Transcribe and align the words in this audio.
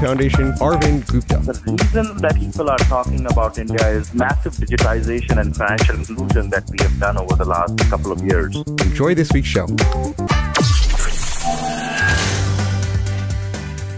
Foundation, 0.00 0.52
Arvind 0.60 1.04
Gupta. 1.08 1.38
The 1.38 1.60
reason 1.66 2.18
that 2.18 2.36
people 2.36 2.70
are 2.70 2.78
talking 2.78 3.26
about 3.26 3.58
India 3.58 3.84
is 3.88 4.14
massive 4.14 4.52
digitization 4.52 5.40
and 5.40 5.56
financial 5.56 5.96
inclusion 5.96 6.50
that 6.50 6.70
we 6.70 6.78
have 6.82 7.00
done 7.00 7.18
over 7.18 7.34
the 7.34 7.44
last 7.44 7.76
couple 7.90 8.12
of 8.12 8.22
years. 8.22 8.54
Enjoy 8.56 9.16
this 9.16 9.32
week's 9.32 9.48
show. 9.48 9.66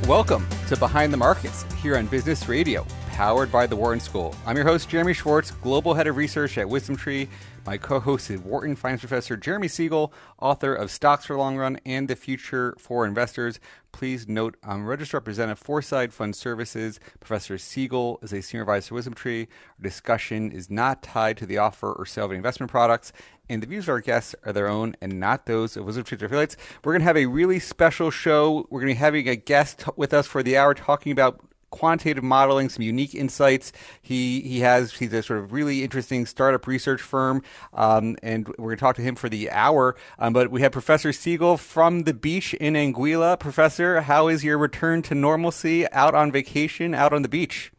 Welcome 0.08 0.48
to 0.68 0.76
Behind 0.78 1.12
the 1.12 1.18
Markets 1.18 1.66
here 1.82 1.98
on 1.98 2.06
Business 2.06 2.48
Radio, 2.48 2.86
powered 3.10 3.52
by 3.52 3.66
the 3.66 3.76
Wharton 3.76 4.00
School. 4.00 4.34
I'm 4.46 4.56
your 4.56 4.64
host, 4.64 4.88
Jeremy 4.88 5.12
Schwartz, 5.12 5.50
Global 5.50 5.92
Head 5.92 6.06
of 6.06 6.16
Research 6.16 6.56
at 6.56 6.66
WisdomTree. 6.66 7.28
My 7.66 7.76
co 7.76 8.00
host 8.00 8.30
is 8.30 8.40
Wharton 8.40 8.74
Finance 8.74 9.02
Professor 9.02 9.36
Jeremy 9.36 9.68
Siegel, 9.68 10.12
author 10.40 10.74
of 10.74 10.90
Stocks 10.90 11.26
for 11.26 11.34
the 11.34 11.38
Long 11.38 11.58
Run 11.58 11.78
and 11.84 12.08
the 12.08 12.16
Future 12.16 12.74
for 12.78 13.04
Investors. 13.04 13.60
Please 13.92 14.26
note 14.26 14.56
I'm 14.62 14.86
registered 14.86 15.18
representative 15.18 15.58
for 15.58 15.82
Side 15.82 16.14
Fund 16.14 16.34
Services. 16.34 16.98
Professor 17.20 17.58
Siegel 17.58 18.18
is 18.22 18.32
a 18.32 18.40
senior 18.40 18.62
advisor 18.62 18.88
to 18.88 18.94
WisdomTree. 18.94 19.42
Our 19.42 19.82
discussion 19.82 20.50
is 20.50 20.70
not 20.70 21.02
tied 21.02 21.36
to 21.36 21.46
the 21.46 21.58
offer 21.58 21.92
or 21.92 22.06
sale 22.06 22.24
of 22.24 22.32
investment 22.32 22.70
products, 22.70 23.12
and 23.50 23.62
the 23.62 23.66
views 23.66 23.84
of 23.84 23.90
our 23.90 24.00
guests 24.00 24.34
are 24.44 24.54
their 24.54 24.68
own 24.68 24.96
and 25.02 25.20
not 25.20 25.44
those 25.44 25.76
of 25.76 25.84
WisdomTree 25.84 26.22
affiliates. 26.22 26.56
We're 26.82 26.92
going 26.92 27.02
to 27.02 27.06
have 27.06 27.16
a 27.18 27.26
really 27.26 27.58
special 27.58 28.10
show. 28.10 28.66
We're 28.70 28.80
going 28.80 28.94
to 28.94 28.98
be 28.98 29.00
having 29.00 29.28
a 29.28 29.36
guest 29.36 29.84
with 29.96 30.14
us 30.14 30.26
for 30.26 30.42
the 30.42 30.56
hour 30.56 30.72
talking 30.72 31.12
about 31.12 31.44
quantitative 31.70 32.24
modeling, 32.24 32.68
some 32.68 32.82
unique 32.82 33.14
insights. 33.14 33.72
He 34.02 34.40
he 34.40 34.60
has 34.60 34.92
he's 34.92 35.12
a 35.12 35.22
sort 35.22 35.38
of 35.40 35.52
really 35.52 35.82
interesting 35.82 36.26
startup 36.26 36.66
research 36.66 37.00
firm, 37.00 37.42
um, 37.72 38.16
and 38.22 38.48
we're 38.48 38.70
going 38.70 38.76
to 38.76 38.80
talk 38.80 38.96
to 38.96 39.02
him 39.02 39.14
for 39.14 39.28
the 39.28 39.50
hour. 39.50 39.96
Um, 40.18 40.32
but 40.32 40.50
we 40.50 40.60
have 40.62 40.72
Professor 40.72 41.12
Siegel 41.12 41.56
from 41.56 42.02
the 42.02 42.14
beach 42.14 42.54
in 42.54 42.74
Anguilla. 42.74 43.38
Professor, 43.38 44.02
how 44.02 44.28
is 44.28 44.44
your 44.44 44.58
return 44.58 45.02
to 45.02 45.14
normalcy? 45.14 45.90
Out 45.92 46.14
on 46.14 46.30
vacation, 46.30 46.94
out 46.94 47.12
on 47.12 47.22
the 47.22 47.28
beach? 47.28 47.72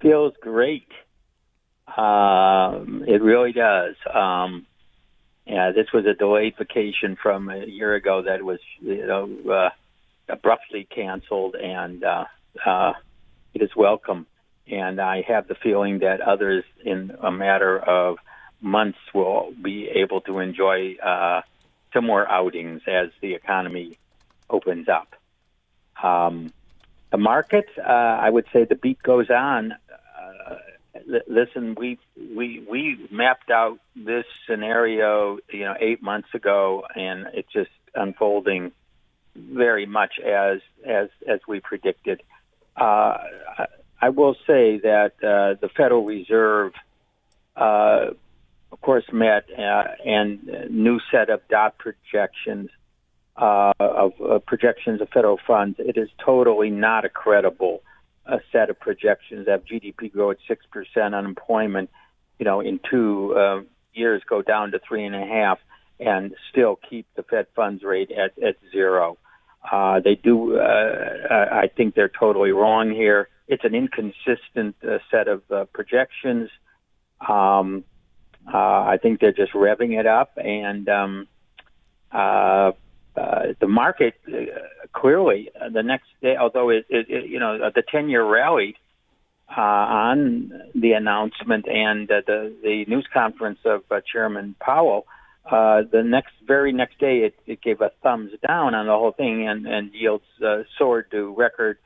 Feels 0.00 0.34
great. 0.40 0.88
Um, 1.96 3.04
it 3.06 3.22
really 3.22 3.52
does. 3.52 3.94
Um, 4.12 4.66
yeah, 5.46 5.72
this 5.72 5.92
was 5.92 6.06
a 6.06 6.14
delayed 6.14 6.54
vacation 6.56 7.16
from 7.20 7.50
a 7.50 7.66
year 7.66 7.94
ago 7.94 8.22
that 8.22 8.42
was 8.42 8.60
you 8.80 9.06
know 9.06 9.28
uh, 9.52 9.70
abruptly 10.28 10.86
canceled 10.90 11.54
and. 11.56 12.02
Uh, 12.02 12.24
uh, 12.64 12.92
it 13.54 13.62
is 13.62 13.70
welcome. 13.76 14.26
And 14.66 15.00
I 15.00 15.22
have 15.22 15.48
the 15.48 15.54
feeling 15.54 16.00
that 16.00 16.20
others, 16.20 16.64
in 16.84 17.12
a 17.20 17.30
matter 17.30 17.78
of 17.78 18.18
months, 18.60 18.98
will 19.12 19.52
be 19.60 19.88
able 19.88 20.20
to 20.22 20.38
enjoy 20.38 20.94
uh, 20.96 21.42
similar 21.92 22.28
outings 22.30 22.82
as 22.86 23.08
the 23.20 23.34
economy 23.34 23.98
opens 24.48 24.88
up. 24.88 25.14
Um, 26.02 26.52
the 27.10 27.18
market, 27.18 27.66
uh, 27.78 27.82
I 27.82 28.30
would 28.30 28.46
say, 28.52 28.64
the 28.64 28.74
beat 28.74 29.02
goes 29.02 29.30
on. 29.30 29.72
Uh, 29.72 30.56
listen, 31.28 31.74
we 31.74 31.98
we 32.16 32.64
we 32.68 33.06
mapped 33.10 33.50
out 33.50 33.78
this 33.94 34.24
scenario, 34.48 35.38
you 35.52 35.60
know, 35.60 35.74
eight 35.78 36.02
months 36.02 36.28
ago, 36.34 36.84
and 36.94 37.26
it's 37.34 37.52
just 37.52 37.70
unfolding 37.94 38.72
very 39.36 39.86
much 39.86 40.18
as 40.18 40.60
as 40.86 41.08
as 41.28 41.40
we 41.46 41.60
predicted. 41.60 42.22
Uh, 42.76 43.16
I 44.00 44.08
will 44.08 44.34
say 44.46 44.78
that 44.78 45.12
uh, 45.22 45.60
the 45.60 45.68
Federal 45.76 46.04
Reserve, 46.04 46.72
uh, 47.56 48.06
of 48.72 48.80
course, 48.80 49.04
met 49.12 49.44
uh, 49.56 49.84
and 50.04 50.44
new 50.70 50.98
set 51.10 51.30
of 51.30 51.40
dot 51.48 51.78
projections 51.78 52.70
uh, 53.36 53.72
of 53.78 54.44
projections 54.46 55.00
of 55.00 55.08
federal 55.10 55.38
funds. 55.46 55.76
It 55.78 55.96
is 55.96 56.08
totally 56.24 56.70
not 56.70 57.04
a 57.04 57.08
credible 57.08 57.82
set 58.50 58.70
of 58.70 58.78
projections. 58.80 59.48
Have 59.48 59.64
GDP 59.64 60.12
grow 60.12 60.30
at 60.30 60.38
six 60.48 60.64
percent, 60.66 61.14
unemployment, 61.14 61.90
you 62.38 62.44
know, 62.44 62.60
in 62.60 62.80
two 62.90 63.64
years 63.94 64.22
go 64.28 64.42
down 64.42 64.72
to 64.72 64.80
three 64.86 65.04
and 65.04 65.14
a 65.14 65.24
half, 65.24 65.58
and 66.00 66.34
still 66.50 66.78
keep 66.88 67.06
the 67.14 67.22
Fed 67.22 67.46
funds 67.54 67.82
rate 67.82 68.10
at 68.10 68.36
at 68.42 68.56
zero. 68.72 69.18
Uh, 69.70 70.00
they 70.00 70.16
do. 70.16 70.56
Uh, 70.56 71.28
I 71.30 71.68
think 71.76 71.94
they're 71.94 72.08
totally 72.10 72.50
wrong 72.50 72.90
here. 72.90 73.28
It's 73.48 73.64
an 73.64 73.74
inconsistent 73.74 74.76
uh, 74.82 74.98
set 75.10 75.28
of 75.28 75.42
uh, 75.50 75.64
projections. 75.72 76.50
Um, 77.26 77.84
uh, 78.52 78.56
I 78.56 78.98
think 79.00 79.20
they're 79.20 79.32
just 79.32 79.52
revving 79.52 79.98
it 79.98 80.06
up, 80.06 80.32
and 80.36 80.88
um, 80.88 81.28
uh, 82.10 82.72
uh, 83.16 83.52
the 83.60 83.68
market 83.68 84.14
uh, 84.26 84.32
clearly 84.92 85.50
uh, 85.60 85.68
the 85.68 85.82
next 85.82 86.08
day, 86.22 86.36
although 86.36 86.70
it, 86.70 86.86
it, 86.88 87.06
it 87.08 87.28
you 87.28 87.38
know 87.38 87.70
the 87.74 87.82
ten 87.82 88.08
year 88.08 88.24
rallied 88.24 88.76
uh, 89.56 89.60
on 89.60 90.50
the 90.74 90.92
announcement 90.92 91.68
and 91.68 92.10
uh, 92.10 92.22
the 92.26 92.54
the 92.62 92.84
news 92.86 93.06
conference 93.12 93.58
of 93.64 93.82
uh, 93.90 94.00
Chairman 94.10 94.56
Powell. 94.60 95.06
Uh, 95.50 95.82
the 95.90 96.02
next 96.04 96.32
very 96.46 96.72
next 96.72 96.98
day, 96.98 97.18
it, 97.18 97.34
it 97.46 97.62
gave 97.62 97.80
a 97.80 97.90
thumbs 98.02 98.30
down 98.46 98.74
on 98.74 98.86
the 98.86 98.92
whole 98.92 99.12
thing, 99.12 99.48
and, 99.48 99.66
and 99.66 99.92
yields 99.92 100.24
uh, 100.44 100.62
soared 100.78 101.10
to 101.10 101.34
record 101.36 101.78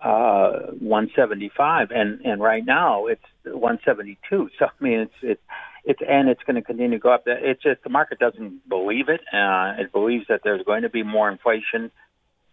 uh, 0.00 0.72
175, 0.80 1.90
and 1.90 2.20
and 2.22 2.42
right 2.42 2.64
now 2.64 3.06
it's 3.06 3.22
172. 3.44 4.50
So 4.58 4.66
I 4.66 4.84
mean, 4.84 5.00
it's 5.00 5.14
it's 5.22 5.42
it's 5.84 6.00
and 6.06 6.28
it's 6.28 6.42
going 6.42 6.56
to 6.56 6.62
continue 6.62 6.98
to 6.98 7.02
go 7.02 7.12
up. 7.12 7.22
It's 7.26 7.62
just 7.62 7.82
the 7.84 7.90
market 7.90 8.18
doesn't 8.18 8.68
believe 8.68 9.08
it. 9.08 9.20
Uh, 9.32 9.80
it 9.80 9.92
believes 9.92 10.26
that 10.28 10.40
there's 10.42 10.64
going 10.64 10.82
to 10.82 10.90
be 10.90 11.02
more 11.04 11.30
inflation, 11.30 11.92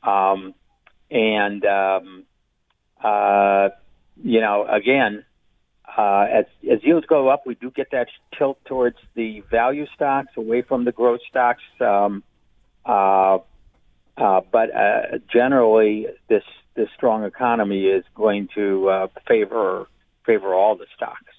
um, 0.03 0.53
and 1.09 1.65
um, 1.65 2.25
uh, 3.03 3.69
you 4.23 4.39
know, 4.39 4.67
again, 4.69 5.25
uh, 5.97 6.25
as, 6.31 6.45
as 6.71 6.79
yields 6.83 7.05
go 7.07 7.29
up, 7.29 7.43
we 7.45 7.55
do 7.55 7.71
get 7.71 7.87
that 7.91 8.07
tilt 8.37 8.57
towards 8.65 8.97
the 9.15 9.41
value 9.51 9.85
stocks 9.93 10.29
away 10.37 10.61
from 10.61 10.85
the 10.85 10.91
growth 10.91 11.21
stocks. 11.29 11.63
Um, 11.79 12.23
uh, 12.85 13.39
uh, 14.17 14.41
but 14.51 14.75
uh, 14.75 15.17
generally, 15.31 16.07
this 16.29 16.43
this 16.75 16.89
strong 16.95 17.23
economy 17.23 17.85
is 17.85 18.03
going 18.15 18.49
to 18.55 18.89
uh, 18.89 19.07
favor 19.27 19.87
favor 20.25 20.53
all 20.53 20.75
the 20.75 20.85
stocks 20.95 21.33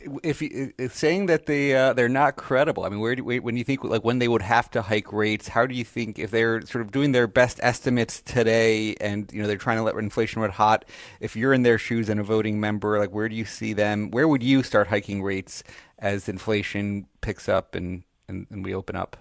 if, 0.00 0.42
if 0.42 0.94
saying 0.94 1.26
that 1.26 1.46
they 1.46 1.74
uh, 1.74 1.92
they're 1.92 2.08
not 2.08 2.36
credible, 2.36 2.84
I 2.84 2.88
mean, 2.90 3.00
where 3.00 3.16
do 3.16 3.24
when 3.24 3.56
you 3.56 3.64
think 3.64 3.82
like 3.82 4.04
when 4.04 4.18
they 4.18 4.28
would 4.28 4.42
have 4.42 4.70
to 4.72 4.82
hike 4.82 5.12
rates? 5.12 5.48
How 5.48 5.66
do 5.66 5.74
you 5.74 5.84
think 5.84 6.18
if 6.18 6.30
they're 6.30 6.62
sort 6.62 6.82
of 6.82 6.92
doing 6.92 7.12
their 7.12 7.26
best 7.26 7.58
estimates 7.62 8.20
today, 8.20 8.94
and 9.00 9.30
you 9.32 9.40
know 9.40 9.48
they're 9.48 9.56
trying 9.56 9.78
to 9.78 9.82
let 9.82 9.94
inflation 9.94 10.42
red 10.42 10.52
hot? 10.52 10.84
If 11.20 11.34
you're 11.34 11.52
in 11.52 11.62
their 11.62 11.78
shoes 11.78 12.08
and 12.08 12.20
a 12.20 12.22
voting 12.22 12.60
member, 12.60 12.98
like 12.98 13.10
where 13.10 13.28
do 13.28 13.34
you 13.34 13.44
see 13.44 13.72
them? 13.72 14.10
Where 14.10 14.28
would 14.28 14.42
you 14.42 14.62
start 14.62 14.88
hiking 14.88 15.22
rates 15.22 15.62
as 15.98 16.28
inflation 16.28 17.06
picks 17.20 17.48
up 17.48 17.74
and 17.74 18.02
and, 18.28 18.46
and 18.50 18.64
we 18.64 18.74
open 18.74 18.96
up? 18.96 19.16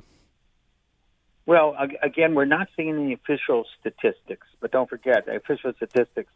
Well, 1.46 1.76
again, 2.02 2.34
we're 2.34 2.46
not 2.46 2.68
seeing 2.76 3.08
the 3.08 3.14
official 3.14 3.66
statistics, 3.80 4.48
but 4.60 4.72
don't 4.72 4.90
forget 4.90 5.28
official 5.30 5.74
statistics 5.78 6.32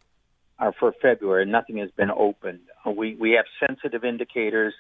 are 0.59 0.73
for 0.77 0.93
February. 1.01 1.45
Nothing 1.45 1.77
has 1.77 1.89
been 1.91 2.11
opened. 2.11 2.59
We 2.85 3.15
we 3.15 3.31
have 3.31 3.45
sensitive 3.65 4.03
indicators. 4.03 4.73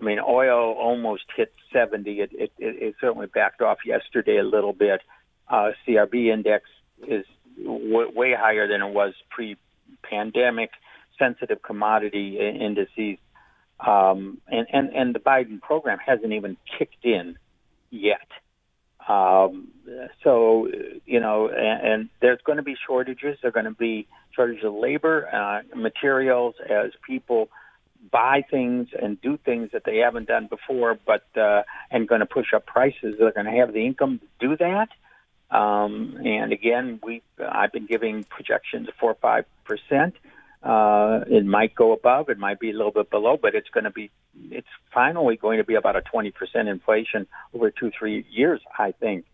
I 0.00 0.04
mean, 0.04 0.18
oil 0.18 0.72
almost 0.72 1.24
hit 1.36 1.52
70. 1.72 2.20
It 2.20 2.30
it, 2.32 2.52
it 2.58 2.94
certainly 3.00 3.26
backed 3.26 3.62
off 3.62 3.78
yesterday 3.86 4.38
a 4.38 4.44
little 4.44 4.72
bit. 4.72 5.00
Uh, 5.48 5.70
CRB 5.86 6.32
index 6.32 6.64
is 7.06 7.24
w- 7.62 8.10
way 8.14 8.34
higher 8.38 8.68
than 8.68 8.82
it 8.82 8.92
was 8.92 9.14
pre-pandemic. 9.30 10.70
Sensitive 11.18 11.60
commodity 11.62 12.38
indices, 12.38 13.18
um, 13.78 14.38
and 14.48 14.66
and 14.72 14.88
and 14.94 15.14
the 15.14 15.18
Biden 15.18 15.60
program 15.60 15.98
hasn't 16.04 16.32
even 16.32 16.56
kicked 16.78 17.04
in 17.04 17.36
yet. 17.90 18.26
Um, 19.08 19.68
so, 20.22 20.68
you 21.06 21.20
know, 21.20 21.48
and, 21.48 21.86
and 21.86 22.08
there's 22.20 22.40
going 22.44 22.56
to 22.56 22.62
be 22.62 22.76
shortages. 22.86 23.38
There 23.42 23.48
are 23.48 23.52
going 23.52 23.64
to 23.64 23.72
be 23.72 24.06
shortage 24.34 24.62
of 24.62 24.74
labor, 24.74 25.28
uh, 25.32 25.76
materials 25.76 26.54
as 26.68 26.92
people 27.06 27.48
buy 28.10 28.44
things 28.50 28.88
and 29.00 29.20
do 29.20 29.36
things 29.36 29.70
that 29.72 29.84
they 29.84 29.98
haven't 29.98 30.28
done 30.28 30.46
before, 30.46 30.98
but 31.06 31.24
uh, 31.36 31.62
and 31.90 32.08
going 32.08 32.20
to 32.20 32.26
push 32.26 32.52
up 32.54 32.66
prices. 32.66 33.16
They're 33.18 33.32
going 33.32 33.46
to 33.46 33.52
have 33.52 33.72
the 33.72 33.84
income 33.84 34.20
to 34.20 34.48
do 34.48 34.56
that. 34.56 34.88
Um, 35.54 36.18
and 36.24 36.52
again, 36.52 37.00
we 37.02 37.22
I've 37.38 37.72
been 37.72 37.86
giving 37.86 38.24
projections 38.24 38.88
of 38.88 38.94
four 38.94 39.10
or 39.10 39.16
five 39.16 39.44
percent. 39.64 40.14
Uh, 40.62 41.20
it 41.26 41.44
might 41.46 41.74
go 41.74 41.92
above, 41.92 42.28
it 42.28 42.38
might 42.38 42.60
be 42.60 42.70
a 42.70 42.74
little 42.74 42.92
bit 42.92 43.10
below, 43.10 43.38
but 43.40 43.54
it's 43.54 43.70
going 43.70 43.84
to 43.84 43.90
be, 43.90 44.10
it's 44.50 44.68
finally 44.92 45.36
going 45.36 45.56
to 45.56 45.64
be 45.64 45.74
about 45.74 45.96
a 45.96 46.02
20% 46.02 46.32
inflation 46.68 47.26
over 47.54 47.70
two, 47.70 47.90
three 47.98 48.26
years, 48.30 48.60
I 48.78 48.92
think. 48.92 49.24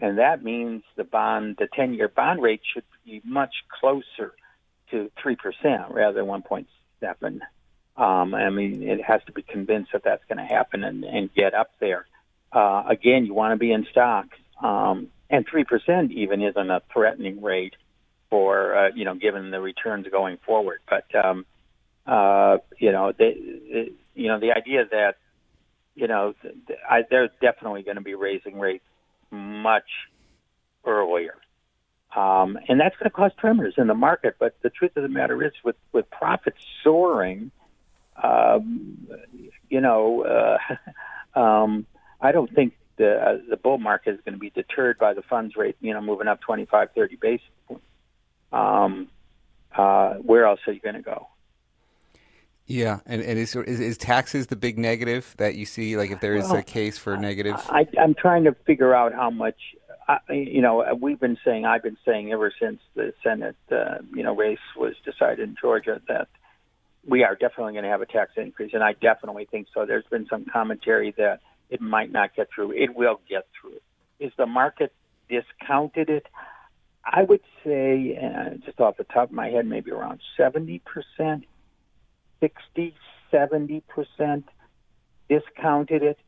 And 0.00 0.18
that 0.18 0.44
means 0.44 0.82
the 0.96 1.04
bond, 1.04 1.56
the 1.58 1.68
10 1.74 1.94
year 1.94 2.08
bond 2.08 2.40
rate 2.40 2.60
should 2.72 2.84
be 3.04 3.20
much 3.24 3.52
closer 3.80 4.34
to 4.92 5.10
3% 5.24 5.36
rather 5.92 6.20
than 6.20 6.26
1.7. 6.26 7.40
Um, 7.96 8.34
I 8.34 8.48
mean, 8.50 8.82
it 8.82 9.02
has 9.02 9.20
to 9.26 9.32
be 9.32 9.42
convinced 9.42 9.90
that 9.92 10.04
that's 10.04 10.24
going 10.28 10.38
to 10.38 10.44
happen 10.44 10.84
and, 10.84 11.04
and 11.04 11.34
get 11.34 11.52
up 11.52 11.72
there. 11.80 12.06
Uh, 12.52 12.84
again, 12.88 13.26
you 13.26 13.34
want 13.34 13.52
to 13.52 13.58
be 13.58 13.72
in 13.72 13.86
stocks. 13.90 14.38
Um, 14.62 15.08
and 15.28 15.46
3% 15.46 16.10
even 16.10 16.42
isn't 16.42 16.70
a 16.70 16.82
threatening 16.92 17.42
rate 17.42 17.74
for 18.30 18.76
uh, 18.76 18.90
you 18.94 19.04
know 19.04 19.14
given 19.14 19.50
the 19.50 19.60
returns 19.60 20.06
going 20.10 20.38
forward. 20.46 20.78
But 20.88 21.12
um, 21.14 21.44
uh, 22.06 22.58
you 22.78 22.92
know, 22.92 23.12
the, 23.16 23.92
you 24.14 24.28
know 24.28 24.40
the 24.40 24.52
idea 24.52 24.86
that 24.90 25.16
you 25.94 26.06
know 26.08 26.34
I, 26.88 27.02
they're 27.10 27.30
definitely 27.40 27.82
going 27.82 27.96
to 27.96 28.02
be 28.02 28.14
raising 28.14 28.58
rates 28.58 28.84
much 29.30 29.88
earlier. 30.84 31.34
Um, 32.16 32.58
and 32.68 32.80
that's 32.80 32.96
going 32.96 33.08
to 33.08 33.10
cause 33.10 33.30
tremors 33.38 33.74
in 33.76 33.86
the 33.86 33.94
market. 33.94 34.36
But 34.40 34.56
the 34.62 34.70
truth 34.70 34.96
of 34.96 35.02
the 35.02 35.08
matter 35.08 35.44
is, 35.44 35.52
with 35.64 35.76
with 35.92 36.10
profits 36.10 36.58
soaring, 36.82 37.50
um, 38.20 39.06
you 39.68 39.80
know, 39.80 40.24
uh, 41.36 41.38
um, 41.38 41.86
I 42.20 42.32
don't 42.32 42.52
think 42.52 42.74
the 42.96 43.14
uh, 43.14 43.38
the 43.48 43.56
bull 43.56 43.78
market 43.78 44.14
is 44.14 44.20
going 44.24 44.34
to 44.34 44.40
be 44.40 44.50
deterred 44.50 44.98
by 44.98 45.14
the 45.14 45.22
funds 45.22 45.54
rate, 45.56 45.76
you 45.80 45.94
know, 45.94 46.00
moving 46.00 46.26
up 46.26 46.40
25, 46.40 46.88
30 46.94 47.16
basis 47.16 47.46
points 47.68 47.84
um, 48.52 49.08
uh, 49.76 50.14
where 50.14 50.46
else 50.46 50.60
are 50.66 50.72
you 50.72 50.80
going 50.80 50.96
to 50.96 51.02
go? 51.02 51.28
Yeah, 52.66 53.00
and, 53.04 53.20
and 53.20 53.36
is, 53.36 53.56
is, 53.56 53.80
is 53.80 53.98
taxes 53.98 54.46
the 54.46 54.54
big 54.56 54.78
negative 54.78 55.34
that 55.38 55.56
you 55.56 55.66
see? 55.66 55.96
Like, 55.96 56.12
if 56.12 56.20
there 56.20 56.36
is 56.36 56.44
well, 56.44 56.56
a 56.56 56.62
case 56.62 56.98
for 56.98 57.16
negative, 57.16 57.56
I, 57.68 57.86
I'm 58.00 58.14
trying 58.14 58.44
to 58.44 58.54
figure 58.64 58.94
out 58.94 59.12
how 59.12 59.30
much. 59.30 59.56
Uh, 60.08 60.18
you 60.28 60.60
know, 60.60 60.84
we've 61.00 61.18
been 61.18 61.38
saying, 61.44 61.64
I've 61.64 61.82
been 61.82 61.96
saying 62.04 62.32
ever 62.32 62.52
since 62.60 62.80
the 62.94 63.12
Senate, 63.22 63.56
uh, 63.70 63.98
you 64.14 64.22
know, 64.22 64.36
race 64.36 64.58
was 64.76 64.94
decided 65.04 65.40
in 65.40 65.56
Georgia 65.60 66.00
that 66.08 66.28
we 67.06 67.24
are 67.24 67.34
definitely 67.34 67.72
going 67.72 67.84
to 67.84 67.90
have 67.90 68.02
a 68.02 68.06
tax 68.06 68.32
increase, 68.36 68.72
and 68.72 68.82
I 68.82 68.92
definitely 68.92 69.46
think 69.50 69.68
so. 69.74 69.86
There's 69.86 70.04
been 70.10 70.26
some 70.28 70.44
commentary 70.44 71.12
that 71.16 71.40
it 71.70 71.80
might 71.80 72.12
not 72.12 72.34
get 72.36 72.48
through. 72.54 72.72
It 72.72 72.94
will 72.94 73.20
get 73.28 73.46
through. 73.60 73.78
Is 74.18 74.32
the 74.36 74.46
market 74.46 74.92
discounted 75.28 76.10
it? 76.10 76.26
I 77.12 77.24
would 77.24 77.40
say, 77.64 78.16
uh, 78.16 78.50
just 78.64 78.80
off 78.80 78.96
the 78.96 79.04
top 79.04 79.30
of 79.30 79.32
my 79.32 79.48
head, 79.48 79.66
maybe 79.66 79.90
around 79.90 80.20
70%, 80.38 80.80
60, 82.40 82.94
70% 83.32 84.44
discounted 85.28 86.02
it. 86.04 86.18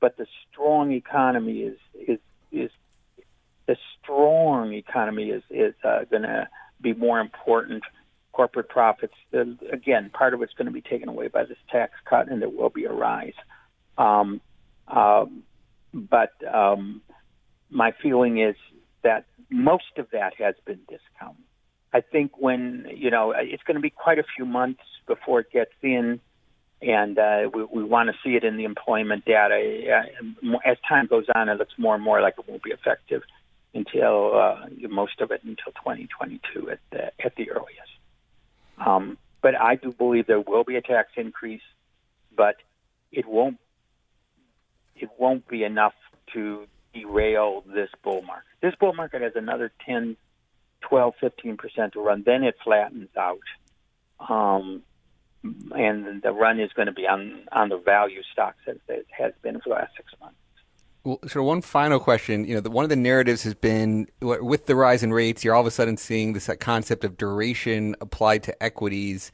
But 0.00 0.16
the 0.16 0.26
strong 0.50 0.92
economy 0.92 1.62
is, 1.62 1.78
is, 1.94 2.18
is 2.52 2.70
the 3.66 3.76
strong 4.00 4.72
economy 4.72 5.30
is, 5.30 5.42
is 5.50 5.74
uh, 5.82 6.04
going 6.08 6.22
to 6.22 6.48
be 6.80 6.94
more 6.94 7.18
important. 7.18 7.82
Corporate 8.32 8.68
profits, 8.68 9.14
uh, 9.34 9.40
again, 9.72 10.10
part 10.10 10.34
of 10.34 10.42
it's 10.42 10.52
going 10.52 10.66
to 10.66 10.72
be 10.72 10.80
taken 10.80 11.08
away 11.08 11.26
by 11.26 11.42
this 11.42 11.58
tax 11.68 11.94
cut, 12.08 12.30
and 12.30 12.40
there 12.40 12.48
will 12.48 12.70
be 12.70 12.84
a 12.84 12.92
rise. 12.92 13.32
Um, 13.96 14.40
um, 14.86 15.42
but 15.92 16.30
um, 16.46 17.02
my 17.68 17.92
feeling 18.00 18.38
is 18.38 18.54
that 19.02 19.24
most 19.50 19.96
of 19.96 20.08
that 20.12 20.34
has 20.38 20.54
been 20.64 20.80
discounted. 20.88 21.44
I 21.92 22.00
think 22.02 22.32
when 22.38 22.86
you 22.94 23.10
know 23.10 23.32
it's 23.36 23.62
going 23.62 23.76
to 23.76 23.80
be 23.80 23.90
quite 23.90 24.18
a 24.18 24.24
few 24.36 24.44
months 24.44 24.82
before 25.06 25.40
it 25.40 25.50
gets 25.50 25.72
in, 25.82 26.20
and 26.82 27.18
uh, 27.18 27.48
we, 27.52 27.64
we 27.64 27.82
want 27.82 28.10
to 28.10 28.16
see 28.22 28.36
it 28.36 28.44
in 28.44 28.56
the 28.56 28.64
employment 28.64 29.24
data. 29.24 30.04
As 30.66 30.76
time 30.86 31.06
goes 31.06 31.24
on, 31.34 31.48
it 31.48 31.58
looks 31.58 31.74
more 31.78 31.94
and 31.94 32.04
more 32.04 32.20
like 32.20 32.34
it 32.38 32.46
won't 32.46 32.62
be 32.62 32.70
effective 32.70 33.22
until 33.74 34.36
uh, 34.36 34.66
most 34.88 35.20
of 35.20 35.30
it 35.30 35.42
until 35.44 35.72
2022 35.72 36.70
at 36.70 36.80
the 36.90 37.06
at 37.24 37.34
the 37.36 37.50
earliest. 37.50 37.92
Um, 38.84 39.18
but 39.42 39.58
I 39.58 39.76
do 39.76 39.92
believe 39.92 40.26
there 40.26 40.40
will 40.40 40.64
be 40.64 40.76
a 40.76 40.82
tax 40.82 41.10
increase, 41.16 41.62
but 42.36 42.56
it 43.12 43.26
won't 43.26 43.58
it 44.94 45.10
won't 45.18 45.48
be 45.48 45.64
enough 45.64 45.94
to 46.34 46.66
derail 46.98 47.64
this 47.66 47.90
bull 48.02 48.22
market. 48.22 48.48
This 48.60 48.74
bull 48.78 48.94
market 48.94 49.22
has 49.22 49.32
another 49.36 49.72
10, 49.86 50.16
12, 50.80 51.14
15% 51.22 51.92
to 51.92 52.00
run. 52.00 52.22
Then 52.24 52.44
it 52.44 52.56
flattens 52.62 53.10
out. 53.16 53.38
Um, 54.28 54.82
and 55.42 56.22
the 56.22 56.32
run 56.32 56.60
is 56.60 56.72
going 56.72 56.86
to 56.86 56.92
be 56.92 57.06
on, 57.06 57.44
on 57.52 57.68
the 57.68 57.78
value 57.78 58.22
stocks 58.32 58.58
as 58.66 58.76
it 58.88 59.06
has 59.16 59.32
been 59.42 59.60
for 59.60 59.70
the 59.70 59.74
last 59.76 59.92
six 59.96 60.12
months. 60.20 60.36
Well, 61.04 61.20
so 61.26 61.42
one 61.42 61.62
final 61.62 62.00
question. 62.00 62.44
You 62.44 62.56
know, 62.56 62.60
the, 62.60 62.70
one 62.70 62.84
of 62.84 62.90
the 62.90 62.96
narratives 62.96 63.42
has 63.44 63.54
been 63.54 64.08
with 64.20 64.66
the 64.66 64.74
rise 64.74 65.02
in 65.02 65.12
rates, 65.12 65.44
you're 65.44 65.54
all 65.54 65.60
of 65.60 65.66
a 65.66 65.70
sudden 65.70 65.96
seeing 65.96 66.32
this 66.32 66.50
concept 66.60 67.04
of 67.04 67.16
duration 67.16 67.94
applied 68.00 68.42
to 68.42 68.62
equities, 68.62 69.30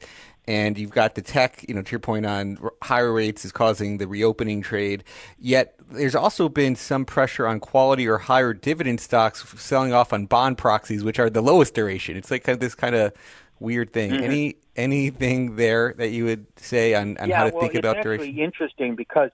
and 0.47 0.77
you've 0.77 0.91
got 0.91 1.15
the 1.15 1.21
tech, 1.21 1.65
you 1.67 1.73
know, 1.73 1.81
to 1.81 1.91
your 1.91 1.99
point 1.99 2.25
on 2.25 2.57
higher 2.83 3.11
rates 3.11 3.45
is 3.45 3.51
causing 3.51 3.97
the 3.97 4.07
reopening 4.07 4.61
trade. 4.61 5.03
Yet 5.39 5.75
there's 5.91 6.15
also 6.15 6.49
been 6.49 6.75
some 6.75 7.05
pressure 7.05 7.47
on 7.47 7.59
quality 7.59 8.07
or 8.07 8.17
higher 8.17 8.53
dividend 8.53 9.01
stocks 9.01 9.43
selling 9.59 9.93
off 9.93 10.13
on 10.13 10.25
bond 10.25 10.57
proxies, 10.57 11.03
which 11.03 11.19
are 11.19 11.29
the 11.29 11.41
lowest 11.41 11.73
duration. 11.73 12.15
It's 12.15 12.31
like 12.31 12.43
kind 12.43 12.55
of 12.55 12.59
this 12.59 12.75
kind 12.75 12.95
of 12.95 13.13
weird 13.59 13.91
thing. 13.93 14.11
Mm-hmm. 14.11 14.23
Any 14.23 14.55
anything 14.75 15.55
there 15.55 15.93
that 15.97 16.09
you 16.09 16.25
would 16.25 16.45
say 16.57 16.93
on, 16.93 17.17
on 17.17 17.29
yeah, 17.29 17.37
how 17.37 17.43
to 17.45 17.55
well, 17.55 17.61
think 17.61 17.75
about 17.75 18.03
duration? 18.03 18.25
It's 18.25 18.29
actually 18.29 18.43
interesting 18.43 18.95
because 18.95 19.31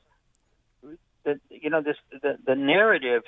the 1.24 1.40
you 1.50 1.70
know 1.70 1.82
this 1.82 1.98
the 2.22 2.38
the 2.46 2.56
narrative. 2.56 3.24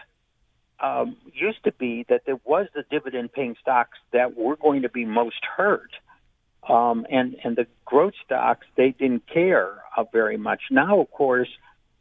Um, 0.79 1.15
used 1.31 1.63
to 1.63 1.71
be 1.71 2.05
that 2.09 2.23
there 2.25 2.39
was 2.43 2.67
the 2.75 2.83
dividend 2.91 3.31
paying 3.31 3.55
stocks 3.61 3.97
that 4.11 4.35
were 4.35 4.57
going 4.57 4.81
to 4.81 4.89
be 4.89 5.05
most 5.05 5.39
hurt 5.55 5.91
um, 6.67 7.05
and 7.09 7.35
and 7.43 7.55
the 7.55 7.67
growth 7.85 8.13
stocks 8.25 8.65
they 8.75 8.91
didn't 8.91 9.27
care 9.27 9.83
uh, 9.95 10.03
very 10.11 10.37
much. 10.37 10.61
Now, 10.71 10.99
of 10.99 11.11
course, 11.11 11.49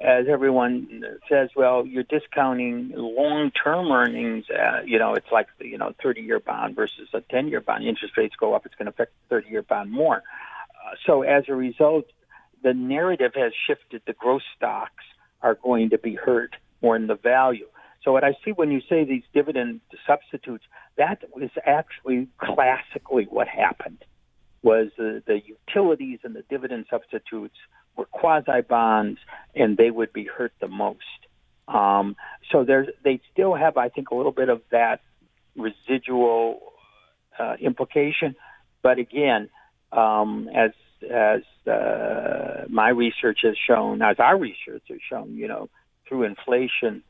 as 0.01 0.27
everyone 0.29 1.05
says, 1.29 1.51
well, 1.55 1.87
you're 1.87 2.05
discounting 2.05 2.93
long-term 2.95 3.91
earnings. 3.91 4.47
Uh, 4.51 4.83
you 4.85 4.99
know, 4.99 5.15
it's 5.15 5.31
like 5.31 5.49
the 5.59 5.67
you 5.67 5.79
know 5.79 5.93
30-year 6.05 6.41
bond 6.41 6.77
versus 6.77 7.09
a 7.13 7.21
10-year 7.21 7.61
bond. 7.61 7.85
Interest 7.85 8.17
rates 8.17 8.35
go 8.39 8.55
up, 8.55 8.67
it's 8.67 8.75
going 8.75 8.87
to 8.87 8.93
affect 8.93 9.13
the 9.29 9.37
30-year 9.37 9.63
bond 9.63 9.91
more. 9.91 10.17
Uh, 10.17 10.95
so 11.07 11.23
as 11.23 11.45
a 11.49 11.55
result, 11.55 12.07
the 12.63 12.75
narrative 12.75 13.33
has 13.35 13.53
shifted. 13.67 14.03
The 14.07 14.13
growth 14.13 14.43
stocks 14.57 15.05
are 15.41 15.55
going 15.55 15.91
to 15.91 15.99
be 15.99 16.15
hurt 16.15 16.57
more 16.81 16.97
than 16.99 17.09
the 17.09 17.17
value. 17.17 17.67
So 18.05 18.13
what 18.13 18.25
I 18.25 18.37
see 18.45 18.51
when 18.51 18.73
you 18.73 18.81
say 18.89 19.05
these 19.05 19.23
dividend 19.33 19.81
substitutes, 20.07 20.65
that 20.97 21.23
is 21.41 21.51
actually 21.65 22.29
classically 22.39 23.27
what 23.31 23.47
happened 23.47 24.05
was 24.63 24.89
the, 24.97 25.43
utilities 25.45 26.21
and 26.25 26.35
the 26.35 26.45
dividend 26.49 26.87
substitutes 26.89 27.57
were 27.97 28.07
quasi 28.07 28.61
bonds, 28.69 29.19
and 29.55 29.77
they 29.77 29.91
would 29.91 30.13
be 30.13 30.25
hurt 30.25 30.53
the 30.61 30.69
most. 30.69 30.99
Um, 31.69 32.17
so 32.51 32.65
there's, 32.65 32.89
they 33.05 33.21
still 33.33 33.55
have, 33.55 33.77
I 33.77 33.89
think, 33.89 34.11
a 34.11 34.15
little 34.15 34.33
bit 34.33 34.49
of 34.49 34.63
that 34.71 35.01
residual 35.57 36.61
uh, 37.39 37.55
implication. 37.61 38.35
But 38.83 38.99
again, 38.99 39.49
um, 39.93 40.49
as 40.55 40.71
as 41.11 41.43
uh, 41.67 42.65
my 42.69 42.91
research 42.91 43.41
has 43.43 43.57
shown, 43.67 44.03
as 44.03 44.17
our 44.21 44.39
research 44.39 44.85
has 44.89 45.01
shown, 45.09 45.35
you 45.35 45.49
know, 45.49 45.69
through 46.09 46.23
inflation, 46.23 47.03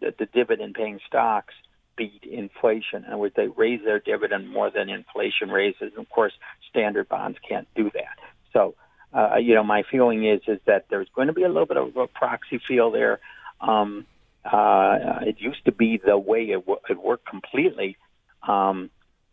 the, 0.00 0.14
the 0.18 0.26
dividend-paying 0.26 1.00
stocks 1.06 1.54
beat 1.96 2.24
inflation. 2.24 3.04
In 3.04 3.06
other 3.06 3.16
words, 3.18 3.34
they 3.36 3.48
raise 3.48 3.82
their 3.84 4.00
dividend 4.00 4.48
more 4.48 4.70
than 4.70 4.88
inflation 4.88 5.50
raises. 5.50 5.92
And 5.96 5.98
of 5.98 6.08
course, 6.10 6.32
standard 6.70 7.08
bonds 7.08 7.38
can't 7.48 7.68
do 7.74 7.90
that. 7.94 8.18
So, 8.52 8.74
uh, 9.12 9.36
you 9.36 9.54
know, 9.54 9.64
my 9.64 9.84
feeling 9.90 10.26
is 10.26 10.40
is 10.48 10.60
that 10.66 10.86
there's 10.90 11.08
going 11.14 11.28
to 11.28 11.32
be 11.32 11.42
a 11.42 11.48
little 11.48 11.66
bit 11.66 11.76
of 11.76 11.96
a 11.96 12.06
proxy 12.06 12.60
feel 12.66 12.90
there. 12.90 13.20
Um, 13.60 14.06
uh, 14.44 15.20
it 15.22 15.40
used 15.40 15.64
to 15.64 15.72
be 15.72 16.00
the 16.04 16.18
way 16.18 16.42
it, 16.50 16.66
w- 16.66 16.80
it 16.88 17.02
worked 17.02 17.26
completely, 17.26 17.96
um, 18.46 18.90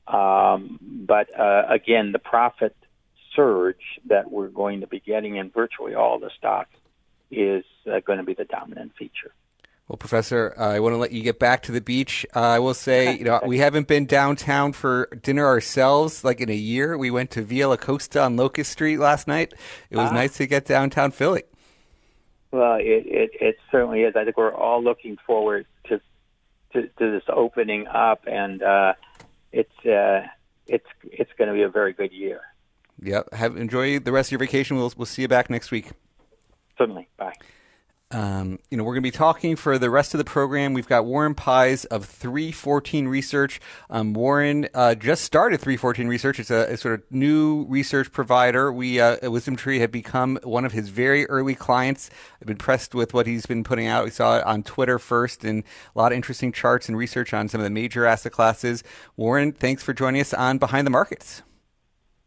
um, 0.07 0.79
but 0.81 1.37
uh, 1.37 1.63
again, 1.67 2.13
the 2.13 2.19
profit 2.19 2.75
surge 3.35 3.99
that 4.05 4.31
we're 4.31 4.47
going 4.47 4.81
to 4.81 4.87
be 4.87 4.99
getting 4.99 5.35
in 5.35 5.49
virtually 5.49 5.95
all 5.95 6.19
the 6.19 6.29
stocks 6.37 6.75
is 7.29 7.63
uh, 7.91 7.99
going 7.99 8.19
to 8.19 8.23
be 8.23 8.33
the 8.33 8.45
dominant 8.45 8.93
feature. 8.97 9.33
Well, 9.91 9.97
Professor, 9.97 10.53
uh, 10.57 10.69
I 10.69 10.79
want 10.79 10.93
to 10.93 10.97
let 10.97 11.11
you 11.11 11.21
get 11.21 11.37
back 11.37 11.63
to 11.63 11.73
the 11.73 11.81
beach. 11.81 12.25
Uh, 12.33 12.39
I 12.39 12.59
will 12.59 12.73
say, 12.73 13.13
you 13.17 13.25
know, 13.25 13.41
we 13.45 13.57
haven't 13.57 13.89
been 13.89 14.05
downtown 14.05 14.71
for 14.71 15.09
dinner 15.21 15.45
ourselves 15.45 16.23
like 16.23 16.39
in 16.39 16.49
a 16.49 16.55
year. 16.55 16.97
We 16.97 17.11
went 17.11 17.29
to 17.31 17.41
Via 17.41 17.65
Locusta 17.65 18.25
on 18.25 18.37
Locust 18.37 18.71
Street 18.71 18.99
last 18.99 19.27
night. 19.27 19.53
It 19.89 19.97
was 19.97 20.11
uh 20.11 20.13
nice 20.13 20.37
to 20.37 20.47
get 20.47 20.63
downtown 20.63 21.11
Philly. 21.11 21.43
Well, 22.51 22.75
it, 22.75 23.05
it, 23.05 23.31
it 23.33 23.57
certainly 23.69 24.03
is. 24.03 24.15
I 24.15 24.23
think 24.23 24.37
we're 24.37 24.55
all 24.55 24.81
looking 24.81 25.17
forward 25.27 25.65
to 25.89 25.99
to, 26.71 26.83
to 26.83 27.11
this 27.11 27.23
opening 27.27 27.85
up, 27.87 28.23
and 28.27 28.63
uh, 28.63 28.93
it's 29.51 29.85
uh, 29.85 30.25
it's 30.67 30.87
it's 31.03 31.31
going 31.37 31.49
to 31.49 31.53
be 31.53 31.63
a 31.63 31.69
very 31.69 31.91
good 31.91 32.13
year. 32.13 32.39
Yep. 33.01 33.33
Have 33.33 33.57
enjoy 33.57 33.99
the 33.99 34.13
rest 34.13 34.29
of 34.29 34.31
your 34.31 34.39
vacation. 34.39 34.77
We'll 34.77 34.93
we'll 34.95 35.05
see 35.05 35.23
you 35.23 35.27
back 35.27 35.49
next 35.49 35.69
week. 35.69 35.89
Certainly. 36.77 37.09
Bye. 37.17 37.33
Um, 38.11 38.59
you 38.69 38.77
know, 38.77 38.83
we're 38.83 38.93
going 38.93 39.03
to 39.03 39.07
be 39.07 39.11
talking 39.11 39.55
for 39.55 39.77
the 39.77 39.89
rest 39.89 40.13
of 40.13 40.17
the 40.17 40.25
program. 40.25 40.73
We've 40.73 40.87
got 40.87 41.05
Warren 41.05 41.33
Pies 41.33 41.85
of 41.85 42.05
314 42.05 43.07
Research. 43.07 43.61
Um, 43.89 44.13
Warren 44.13 44.67
uh, 44.73 44.95
just 44.95 45.23
started 45.23 45.61
314 45.61 46.07
Research. 46.07 46.39
It's 46.39 46.51
a, 46.51 46.73
a, 46.73 46.77
sort 46.77 46.95
of 46.95 47.03
new 47.09 47.65
research 47.67 48.11
provider. 48.11 48.71
We 48.71 48.99
uh, 48.99 49.13
at 49.13 49.23
WisdomTree 49.23 49.79
have 49.79 49.91
become 49.91 50.39
one 50.43 50.65
of 50.65 50.73
his 50.73 50.89
very 50.89 51.25
early 51.27 51.55
clients. 51.55 52.09
I've 52.35 52.47
been 52.47 52.55
impressed 52.55 52.93
with 52.93 53.13
what 53.13 53.27
he's 53.27 53.45
been 53.45 53.63
putting 53.63 53.87
out. 53.87 54.03
We 54.03 54.11
saw 54.11 54.39
it 54.39 54.45
on 54.45 54.63
Twitter 54.63 54.99
first, 54.99 55.45
and 55.45 55.63
a 55.95 55.99
lot 55.99 56.11
of 56.11 56.15
interesting 56.15 56.51
charts 56.51 56.89
and 56.89 56.97
research 56.97 57.33
on 57.33 57.47
some 57.47 57.61
of 57.61 57.63
the 57.65 57.71
major 57.71 58.05
asset 58.05 58.33
classes. 58.33 58.83
Warren, 59.15 59.53
thanks 59.53 59.83
for 59.83 59.93
joining 59.93 60.19
us 60.19 60.33
on 60.33 60.57
Behind 60.57 60.85
the 60.85 60.91
Markets. 60.91 61.43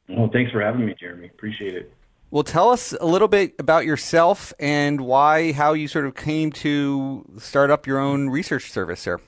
Well, 0.08 0.30
thanks 0.32 0.52
for 0.52 0.60
having 0.60 0.86
me, 0.86 0.94
Jeremy. 0.98 1.26
Appreciate 1.26 1.74
it. 1.74 1.92
Well, 2.34 2.42
tell 2.42 2.70
us 2.70 2.92
a 3.00 3.06
little 3.06 3.28
bit 3.28 3.54
about 3.60 3.86
yourself 3.86 4.52
and 4.58 5.02
why, 5.02 5.52
how 5.52 5.72
you 5.72 5.86
sort 5.86 6.04
of 6.04 6.16
came 6.16 6.50
to 6.50 7.24
start 7.38 7.70
up 7.70 7.86
your 7.86 8.00
own 8.00 8.28
research 8.28 8.72
service, 8.72 8.98
sir. 8.98 9.20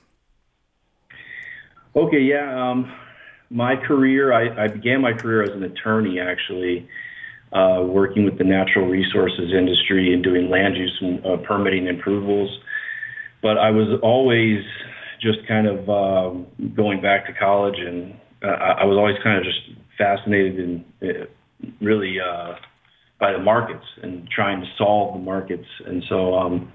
Okay, 1.95 2.19
yeah. 2.19 2.69
Um, 2.69 2.91
my 3.49 3.77
career, 3.77 4.33
I, 4.33 4.65
I, 4.65 4.67
began 4.67 4.99
my 4.99 5.13
career 5.13 5.43
as 5.43 5.51
an 5.51 5.63
attorney, 5.63 6.19
actually, 6.19 6.85
uh, 7.53 7.81
working 7.85 8.25
with 8.25 8.37
the 8.39 8.43
natural 8.43 8.87
resources 8.87 9.53
industry 9.57 10.13
and 10.13 10.21
doing 10.21 10.49
land 10.49 10.75
use 10.75 10.97
and 10.99 11.25
uh, 11.25 11.37
permitting 11.47 11.87
approvals. 11.87 12.49
But 13.41 13.57
I 13.57 13.71
was 13.71 14.01
always 14.03 14.65
just 15.21 15.47
kind 15.47 15.65
of 15.65 15.89
um, 15.89 16.45
going 16.75 17.01
back 17.01 17.25
to 17.27 17.33
college, 17.33 17.79
and 17.79 18.19
uh, 18.43 18.47
I 18.47 18.83
was 18.83 18.97
always 18.97 19.15
kind 19.23 19.37
of 19.37 19.45
just 19.45 19.61
fascinated 19.97 20.59
and 20.59 20.85
uh, 21.01 21.25
really 21.79 22.19
uh, 22.19 22.55
by 23.19 23.31
the 23.31 23.39
markets 23.39 23.85
and 24.01 24.29
trying 24.29 24.61
to 24.61 24.67
solve 24.77 25.13
the 25.13 25.19
markets. 25.19 25.67
And 25.85 26.03
so 26.07 26.35
um, 26.35 26.71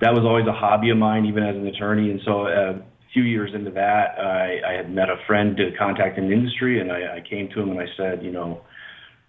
that 0.00 0.12
was 0.12 0.24
always 0.24 0.46
a 0.46 0.52
hobby 0.52 0.90
of 0.90 0.98
mine, 0.98 1.26
even 1.26 1.42
as 1.42 1.56
an 1.56 1.66
attorney. 1.66 2.10
And 2.10 2.20
so 2.24 2.46
uh, 2.46 2.74
a 2.78 3.12
few 3.12 3.22
years 3.22 3.52
into 3.54 3.70
that, 3.72 4.18
I, 4.18 4.60
I 4.66 4.72
had 4.72 4.92
met 4.92 5.08
a 5.08 5.16
friend 5.26 5.56
to 5.56 5.70
contact 5.78 6.18
in 6.18 6.28
the 6.28 6.32
industry, 6.32 6.80
and 6.80 6.90
I, 6.90 7.18
I 7.18 7.20
came 7.28 7.48
to 7.50 7.60
him 7.60 7.70
and 7.70 7.80
I 7.80 7.86
said, 7.96 8.22
you 8.22 8.32
know, 8.32 8.62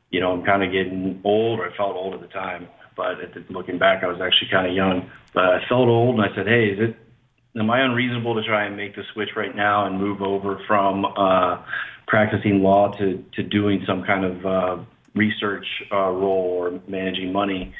you 0.10 0.19
know, 0.19 0.31
I'm 0.33 0.43
kind 0.43 0.63
of 0.63 0.71
getting 0.71 1.21
old, 1.24 1.60
or 1.60 1.69
I 1.71 1.77
felt 1.77 1.95
old 1.95 2.13
at 2.13 2.21
the 2.21 2.27
time. 2.27 2.67
But 2.98 3.21
at 3.21 3.33
the, 3.33 3.45
looking 3.50 3.79
back, 3.79 4.03
I 4.03 4.07
was 4.07 4.19
actually 4.21 4.50
kind 4.51 4.67
of 4.67 4.74
young. 4.74 5.10
But 5.33 5.45
I 5.45 5.60
felt 5.69 5.88
old, 5.88 6.19
and 6.19 6.25
I 6.25 6.36
said, 6.36 6.48
hey, 6.48 6.65
is 6.65 6.89
it 6.89 6.98
am 7.60 7.69
I 7.69 7.81
unreasonable 7.81 8.36
to 8.36 8.43
try 8.43 8.65
and 8.65 8.77
make 8.77 8.95
the 8.95 9.03
switch 9.13 9.29
right 9.36 9.55
now 9.55 9.86
and 9.86 9.98
move 9.98 10.21
over 10.21 10.60
from 10.67 11.05
uh, 11.05 11.63
practicing 12.07 12.62
law 12.62 12.91
to 12.98 13.24
to 13.36 13.43
doing 13.43 13.83
some 13.88 14.03
kind 14.03 14.25
of 14.25 14.45
uh, 14.45 14.83
research 15.15 15.65
uh, 15.91 16.10
role 16.10 16.58
or 16.60 16.82
managing 16.88 17.32
money. 17.32 17.74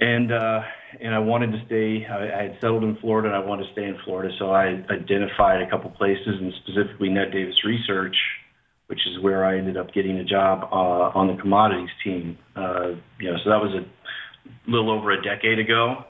And 0.00 0.32
uh, 0.32 0.60
and 1.00 1.14
I 1.14 1.20
wanted 1.20 1.52
to 1.52 1.62
stay. 1.66 2.04
I, 2.06 2.40
I 2.40 2.42
had 2.44 2.58
settled 2.60 2.82
in 2.82 2.96
Florida, 2.96 3.28
and 3.28 3.36
I 3.36 3.46
wanted 3.46 3.66
to 3.66 3.72
stay 3.72 3.84
in 3.84 3.96
Florida. 4.04 4.34
So 4.38 4.50
I 4.50 4.82
identified 4.90 5.62
a 5.62 5.70
couple 5.70 5.90
places, 5.90 6.26
and 6.26 6.52
specifically 6.64 7.08
Ned 7.08 7.30
Davis 7.32 7.64
Research, 7.64 8.16
which 8.88 9.00
is 9.06 9.22
where 9.22 9.44
I 9.44 9.56
ended 9.56 9.76
up 9.76 9.94
getting 9.94 10.18
a 10.18 10.24
job 10.24 10.68
uh, 10.72 11.18
on 11.18 11.28
the 11.28 11.40
commodities 11.40 11.90
team. 12.02 12.36
Uh, 12.56 12.94
you 13.20 13.30
know, 13.30 13.36
so 13.44 13.50
that 13.50 13.60
was 13.60 13.72
a 13.72 14.70
little 14.70 14.90
over 14.90 15.12
a 15.12 15.22
decade 15.22 15.60
ago, 15.60 16.04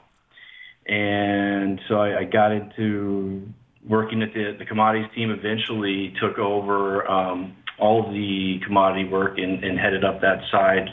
and 0.87 1.79
so 1.87 1.95
I, 1.99 2.21
I 2.21 2.23
got 2.23 2.51
into 2.51 3.47
working 3.87 4.23
at 4.23 4.33
the, 4.33 4.55
the 4.57 4.65
commodities 4.65 5.09
team. 5.13 5.29
Eventually, 5.29 6.11
took 6.19 6.39
over 6.39 7.07
um, 7.09 7.55
all 7.79 8.11
the 8.11 8.59
commodity 8.65 9.07
work 9.09 9.37
and, 9.37 9.63
and 9.63 9.79
headed 9.79 10.03
up 10.03 10.21
that 10.21 10.39
side 10.51 10.87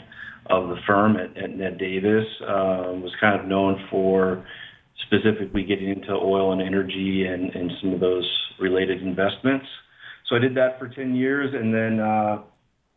of 0.47 0.69
the 0.69 0.75
firm 0.85 1.15
at, 1.17 1.37
at 1.41 1.55
Ned 1.55 1.77
Davis. 1.77 2.25
Uh, 2.41 2.93
was 2.99 3.11
kind 3.19 3.39
of 3.39 3.47
known 3.47 3.83
for 3.89 4.45
specifically 5.05 5.63
getting 5.63 5.89
into 5.89 6.11
oil 6.11 6.51
and 6.51 6.61
energy 6.61 7.25
and, 7.27 7.53
and 7.55 7.71
some 7.81 7.93
of 7.93 7.99
those 7.99 8.29
related 8.59 9.01
investments. 9.01 9.65
So 10.29 10.35
I 10.35 10.39
did 10.39 10.55
that 10.55 10.79
for 10.79 10.87
10 10.87 11.15
years, 11.15 11.53
and 11.53 11.73
then 11.73 11.99
uh, 11.99 12.41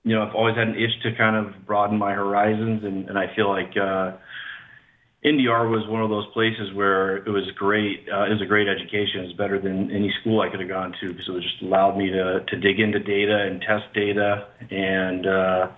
you 0.05 0.15
know 0.15 0.23
I've 0.23 0.35
always 0.35 0.57
had 0.57 0.69
an 0.69 0.75
itch 0.75 1.03
to 1.03 1.17
kind 1.17 1.37
of 1.37 1.67
broaden 1.67 1.99
my 1.99 2.13
horizons, 2.13 2.83
and, 2.85 3.09
and 3.09 3.19
I 3.19 3.35
feel 3.35 3.49
like 3.49 3.73
uh, 3.77 4.17
NDR 5.27 5.69
was 5.69 5.85
one 5.89 6.03
of 6.03 6.09
those 6.09 6.27
places 6.33 6.73
where 6.73 7.17
it 7.17 7.29
was 7.29 7.51
great. 7.57 8.07
Uh, 8.09 8.27
it 8.27 8.31
was 8.31 8.43
a 8.43 8.47
great 8.47 8.69
education. 8.69 9.23
It 9.23 9.27
was 9.27 9.33
better 9.33 9.59
than 9.61 9.91
any 9.91 10.15
school 10.21 10.41
I 10.41 10.49
could 10.49 10.61
have 10.61 10.69
gone 10.69 10.95
to 11.01 11.09
because 11.09 11.29
it 11.29 11.43
just 11.43 11.63
allowed 11.63 11.99
me 11.99 12.11
to 12.11 12.45
to 12.47 12.57
dig 12.57 12.79
into 12.79 13.01
data 13.01 13.37
and 13.37 13.61
test 13.61 13.93
data 13.93 14.47
and 14.71 15.27
uh, 15.27 15.69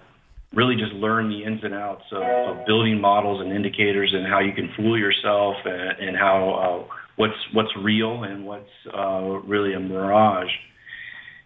really 0.52 0.76
just 0.76 0.92
learn 0.92 1.30
the 1.30 1.44
ins 1.44 1.64
and 1.64 1.72
outs 1.72 2.04
of, 2.12 2.22
of 2.22 2.66
building 2.66 3.00
models 3.00 3.40
and 3.40 3.50
indicators 3.50 4.12
and 4.14 4.26
how 4.26 4.38
you 4.38 4.52
can 4.52 4.70
fool 4.76 4.98
yourself 4.98 5.56
and, 5.64 6.08
and 6.08 6.16
how 6.18 6.86
uh, 6.90 6.94
what's 7.16 7.38
what's 7.54 7.74
real 7.78 8.24
and 8.24 8.44
what's 8.44 8.70
uh, 8.92 9.22
really 9.46 9.72
a 9.72 9.80
mirage. 9.80 10.52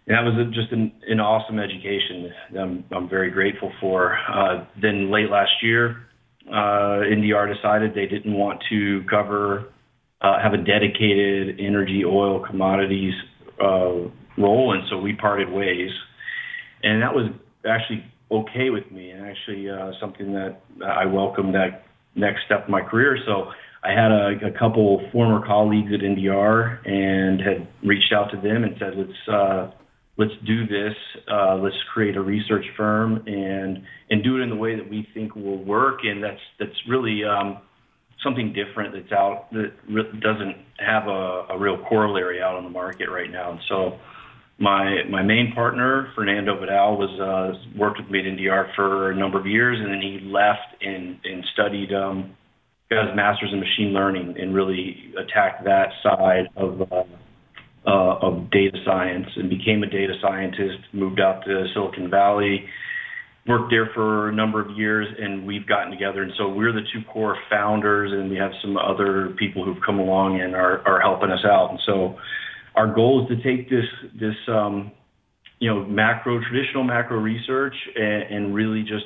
And 0.07 0.17
that 0.17 0.25
was 0.25 0.53
just 0.53 0.73
an, 0.73 0.91
an 1.07 1.21
awesome 1.21 1.57
education. 1.57 2.33
I'm, 2.59 2.83
I'm 2.91 3.07
very 3.07 3.31
grateful 3.31 3.71
for. 3.79 4.17
Uh, 4.17 4.65
then 4.81 5.09
late 5.09 5.29
last 5.29 5.63
year 5.63 6.05
uh, 6.49 7.03
NDR 7.07 7.53
decided 7.53 7.93
they 7.95 8.05
didn't 8.05 8.33
want 8.33 8.61
to 8.69 9.03
cover, 9.09 9.71
uh, 10.21 10.41
have 10.41 10.53
a 10.53 10.57
dedicated 10.57 11.59
energy, 11.59 12.03
oil, 12.05 12.45
commodities 12.45 13.13
uh, 13.61 14.09
role, 14.37 14.73
and 14.73 14.83
so 14.89 14.97
we 14.97 15.13
parted 15.13 15.49
ways. 15.49 15.91
And 16.83 17.01
that 17.01 17.13
was 17.13 17.31
actually 17.67 18.03
okay 18.29 18.69
with 18.69 18.91
me, 18.91 19.11
and 19.11 19.25
actually 19.25 19.69
uh, 19.69 19.91
something 19.99 20.33
that 20.33 20.61
I 20.85 21.05
welcomed 21.05 21.55
that 21.55 21.85
next 22.15 22.41
step 22.45 22.65
in 22.65 22.71
my 22.71 22.81
career. 22.81 23.17
So 23.25 23.51
I 23.83 23.91
had 23.91 24.11
a, 24.11 24.47
a 24.47 24.51
couple 24.57 25.01
former 25.11 25.45
colleagues 25.45 25.91
at 25.93 25.99
NDR 25.99 26.87
and 26.87 27.39
had 27.41 27.67
reached 27.83 28.13
out 28.13 28.31
to 28.31 28.37
them 28.37 28.63
and 28.63 28.75
said, 28.79 28.93
let's 28.95 29.29
uh, 29.31 29.71
let's 30.17 30.33
do 30.45 30.67
this. 30.67 30.95
Uh, 31.31 31.55
let's 31.55 31.75
create 31.93 32.15
a 32.15 32.21
research 32.21 32.65
firm 32.77 33.23
and 33.27 33.83
and 34.09 34.23
do 34.23 34.37
it 34.37 34.41
in 34.41 34.49
the 34.49 34.55
way 34.55 34.75
that 34.75 34.89
we 34.89 35.07
think 35.13 35.35
will 35.35 35.63
work. 35.63 35.99
And 36.03 36.23
that's 36.23 36.41
that's 36.59 36.87
really 36.87 37.23
um, 37.23 37.59
something 38.23 38.53
different 38.53 38.93
that's 38.93 39.11
out 39.11 39.51
that 39.53 39.71
re- 39.89 40.19
doesn't 40.19 40.57
have 40.77 41.07
a, 41.07 41.47
a 41.49 41.57
real 41.57 41.77
corollary 41.89 42.41
out 42.41 42.55
on 42.55 42.63
the 42.63 42.69
market 42.69 43.09
right 43.09 43.31
now. 43.31 43.51
And 43.51 43.59
so. 43.67 43.99
My 44.59 45.01
my 45.09 45.23
main 45.23 45.51
partner 45.53 46.11
Fernando 46.13 46.57
Vidal 46.59 46.95
was 46.95 47.19
uh, 47.19 47.57
worked 47.75 47.99
with 47.99 48.11
me 48.11 48.19
at 48.19 48.25
NDR 48.25 48.73
for 48.75 49.09
a 49.09 49.15
number 49.15 49.39
of 49.39 49.47
years, 49.47 49.79
and 49.79 49.91
then 49.91 49.99
he 49.99 50.19
left 50.23 50.79
and 50.79 51.19
and 51.25 51.43
studied 51.53 51.91
um, 51.91 52.37
got 52.93 53.07
his 53.07 53.15
master's 53.15 53.51
in 53.51 53.59
machine 53.59 53.93
learning 53.93 54.35
and 54.39 54.53
really 54.53 55.11
attacked 55.17 55.63
that 55.65 55.89
side 56.03 56.47
of 56.55 56.81
uh, 56.91 57.03
uh, 57.85 58.17
of 58.21 58.49
data 58.51 58.77
science 58.85 59.27
and 59.35 59.49
became 59.49 59.83
a 59.83 59.87
data 59.87 60.13
scientist, 60.21 60.79
moved 60.93 61.19
out 61.19 61.43
to 61.45 61.65
Silicon 61.73 62.09
Valley, 62.09 62.65
worked 63.45 63.71
there 63.71 63.89
for 63.93 64.29
a 64.29 64.33
number 64.33 64.61
of 64.61 64.77
years, 64.77 65.07
and 65.19 65.45
we've 65.45 65.67
gotten 65.67 65.91
together. 65.91 66.23
And 66.23 66.31
so 66.37 66.47
we're 66.47 66.71
the 66.71 66.85
two 66.93 67.01
core 67.11 67.37
founders, 67.49 68.11
and 68.11 68.29
we 68.29 68.37
have 68.37 68.51
some 68.61 68.77
other 68.77 69.35
people 69.37 69.65
who've 69.65 69.83
come 69.85 69.99
along 69.99 70.39
and 70.39 70.55
are, 70.55 70.85
are 70.87 71.01
helping 71.01 71.29
us 71.29 71.43
out. 71.43 71.71
And 71.71 71.79
so 71.85 72.17
our 72.75 72.93
goal 72.93 73.23
is 73.23 73.37
to 73.37 73.43
take 73.43 73.69
this 73.69 73.85
this 74.19 74.35
um, 74.47 74.91
you 75.59 75.69
know 75.69 75.85
macro 75.85 76.39
traditional 76.41 76.83
macro 76.83 77.17
research 77.17 77.75
and, 77.95 78.23
and 78.23 78.55
really 78.55 78.81
just 78.81 79.05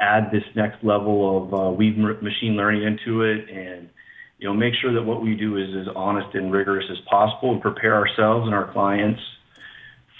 add 0.00 0.30
this 0.32 0.44
next 0.54 0.82
level 0.84 1.36
of 1.36 1.54
uh, 1.54 1.70
weave 1.70 1.96
machine 1.96 2.56
learning 2.56 2.84
into 2.84 3.22
it 3.22 3.48
and 3.50 3.90
you 4.38 4.48
know, 4.48 4.54
make 4.54 4.74
sure 4.80 4.94
that 4.94 5.02
what 5.02 5.20
we 5.20 5.34
do 5.34 5.56
is 5.56 5.68
as 5.80 5.94
honest 5.96 6.34
and 6.34 6.52
rigorous 6.52 6.84
as 6.90 6.98
possible 7.10 7.52
and 7.52 7.60
prepare 7.60 7.94
ourselves 7.94 8.46
and 8.46 8.54
our 8.54 8.72
clients 8.72 9.20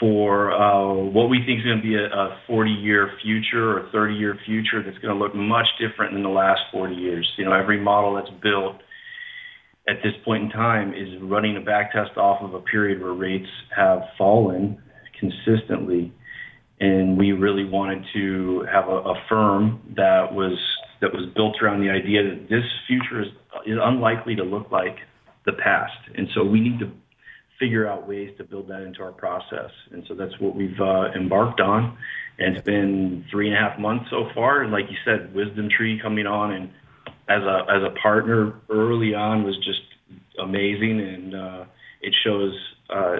for 0.01 0.53
uh, 0.53 0.93
what 0.93 1.29
we 1.29 1.39
think 1.45 1.61
is 1.61 1.65
going 1.65 1.79
to 1.79 1.83
be 1.83 1.95
a, 1.95 2.07
a 2.07 2.41
40 2.47 2.71
year 2.71 3.11
future 3.23 3.79
or 3.79 3.89
30 3.91 4.15
year 4.15 4.39
future 4.45 4.83
that's 4.83 4.99
going 4.99 5.17
to 5.17 5.23
look 5.23 5.35
much 5.35 5.67
different 5.81 6.13
than 6.13 6.23
the 6.23 6.29
last 6.29 6.61
40 6.73 6.95
years. 6.95 7.29
You 7.37 7.45
know, 7.45 7.53
every 7.53 7.81
model 7.81 8.15
that's 8.15 8.31
built 8.43 8.77
at 9.89 9.97
this 10.03 10.13
point 10.25 10.45
in 10.45 10.51
time 10.51 10.95
is 10.95 11.09
running 11.23 11.57
a 11.57 11.61
back 11.61 11.93
test 11.93 12.17
off 12.17 12.43
of 12.43 12.55
a 12.55 12.61
period 12.61 13.01
where 13.01 13.13
rates 13.13 13.49
have 13.75 14.03
fallen 14.17 14.81
consistently. 15.19 16.13
And 16.81 17.19
we 17.19 17.33
really 17.33 17.65
wanted 17.65 18.05
to 18.15 18.67
have 18.73 18.89
a, 18.89 18.99
a 18.99 19.15
firm 19.29 19.81
that 19.97 20.33
was 20.33 20.57
that 21.01 21.13
was 21.13 21.27
built 21.35 21.57
around 21.63 21.81
the 21.81 21.91
idea 21.91 22.23
that 22.23 22.49
this 22.49 22.65
future 22.87 23.23
is, 23.23 23.29
is 23.67 23.79
unlikely 23.83 24.37
to 24.37 24.45
look 24.45 24.71
like 24.71 24.97
the 25.47 25.53
past. 25.53 25.99
And 26.17 26.29
so 26.35 26.45
we 26.45 26.61
need 26.61 26.79
to 26.81 26.91
figure 27.59 27.89
out 27.89 28.09
ways 28.09 28.31
to 28.39 28.45
build 28.45 28.69
that 28.69 28.83
into 28.83 29.03
our 29.03 29.13
process. 29.13 29.71
And 29.93 30.05
so 30.09 30.15
that's 30.15 30.39
what 30.41 30.55
we've 30.55 30.81
uh, 30.81 31.11
embarked 31.17 31.61
on. 31.61 31.97
And 32.39 32.57
it's 32.57 32.65
been 32.65 33.25
three 33.31 33.49
and 33.49 33.57
a 33.57 33.61
half 33.61 33.79
months 33.79 34.07
so 34.11 34.29
far. 34.35 34.63
And 34.63 34.73
like 34.73 34.85
you 34.91 34.97
said, 35.05 35.35
WisdomTree 35.35 36.01
coming 36.01 36.27
on 36.27 36.53
and 36.53 36.71
as 37.29 37.43
a 37.43 37.67
as 37.71 37.83
a 37.83 37.95
partner 38.01 38.55
early 38.71 39.15
on 39.15 39.45
was 39.45 39.57
just 39.59 39.83
amazing, 40.41 41.01
and 41.01 41.35
uh, 41.35 41.65
it 42.01 42.15
shows 42.25 42.55
uh, 42.91 43.17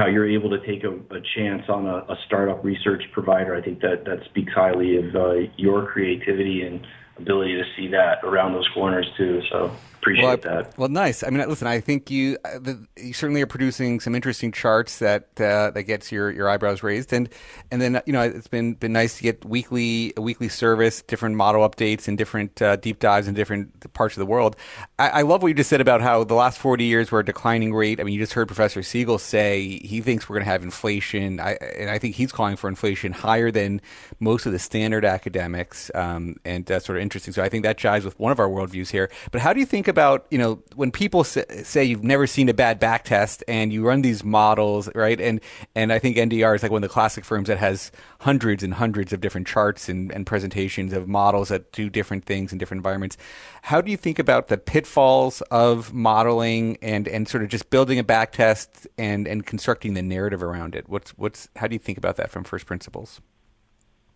how 0.00 0.06
you're 0.06 0.28
able 0.28 0.48
to 0.48 0.58
take 0.66 0.82
a, 0.82 0.92
a 1.14 1.20
chance 1.36 1.68
on 1.68 1.86
a, 1.86 1.96
a, 2.08 2.16
startup 2.24 2.64
research 2.64 3.02
provider. 3.12 3.54
I 3.54 3.60
think 3.60 3.82
that 3.82 4.06
that 4.06 4.24
speaks 4.24 4.50
highly 4.54 4.96
of 4.96 5.14
uh, 5.14 5.34
your 5.58 5.86
creativity 5.92 6.62
and 6.62 6.86
ability 7.18 7.54
to 7.56 7.64
see 7.76 7.86
that 7.88 8.24
around 8.24 8.54
those 8.54 8.66
corners 8.72 9.06
too. 9.18 9.42
So 9.50 9.76
appreciate 10.00 10.24
well, 10.24 10.36
that. 10.36 10.78
Well, 10.78 10.88
nice. 10.88 11.22
I 11.22 11.30
mean, 11.30 11.46
listen, 11.48 11.66
I 11.66 11.80
think 11.80 12.10
you 12.10 12.38
uh, 12.44 12.58
the, 12.58 12.86
you 12.96 13.12
certainly 13.12 13.42
are 13.42 13.46
producing 13.46 14.00
some 14.00 14.14
interesting 14.14 14.52
charts 14.52 14.98
that 14.98 15.28
uh, 15.40 15.70
that 15.70 15.84
gets 15.84 16.10
your, 16.10 16.30
your 16.30 16.48
eyebrows 16.48 16.82
raised, 16.82 17.12
and 17.12 17.28
and 17.70 17.80
then 17.80 18.00
you 18.06 18.12
know 18.12 18.22
it's 18.22 18.48
been 18.48 18.74
been 18.74 18.92
nice 18.92 19.16
to 19.18 19.22
get 19.22 19.44
weekly 19.44 20.12
a 20.16 20.20
weekly 20.20 20.48
service, 20.48 21.02
different 21.02 21.36
model 21.36 21.68
updates, 21.68 22.08
and 22.08 22.16
different 22.16 22.60
uh, 22.62 22.76
deep 22.76 22.98
dives 22.98 23.28
in 23.28 23.34
different 23.34 23.92
parts 23.92 24.16
of 24.16 24.20
the 24.20 24.26
world. 24.26 24.56
I, 24.98 25.08
I, 25.08 25.22
love 25.22 25.42
what 25.42 25.48
you 25.48 25.54
just 25.54 25.70
said 25.70 25.80
about 25.80 26.00
how 26.00 26.24
the 26.24 26.34
last 26.34 26.58
forty 26.58 26.84
years 26.84 27.10
were 27.10 27.20
a 27.20 27.24
declining 27.24 27.74
rate. 27.74 28.00
I 28.00 28.04
mean, 28.04 28.14
you 28.14 28.20
just 28.20 28.32
heard 28.32 28.48
Professor 28.48 28.82
Siegel 28.82 29.18
say 29.18 29.78
he 29.78 30.00
thinks 30.00 30.28
we're 30.28 30.36
going 30.36 30.46
to 30.46 30.50
have 30.50 30.62
inflation, 30.62 31.40
I, 31.40 31.52
and 31.52 31.90
I 31.90 31.98
think 31.98 32.14
he's 32.14 32.32
calling 32.32 32.56
for 32.56 32.68
inflation 32.68 33.12
higher 33.12 33.50
than 33.50 33.80
most 34.18 34.46
of 34.46 34.52
the 34.52 34.58
standard 34.58 35.04
academics, 35.04 35.90
um, 35.94 36.36
and 36.44 36.64
that's 36.64 36.86
sort 36.86 36.98
of 36.98 37.02
interesting. 37.02 37.34
So 37.34 37.42
I 37.42 37.48
think 37.48 37.64
that 37.64 37.76
jives 37.78 38.04
with 38.04 38.18
one 38.18 38.32
of 38.32 38.40
our 38.40 38.48
worldviews 38.48 38.90
here. 38.90 39.10
But 39.30 39.40
how 39.40 39.52
do 39.52 39.60
you 39.60 39.66
think 39.66 39.88
about 39.90 40.26
you 40.30 40.38
know 40.38 40.62
when 40.74 40.90
people 40.90 41.22
say, 41.24 41.84
you've 41.84 42.02
never 42.02 42.26
seen 42.26 42.48
a 42.48 42.54
bad 42.54 42.78
back 42.78 43.04
test 43.04 43.44
and 43.46 43.70
you 43.72 43.86
run 43.86 44.00
these 44.00 44.24
models 44.24 44.88
right 44.94 45.20
and 45.20 45.40
and 45.74 45.92
I 45.92 45.98
think 45.98 46.16
NDR 46.16 46.56
is 46.56 46.62
like 46.62 46.72
one 46.72 46.82
of 46.82 46.88
the 46.88 46.92
classic 46.92 47.24
firms 47.24 47.48
that 47.48 47.58
has 47.58 47.92
hundreds 48.20 48.62
and 48.62 48.72
hundreds 48.72 49.12
of 49.12 49.20
different 49.20 49.46
charts 49.46 49.90
and, 49.90 50.10
and 50.12 50.26
presentations 50.26 50.94
of 50.94 51.08
models 51.08 51.48
that 51.48 51.72
do 51.72 51.90
different 51.90 52.24
things 52.24 52.52
in 52.52 52.58
different 52.58 52.78
environments. 52.78 53.18
How 53.62 53.82
do 53.82 53.90
you 53.90 53.98
think 53.98 54.18
about 54.18 54.48
the 54.48 54.56
pitfalls 54.56 55.42
of 55.50 55.92
modeling 55.92 56.78
and 56.80 57.06
and 57.06 57.28
sort 57.28 57.42
of 57.42 57.50
just 57.50 57.68
building 57.68 57.98
a 57.98 58.04
back 58.04 58.32
test 58.32 58.86
and 58.96 59.28
and 59.28 59.44
constructing 59.44 59.92
the 59.92 60.02
narrative 60.02 60.42
around 60.42 60.74
it? 60.74 60.88
What's 60.88 61.10
what's 61.18 61.48
how 61.56 61.66
do 61.66 61.74
you 61.74 61.80
think 61.80 61.98
about 61.98 62.16
that 62.16 62.30
from 62.30 62.44
first 62.44 62.64
principles? 62.64 63.20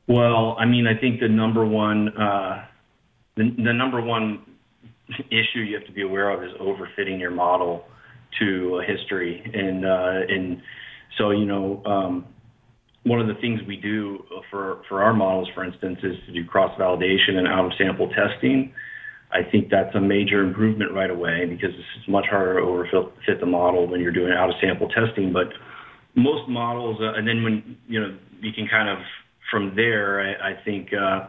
Well, 0.06 0.56
I 0.58 0.66
mean, 0.66 0.86
I 0.86 0.94
think 0.94 1.20
the 1.20 1.28
number 1.28 1.64
one 1.64 2.08
uh, 2.16 2.66
the, 3.36 3.50
the 3.56 3.72
number 3.72 4.00
one 4.00 4.44
issue 5.30 5.60
you 5.60 5.74
have 5.76 5.86
to 5.86 5.92
be 5.92 6.02
aware 6.02 6.30
of 6.30 6.42
is 6.42 6.50
overfitting 6.60 7.20
your 7.20 7.30
model 7.30 7.84
to 8.38 8.80
a 8.82 8.84
history. 8.84 9.42
And 9.52 9.84
uh, 9.84 10.32
and 10.32 10.62
so 11.18 11.30
you 11.30 11.44
know, 11.44 11.82
um, 11.84 12.26
one 13.04 13.20
of 13.20 13.26
the 13.26 13.34
things 13.40 13.60
we 13.66 13.76
do 13.76 14.24
for 14.50 14.82
for 14.88 15.02
our 15.02 15.12
models, 15.12 15.48
for 15.54 15.64
instance, 15.64 15.98
is 16.02 16.16
to 16.26 16.32
do 16.32 16.44
cross 16.44 16.76
validation 16.78 17.36
and 17.36 17.46
out 17.46 17.66
of 17.66 17.72
sample 17.78 18.08
testing. 18.08 18.72
I 19.30 19.42
think 19.42 19.68
that's 19.68 19.94
a 19.96 20.00
major 20.00 20.42
improvement 20.42 20.92
right 20.92 21.10
away 21.10 21.44
because 21.46 21.70
it's 21.70 22.08
much 22.08 22.26
harder 22.30 22.60
to 22.60 22.66
overfit 22.66 23.40
the 23.40 23.46
model 23.46 23.88
when 23.88 24.00
you're 24.00 24.12
doing 24.12 24.32
out 24.32 24.48
of 24.48 24.54
sample 24.60 24.88
testing. 24.88 25.32
But 25.32 25.48
most 26.14 26.48
models, 26.48 26.98
uh, 27.00 27.14
and 27.18 27.26
then 27.26 27.42
when 27.42 27.76
you 27.88 28.00
know, 28.00 28.16
you 28.40 28.52
can 28.52 28.68
kind 28.68 28.88
of 28.88 28.98
from 29.50 29.74
there, 29.76 30.20
I, 30.20 30.52
I 30.52 30.64
think. 30.64 30.92
Uh, 30.92 31.28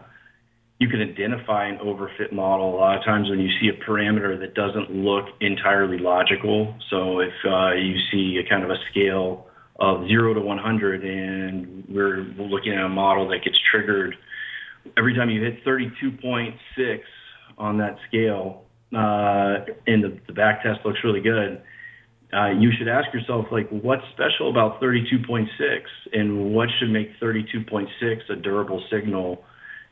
you 0.79 0.89
can 0.89 1.01
identify 1.01 1.67
an 1.67 1.77
overfit 1.77 2.34
model 2.34 2.75
a 2.75 2.77
lot 2.77 2.98
of 2.98 3.03
times 3.05 3.29
when 3.29 3.39
you 3.39 3.50
see 3.60 3.70
a 3.70 3.89
parameter 3.89 4.38
that 4.39 4.53
doesn't 4.55 4.91
look 4.91 5.25
entirely 5.39 5.98
logical. 5.98 6.75
So 6.89 7.20
if 7.20 7.34
uh, 7.46 7.74
you 7.74 7.96
see 8.12 8.41
a 8.46 8.50
kind 8.50 8.63
of 8.63 8.70
a 8.70 8.77
scale 8.91 9.48
of 9.79 10.08
0 10.08 10.34
to 10.34 10.41
100 10.41 11.03
and 11.03 11.86
we're 11.88 12.24
looking 12.38 12.74
at 12.74 12.84
a 12.84 12.89
model 12.89 13.27
that 13.29 13.44
gets 13.44 13.58
triggered 13.72 14.15
every 14.98 15.15
time 15.15 15.29
you 15.29 15.41
hit 15.41 15.63
32.6 15.65 16.53
on 17.58 17.77
that 17.77 17.98
scale 18.08 18.63
uh, 18.94 19.65
and 19.88 20.03
the, 20.03 20.20
the 20.27 20.34
back 20.34 20.63
test 20.63 20.79
looks 20.86 21.00
really 21.03 21.22
good, 21.22 21.62
uh, 22.34 22.50
you 22.50 22.71
should 22.78 22.88
ask 22.88 23.13
yourself, 23.13 23.45
like, 23.52 23.69
what's 23.69 24.04
special 24.13 24.50
about 24.50 24.82
32.6 24.82 25.47
and 26.13 26.54
what 26.54 26.69
should 26.80 26.89
make 26.89 27.10
32.6 27.19 27.88
a 28.30 28.36
durable 28.36 28.84
signal 28.91 29.43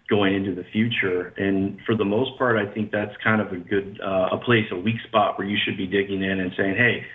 going 0.09 0.35
into 0.35 0.53
the 0.53 0.63
future. 0.71 1.33
And 1.37 1.79
for 1.85 1.95
the 1.95 2.05
most 2.05 2.37
part, 2.37 2.57
I 2.57 2.71
think 2.73 2.91
that's 2.91 3.15
kind 3.23 3.41
of 3.41 3.51
a 3.51 3.57
good 3.57 3.99
uh, 4.03 4.29
a 4.33 4.37
place, 4.37 4.65
a 4.71 4.75
weak 4.75 4.97
spot 5.07 5.37
where 5.37 5.47
you 5.47 5.57
should 5.63 5.77
be 5.77 5.87
digging 5.87 6.23
in 6.23 6.39
and 6.39 6.51
saying, 6.57 6.75
hey, 6.75 7.05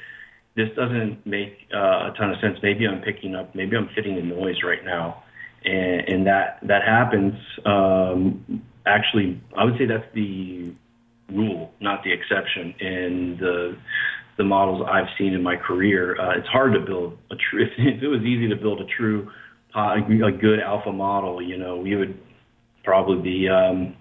this 0.57 0.69
doesn't 0.75 1.25
make 1.27 1.69
uh, 1.73 2.11
a 2.11 2.15
ton 2.19 2.31
of 2.31 2.41
sense. 2.41 2.59
Maybe 2.63 2.87
I'm 2.87 3.01
picking 3.03 3.35
up, 3.35 3.55
maybe 3.55 3.77
I'm 3.77 3.89
fitting 3.95 4.17
the 4.17 4.23
noise 4.23 4.63
right 4.65 4.85
now, 4.85 5.23
and, 5.65 6.01
and 6.09 6.27
that 6.27 6.59
that 6.63 6.83
happens. 6.83 7.35
Um, 7.65 8.63
actually, 8.87 9.41
I 9.57 9.65
would 9.65 9.79
say 9.79 9.87
that's 9.87 10.13
the 10.15 10.73
rule, 11.33 11.73
not 11.81 12.03
the 12.03 12.13
exception. 12.13 12.75
And 12.81 13.39
the 13.39 13.77
the 14.37 14.45
models 14.45 14.87
I've 14.91 15.09
seen 15.19 15.35
in 15.35 15.43
my 15.43 15.57
career, 15.57 16.19
uh, 16.21 16.39
it's 16.39 16.49
hard 16.49 16.73
to 16.75 16.81
build 16.81 17.19
a 17.31 17.37
true. 17.37 17.67
If 17.79 18.03
it 18.03 18.09
was 18.09 18.23
easy 18.23 18.49
to 18.49 18.57
build 18.57 18.81
a 18.81 18.87
true, 18.87 19.31
uh, 19.75 19.95
a 19.95 20.33
good 20.33 20.61
alpha 20.61 20.93
model, 20.93 21.43
you 21.43 21.59
know, 21.59 21.77
we 21.77 21.95
would 21.97 22.19
probably 22.85 23.23
be, 23.23 23.49
um, 23.49 23.95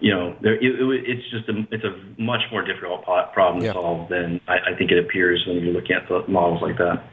you 0.00 0.12
know, 0.12 0.36
there, 0.42 0.54
it, 0.54 0.62
it, 0.64 1.04
it's 1.06 1.30
just 1.30 1.48
a, 1.48 1.66
it's 1.70 1.84
a 1.84 2.20
much 2.20 2.42
more 2.50 2.64
difficult 2.64 3.04
problem 3.04 3.60
to 3.60 3.66
yeah. 3.66 3.72
solve 3.72 4.08
than 4.08 4.40
I, 4.48 4.72
I 4.72 4.78
think 4.78 4.90
it 4.90 4.98
appears 4.98 5.44
when 5.46 5.56
you're 5.56 5.72
looking 5.72 5.96
at 5.96 6.08
the 6.08 6.24
models 6.28 6.62
like 6.62 6.76
that. 6.78 7.04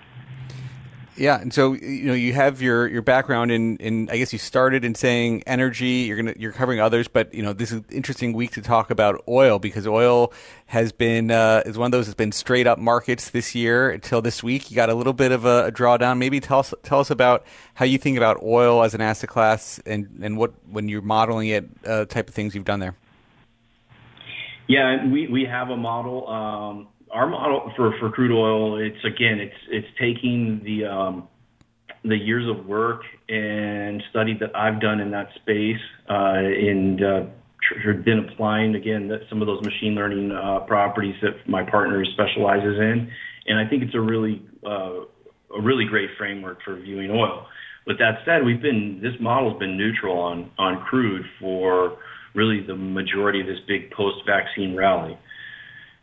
Yeah, 1.16 1.40
and 1.40 1.54
so 1.54 1.74
you 1.74 2.06
know 2.06 2.14
you 2.14 2.34
have 2.34 2.62
your 2.62 2.88
your 2.88 3.04
background 3.04 3.52
in 3.52 3.78
in 3.78 4.10
I 4.10 4.18
guess 4.18 4.34
you 4.34 4.40
started 4.40 4.84
in 4.84 4.96
saying 4.96 5.44
energy. 5.46 6.06
You're 6.08 6.18
gonna 6.18 6.34
you're 6.38 6.52
covering 6.52 6.80
others, 6.80 7.08
but 7.08 7.32
you 7.36 7.44
know 7.44 7.54
this 7.54 7.72
is 7.72 7.78
an 7.78 7.86
interesting 7.92 8.34
week 8.34 8.52
to 8.52 8.62
talk 8.62 8.90
about 8.90 9.24
oil 9.28 9.60
because 9.60 9.86
oil 9.86 10.34
has 10.66 10.92
been 10.92 11.30
uh, 11.30 11.62
is 11.68 11.78
one 11.78 11.86
of 11.86 11.92
those 11.92 12.08
that's 12.08 12.16
been 12.16 12.32
straight 12.32 12.66
up 12.66 12.80
markets 12.80 13.30
this 13.30 13.54
year 13.54 13.92
until 13.92 14.24
this 14.24 14.42
week. 14.42 14.72
You 14.72 14.76
got 14.76 14.90
a 14.90 14.96
little 14.96 15.14
bit 15.14 15.32
of 15.32 15.46
a, 15.46 15.68
a 15.68 15.72
drawdown. 15.72 16.18
Maybe 16.18 16.40
tell 16.40 16.60
us 16.60 16.74
tell 16.82 17.00
us 17.00 17.12
about 17.12 17.46
how 17.76 17.86
you 17.86 18.00
think 18.00 18.18
about 18.18 18.42
oil 18.42 18.84
as 18.84 18.96
an 18.96 19.02
asset 19.02 19.30
class 19.30 19.80
and 19.86 20.20
and 20.24 20.36
what 20.36 20.54
when 20.68 20.90
you're 20.90 21.04
modeling 21.04 21.50
it 21.50 21.70
uh, 21.86 22.06
type 22.06 22.28
of 22.28 22.34
things 22.34 22.56
you've 22.56 22.66
done 22.66 22.80
there. 22.80 22.96
Yeah, 24.68 25.06
we 25.06 25.28
we 25.28 25.46
have 25.46 25.70
a 25.70 25.78
model. 25.78 26.28
Um, 26.28 26.88
our 27.14 27.28
model 27.28 27.72
for, 27.76 27.94
crude 28.12 28.32
oil, 28.32 28.78
it's 28.78 29.04
again, 29.06 29.40
it's 29.40 29.56
it's 29.70 29.88
taking 30.00 30.62
the 30.64 30.86
um, 30.86 31.28
the 32.04 32.18
years 32.18 32.50
of 32.50 32.66
work 32.66 33.02
and 33.30 34.04
study 34.10 34.36
that 34.40 34.56
I've 34.56 34.82
done 34.82 35.00
in 35.00 35.12
that 35.12 35.30
space, 35.36 35.80
uh, 36.10 36.34
and 36.36 37.04
uh, 37.04 37.24
been 38.04 38.28
applying 38.28 38.76
again 38.76 39.12
some 39.30 39.42
of 39.42 39.48
those 39.48 39.64
machine 39.64 39.94
learning 39.94 40.32
uh, 40.32 40.62
properties 40.62 41.16
that 41.22 41.48
my 41.48 41.64
partner 41.64 42.04
specializes 42.04 42.80
in, 42.80 43.12
and 43.48 43.60
I 43.60 43.70
think 43.70 43.84
it's 43.84 43.96
a 43.96 44.02
really 44.02 44.42
a 44.66 45.62
really 45.62 45.86
great 45.86 46.10
framework 46.18 46.64
for 46.64 46.76
viewing 46.76 47.12
oil. 47.12 47.46
With 47.86 48.00
that 48.00 48.20
said, 48.26 48.44
we've 48.44 48.62
been 48.62 49.00
this 49.02 49.14
model's 49.20 49.60
been 49.60 49.78
neutral 49.78 50.18
on 50.18 50.50
on 50.58 50.84
crude 50.84 51.26
for 51.40 52.00
really 52.34 52.66
the 52.66 52.76
majority 52.76 53.40
of 53.40 53.46
this 53.46 53.60
big 53.68 53.92
post-vaccine 53.92 54.76
rally. 54.76 55.16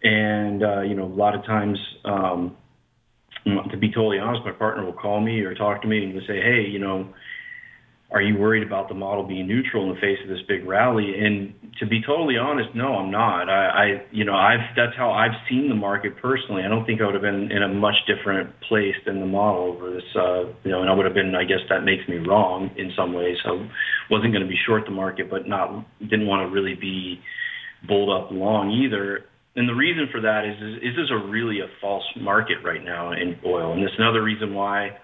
And, 0.02 0.62
uh, 0.62 0.80
you 0.82 0.94
know, 0.94 1.04
a 1.04 1.14
lot 1.14 1.34
of 1.34 1.44
times, 1.44 1.78
um, 2.04 2.56
to 3.44 3.76
be 3.76 3.90
totally 3.90 4.18
honest, 4.18 4.44
my 4.44 4.52
partner 4.52 4.84
will 4.84 4.92
call 4.92 5.20
me 5.20 5.40
or 5.40 5.54
talk 5.54 5.82
to 5.82 5.88
me 5.88 6.04
and 6.04 6.14
will 6.14 6.22
say, 6.26 6.40
hey, 6.40 6.66
you 6.68 6.78
know, 6.78 7.12
are 8.12 8.20
you 8.20 8.36
worried 8.36 8.66
about 8.66 8.88
the 8.88 8.94
model 8.94 9.22
being 9.22 9.46
neutral 9.46 9.88
in 9.88 9.94
the 9.94 10.00
face 10.00 10.18
of 10.22 10.28
this 10.28 10.40
big 10.48 10.66
rally? 10.66 11.14
And 11.16 11.54
to 11.78 11.86
be 11.86 12.02
totally 12.04 12.36
honest, 12.36 12.70
no, 12.74 12.96
I'm 12.96 13.10
not. 13.10 13.48
I, 13.48 13.66
I 13.66 13.84
you 14.10 14.24
know, 14.24 14.34
I've 14.34 14.74
that's 14.74 14.96
how 14.96 15.12
I've 15.12 15.36
seen 15.48 15.68
the 15.68 15.76
market 15.76 16.16
personally. 16.20 16.62
I 16.64 16.68
don't 16.68 16.84
think 16.84 17.00
I 17.00 17.06
would 17.06 17.14
have 17.14 17.22
been 17.22 17.52
in 17.52 17.62
a 17.62 17.68
much 17.68 17.94
different 18.08 18.50
place 18.68 18.96
than 19.06 19.20
the 19.20 19.26
model 19.26 19.62
over 19.62 19.92
this. 19.92 20.02
Uh, 20.16 20.50
you 20.64 20.72
know, 20.72 20.80
and 20.80 20.90
I 20.90 20.94
would 20.94 21.06
have 21.06 21.14
been. 21.14 21.34
I 21.36 21.44
guess 21.44 21.60
that 21.68 21.84
makes 21.84 22.06
me 22.08 22.16
wrong 22.16 22.70
in 22.76 22.90
some 22.96 23.12
ways. 23.12 23.36
I 23.44 23.52
wasn't 24.10 24.32
going 24.32 24.42
to 24.42 24.48
be 24.50 24.58
short 24.66 24.84
the 24.86 24.90
market, 24.90 25.30
but 25.30 25.46
not 25.46 25.86
didn't 26.00 26.26
want 26.26 26.48
to 26.48 26.52
really 26.52 26.74
be 26.74 27.20
bulled 27.86 28.10
up 28.10 28.32
long 28.32 28.70
either. 28.72 29.24
And 29.56 29.68
the 29.68 29.74
reason 29.74 30.08
for 30.12 30.20
that 30.20 30.44
is, 30.44 30.56
is, 30.62 30.90
is 30.90 30.96
this 30.96 31.10
a 31.10 31.28
really 31.28 31.60
a 31.60 31.66
false 31.80 32.04
market 32.16 32.58
right 32.64 32.82
now 32.82 33.12
in 33.12 33.38
oil? 33.44 33.72
And 33.72 33.82
it's 33.82 33.94
another 33.98 34.22
reason 34.22 34.54
why, 34.54 34.96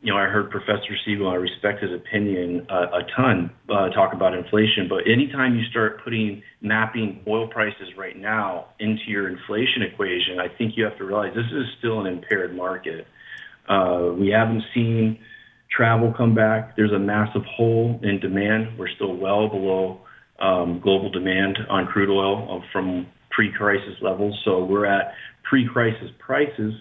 you 0.00 0.12
know, 0.12 0.18
I 0.18 0.26
heard 0.26 0.50
Professor 0.50 0.96
Siegel, 1.04 1.28
I 1.28 1.34
respect 1.34 1.82
his 1.82 1.90
opinion 1.92 2.66
uh, 2.70 2.86
a 2.94 3.02
ton, 3.16 3.50
uh, 3.68 3.88
talk 3.90 4.12
about 4.12 4.32
inflation. 4.34 4.86
But 4.88 5.10
anytime 5.10 5.56
you 5.56 5.64
start 5.70 6.04
putting 6.04 6.42
mapping 6.60 7.20
oil 7.26 7.48
prices 7.48 7.88
right 7.98 8.16
now 8.16 8.66
into 8.78 9.02
your 9.08 9.28
inflation 9.28 9.82
equation, 9.82 10.38
I 10.38 10.46
think 10.56 10.74
you 10.76 10.84
have 10.84 10.96
to 10.98 11.04
realize 11.04 11.34
this 11.34 11.50
is 11.52 11.66
still 11.78 12.00
an 12.00 12.06
impaired 12.06 12.54
market. 12.54 13.06
Uh, 13.68 14.12
we 14.16 14.28
haven't 14.28 14.62
seen 14.72 15.18
travel 15.70 16.14
come 16.16 16.34
back. 16.34 16.76
There's 16.76 16.92
a 16.92 16.98
massive 16.98 17.44
hole 17.44 17.98
in 18.02 18.20
demand. 18.20 18.78
We're 18.78 18.88
still 18.94 19.16
well 19.16 19.48
below 19.48 20.00
um, 20.38 20.80
global 20.80 21.10
demand 21.10 21.58
on 21.68 21.86
crude 21.86 22.08
oil 22.08 22.62
from 22.72 23.06
pre-crisis 23.30 23.94
levels. 24.02 24.38
So 24.44 24.64
we're 24.64 24.86
at 24.86 25.12
pre-crisis 25.48 26.10
prices, 26.18 26.74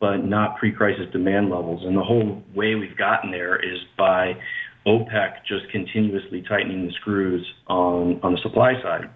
but 0.00 0.18
not 0.18 0.58
pre-crisis 0.58 1.06
demand 1.12 1.50
levels. 1.50 1.82
And 1.84 1.96
the 1.96 2.02
whole 2.02 2.42
way 2.54 2.74
we've 2.74 2.96
gotten 2.96 3.30
there 3.30 3.56
is 3.56 3.78
by 3.96 4.34
OPEC 4.86 5.44
just 5.48 5.70
continuously 5.72 6.44
tightening 6.48 6.86
the 6.86 6.92
screws 7.00 7.46
on 7.68 8.20
on 8.22 8.32
the 8.32 8.38
supply 8.42 8.74
side, 8.82 9.10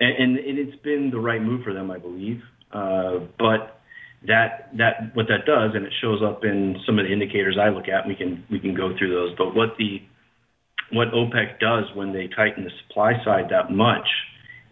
and, 0.00 0.36
and 0.36 0.58
it's 0.58 0.80
been 0.82 1.10
the 1.12 1.20
right 1.20 1.40
move 1.40 1.62
for 1.62 1.72
them, 1.72 1.90
I 1.90 1.98
believe. 1.98 2.40
Uh, 2.72 3.26
but 3.38 3.80
that 4.26 4.70
that 4.76 5.14
what 5.14 5.26
that 5.28 5.46
does, 5.46 5.70
and 5.74 5.86
it 5.86 5.92
shows 6.00 6.20
up 6.26 6.44
in 6.44 6.76
some 6.84 6.98
of 6.98 7.06
the 7.06 7.12
indicators 7.12 7.56
I 7.60 7.68
look 7.68 7.86
at. 7.88 8.06
We 8.06 8.16
can 8.16 8.44
we 8.50 8.58
can 8.58 8.74
go 8.74 8.90
through 8.98 9.14
those. 9.14 9.36
But 9.38 9.54
what 9.54 9.76
the 9.78 10.02
what 10.90 11.08
OPEC 11.12 11.60
does 11.60 11.84
when 11.94 12.12
they 12.12 12.28
tighten 12.34 12.64
the 12.64 12.70
supply 12.82 13.12
side 13.24 13.46
that 13.50 13.70
much 13.70 14.06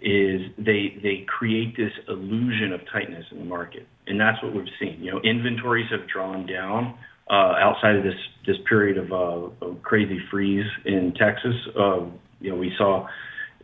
is 0.07 0.41
they 0.57 0.97
they 1.03 1.27
create 1.27 1.77
this 1.77 1.91
illusion 2.09 2.73
of 2.73 2.81
tightness 2.93 3.25
in 3.33 3.41
the 3.41 3.45
market, 3.45 3.89
and 4.07 4.21
that's 4.21 4.41
what 4.41 4.55
we've 4.55 4.73
seen. 4.79 5.01
You 5.03 5.11
know, 5.11 5.21
inventories 5.23 5.91
have 5.91 6.09
drawn 6.09 6.47
down 6.47 6.97
uh, 7.29 7.59
outside 7.59 7.97
of 7.97 8.05
this 8.05 8.15
this 8.47 8.57
period 8.69 8.99
of, 8.99 9.13
uh, 9.13 9.75
crazy 9.83 10.21
freeze 10.31 10.67
in 10.85 11.13
Texas. 11.19 11.57
Uh, 11.77 12.07
you 12.41 12.51
know, 12.51 12.57
we 12.57 12.73
saw 12.79 13.09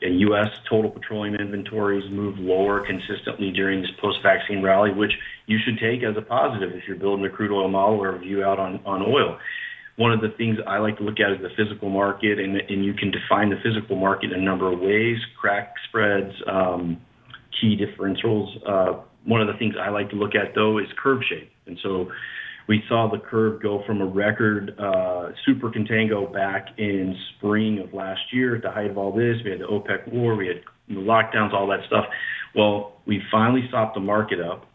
U.S. 0.02 0.48
total 0.68 0.90
petroleum 0.90 1.36
inventories 1.36 2.10
move 2.10 2.36
lower 2.38 2.84
consistently 2.84 3.52
during 3.52 3.82
this 3.82 3.90
post-vaccine 4.00 4.60
rally, 4.60 4.92
which 4.92 5.12
you 5.46 5.58
should 5.64 5.78
take 5.78 6.02
as 6.02 6.16
a 6.16 6.22
positive 6.22 6.72
if 6.72 6.82
you're 6.88 6.96
building 6.96 7.24
a 7.24 7.30
crude 7.30 7.52
oil 7.52 7.68
model 7.68 8.02
or 8.02 8.18
view 8.18 8.42
out 8.42 8.58
on, 8.58 8.80
on 8.84 9.02
oil. 9.02 9.38
One 9.96 10.12
of 10.12 10.20
the 10.20 10.30
things 10.38 10.56
I 10.66 10.78
like 10.78 10.96
to 10.98 11.04
look 11.04 11.20
at 11.20 11.32
is 11.32 11.38
the 11.42 11.50
physical 11.56 11.90
market, 11.90 12.38
and, 12.38 12.56
and 12.56 12.84
you 12.84 12.94
can 12.94 13.10
define 13.10 13.50
the 13.50 13.60
physical 13.62 13.96
market 13.96 14.32
in 14.32 14.40
a 14.40 14.42
number 14.42 14.72
of 14.72 14.80
ways: 14.80 15.18
crack 15.38 15.74
spreads, 15.88 16.32
um, 16.50 17.00
key 17.60 17.76
differentials. 17.76 18.48
Uh, 18.66 19.00
one 19.24 19.40
of 19.40 19.46
the 19.46 19.54
things 19.58 19.74
I 19.80 19.90
like 19.90 20.10
to 20.10 20.16
look 20.16 20.34
at 20.34 20.54
though 20.54 20.78
is 20.78 20.86
curve 21.02 21.20
shape, 21.28 21.50
and 21.66 21.78
so 21.82 22.10
we 22.68 22.82
saw 22.88 23.10
the 23.10 23.18
curve 23.18 23.62
go 23.62 23.82
from 23.86 24.00
a 24.00 24.06
record 24.06 24.74
uh, 24.78 25.30
super 25.44 25.70
contango 25.70 26.32
back 26.32 26.68
in 26.78 27.16
spring 27.36 27.78
of 27.80 27.92
last 27.92 28.20
year 28.32 28.56
at 28.56 28.62
the 28.62 28.70
height 28.70 28.90
of 28.90 28.98
all 28.98 29.12
this. 29.12 29.36
We 29.44 29.50
had 29.50 29.60
the 29.60 29.66
OPEC 29.66 30.12
war, 30.12 30.36
we 30.36 30.46
had 30.46 30.62
the 30.88 30.94
lockdowns, 30.94 31.52
all 31.52 31.66
that 31.68 31.80
stuff. 31.86 32.06
Well, 32.54 33.00
we 33.06 33.20
finally 33.30 33.66
stopped 33.68 33.94
the 33.94 34.00
market 34.00 34.40
up, 34.40 34.66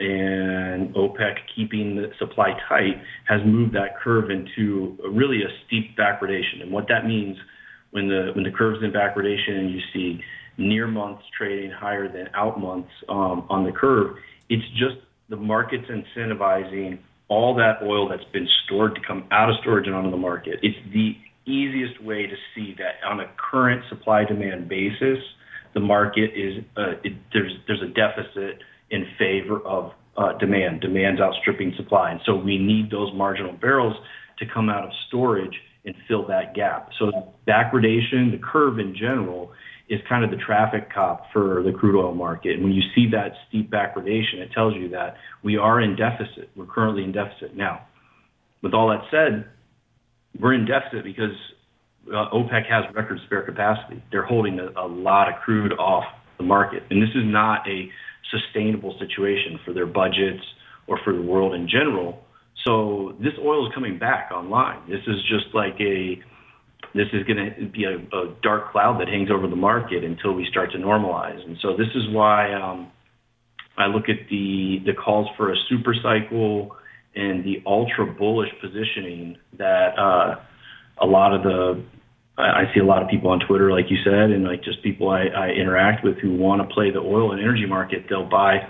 and 0.00 0.94
OPEC 0.94 1.36
keeping 1.54 1.94
the 1.94 2.10
supply 2.18 2.52
tight 2.68 3.00
has 3.28 3.40
moved 3.44 3.74
that 3.74 4.00
curve 4.02 4.30
into 4.30 4.96
really 5.12 5.42
a 5.42 5.48
steep 5.66 5.96
backwardation. 5.96 6.62
And 6.62 6.72
what 6.72 6.88
that 6.88 7.06
means 7.06 7.36
when 7.90 8.08
the 8.08 8.32
when 8.34 8.44
the 8.44 8.50
curve's 8.50 8.82
in 8.82 8.92
backwardation 8.92 9.58
and 9.58 9.70
you 9.70 9.80
see 9.92 10.20
near 10.56 10.86
months 10.86 11.22
trading 11.36 11.70
higher 11.70 12.08
than 12.10 12.28
out 12.34 12.58
months 12.58 12.90
um, 13.08 13.46
on 13.50 13.64
the 13.64 13.72
curve, 13.72 14.16
it's 14.48 14.66
just 14.70 14.96
the 15.28 15.36
market's 15.36 15.86
incentivizing 15.88 16.98
all 17.28 17.54
that 17.54 17.82
oil 17.82 18.08
that's 18.08 18.24
been 18.32 18.48
stored 18.64 18.94
to 18.94 19.00
come 19.06 19.24
out 19.30 19.48
of 19.48 19.56
storage 19.60 19.86
and 19.86 19.94
onto 19.94 20.10
the 20.10 20.16
market. 20.16 20.58
It's 20.62 20.76
the 20.92 21.16
easiest 21.46 22.02
way 22.02 22.26
to 22.26 22.34
see 22.54 22.74
that 22.78 23.06
on 23.06 23.20
a 23.20 23.30
current 23.36 23.82
supply 23.88 24.24
demand 24.24 24.68
basis, 24.68 25.18
the 25.74 25.80
market 25.80 26.32
is 26.34 26.64
uh, 26.76 26.92
it, 27.04 27.12
there's 27.32 27.52
there's 27.66 27.82
a 27.82 27.88
deficit 27.88 28.62
in 28.90 29.06
favor 29.18 29.60
of 29.60 29.92
uh, 30.16 30.36
demand. 30.38 30.80
Demand's 30.80 31.20
outstripping 31.20 31.74
supply, 31.76 32.10
and 32.10 32.20
so 32.24 32.34
we 32.34 32.58
need 32.58 32.90
those 32.90 33.12
marginal 33.14 33.52
barrels 33.52 33.96
to 34.38 34.46
come 34.46 34.68
out 34.68 34.84
of 34.84 34.90
storage 35.08 35.54
and 35.84 35.94
fill 36.08 36.26
that 36.26 36.54
gap. 36.54 36.90
So 36.98 37.32
backwardation, 37.46 38.30
the 38.30 38.40
curve 38.42 38.78
in 38.78 38.94
general, 38.94 39.52
is 39.88 40.00
kind 40.08 40.24
of 40.24 40.30
the 40.30 40.36
traffic 40.36 40.92
cop 40.92 41.32
for 41.32 41.62
the 41.62 41.72
crude 41.72 41.98
oil 41.98 42.14
market. 42.14 42.54
And 42.54 42.64
when 42.64 42.72
you 42.72 42.82
see 42.94 43.08
that 43.10 43.32
steep 43.48 43.70
backwardation, 43.70 44.34
it 44.34 44.52
tells 44.52 44.74
you 44.74 44.88
that 44.90 45.16
we 45.42 45.56
are 45.56 45.80
in 45.80 45.96
deficit. 45.96 46.50
We're 46.54 46.66
currently 46.66 47.02
in 47.02 47.12
deficit 47.12 47.56
now. 47.56 47.86
With 48.62 48.72
all 48.72 48.88
that 48.88 49.02
said, 49.10 49.48
we're 50.38 50.54
in 50.54 50.64
deficit 50.64 51.02
because 51.02 51.34
uh, 52.08 52.30
OPEC 52.32 52.66
has 52.68 52.84
record 52.94 53.18
spare 53.26 53.42
capacity. 53.42 54.02
They're 54.12 54.24
holding 54.24 54.60
a, 54.60 54.68
a 54.80 54.86
lot 54.86 55.28
of 55.28 55.40
crude 55.40 55.72
off 55.72 56.04
the 56.38 56.44
market. 56.44 56.84
And 56.90 57.02
this 57.02 57.10
is 57.10 57.24
not 57.24 57.66
a 57.68 57.90
sustainable 58.30 58.96
situation 58.98 59.58
for 59.64 59.72
their 59.72 59.86
budgets 59.86 60.42
or 60.86 60.98
for 61.04 61.12
the 61.12 61.22
world 61.22 61.54
in 61.54 61.68
general. 61.68 62.24
So 62.64 63.16
this 63.20 63.32
oil 63.42 63.66
is 63.66 63.74
coming 63.74 63.98
back 63.98 64.30
online. 64.32 64.88
This 64.88 65.00
is 65.06 65.16
just 65.28 65.54
like 65.54 65.80
a 65.80 66.20
this 66.94 67.06
is 67.12 67.22
going 67.24 67.36
to 67.36 67.66
be 67.66 67.84
a, 67.84 67.96
a, 68.16 68.34
dark 68.42 68.72
cloud 68.72 69.00
that 69.00 69.06
hangs 69.06 69.30
over 69.30 69.46
the 69.46 69.54
market 69.54 70.02
until 70.02 70.32
we 70.32 70.44
start 70.50 70.72
to 70.72 70.78
normalize. 70.78 71.38
And 71.46 71.56
so 71.62 71.76
this 71.76 71.86
is 71.94 72.08
why 72.08 72.52
um, 72.52 72.90
I 73.78 73.86
look 73.86 74.08
at 74.08 74.28
the 74.28 74.78
the 74.84 74.92
calls 74.92 75.28
for 75.36 75.52
a 75.52 75.56
super 75.68 75.94
cycle 75.94 76.76
and 77.14 77.44
the 77.44 77.62
ultra 77.66 78.06
bullish 78.06 78.50
positioning 78.60 79.36
that 79.58 79.98
uh, 79.98 80.40
a 81.00 81.06
lot 81.06 81.34
of 81.34 81.42
the 81.42 81.82
I 82.40 82.74
see 82.74 82.80
a 82.80 82.84
lot 82.84 83.02
of 83.02 83.08
people 83.08 83.30
on 83.30 83.40
Twitter, 83.40 83.70
like 83.70 83.86
you 83.90 83.98
said, 84.04 84.30
and 84.30 84.44
like 84.44 84.62
just 84.62 84.82
people 84.82 85.10
I, 85.10 85.26
I 85.26 85.48
interact 85.50 86.04
with 86.04 86.18
who 86.18 86.34
want 86.36 86.66
to 86.66 86.74
play 86.74 86.90
the 86.90 87.00
oil 87.00 87.32
and 87.32 87.40
energy 87.40 87.66
market. 87.66 88.06
They'll 88.08 88.28
buy 88.28 88.68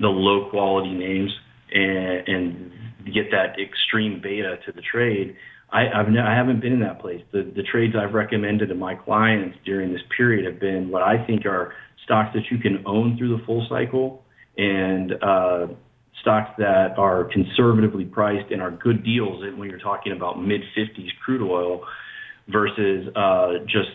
the 0.00 0.08
low 0.08 0.50
quality 0.50 0.92
names 0.92 1.30
and, 1.72 2.28
and 2.28 2.72
get 3.06 3.30
that 3.30 3.56
extreme 3.60 4.20
beta 4.22 4.58
to 4.66 4.72
the 4.72 4.82
trade 4.82 5.36
I, 5.72 5.88
I've 5.88 6.08
ne- 6.08 6.20
I 6.20 6.34
haven't 6.34 6.60
been 6.60 6.72
in 6.72 6.80
that 6.80 7.00
place. 7.00 7.22
The, 7.32 7.50
the 7.56 7.62
trades 7.62 7.94
I've 7.98 8.12
recommended 8.12 8.68
to 8.68 8.74
my 8.74 8.94
clients 8.94 9.56
during 9.64 9.92
this 9.92 10.02
period 10.16 10.44
have 10.44 10.60
been 10.60 10.90
what 10.90 11.02
I 11.02 11.24
think 11.26 11.46
are 11.46 11.74
stocks 12.04 12.30
that 12.34 12.50
you 12.50 12.58
can 12.58 12.82
own 12.86 13.16
through 13.16 13.38
the 13.38 13.44
full 13.44 13.66
cycle 13.68 14.22
and 14.58 15.12
uh, 15.22 15.66
stocks 16.20 16.50
that 16.58 16.98
are 16.98 17.24
conservatively 17.24 18.04
priced 18.04 18.50
and 18.50 18.60
are 18.60 18.70
good 18.70 19.02
deals 19.02 19.42
And 19.42 19.58
when 19.58 19.70
you're 19.70 19.78
talking 19.78 20.12
about 20.12 20.42
mid 20.42 20.60
50s 20.76 21.08
crude 21.24 21.42
oil 21.42 21.86
versus 22.48 23.08
uh, 23.16 23.58
just 23.66 23.90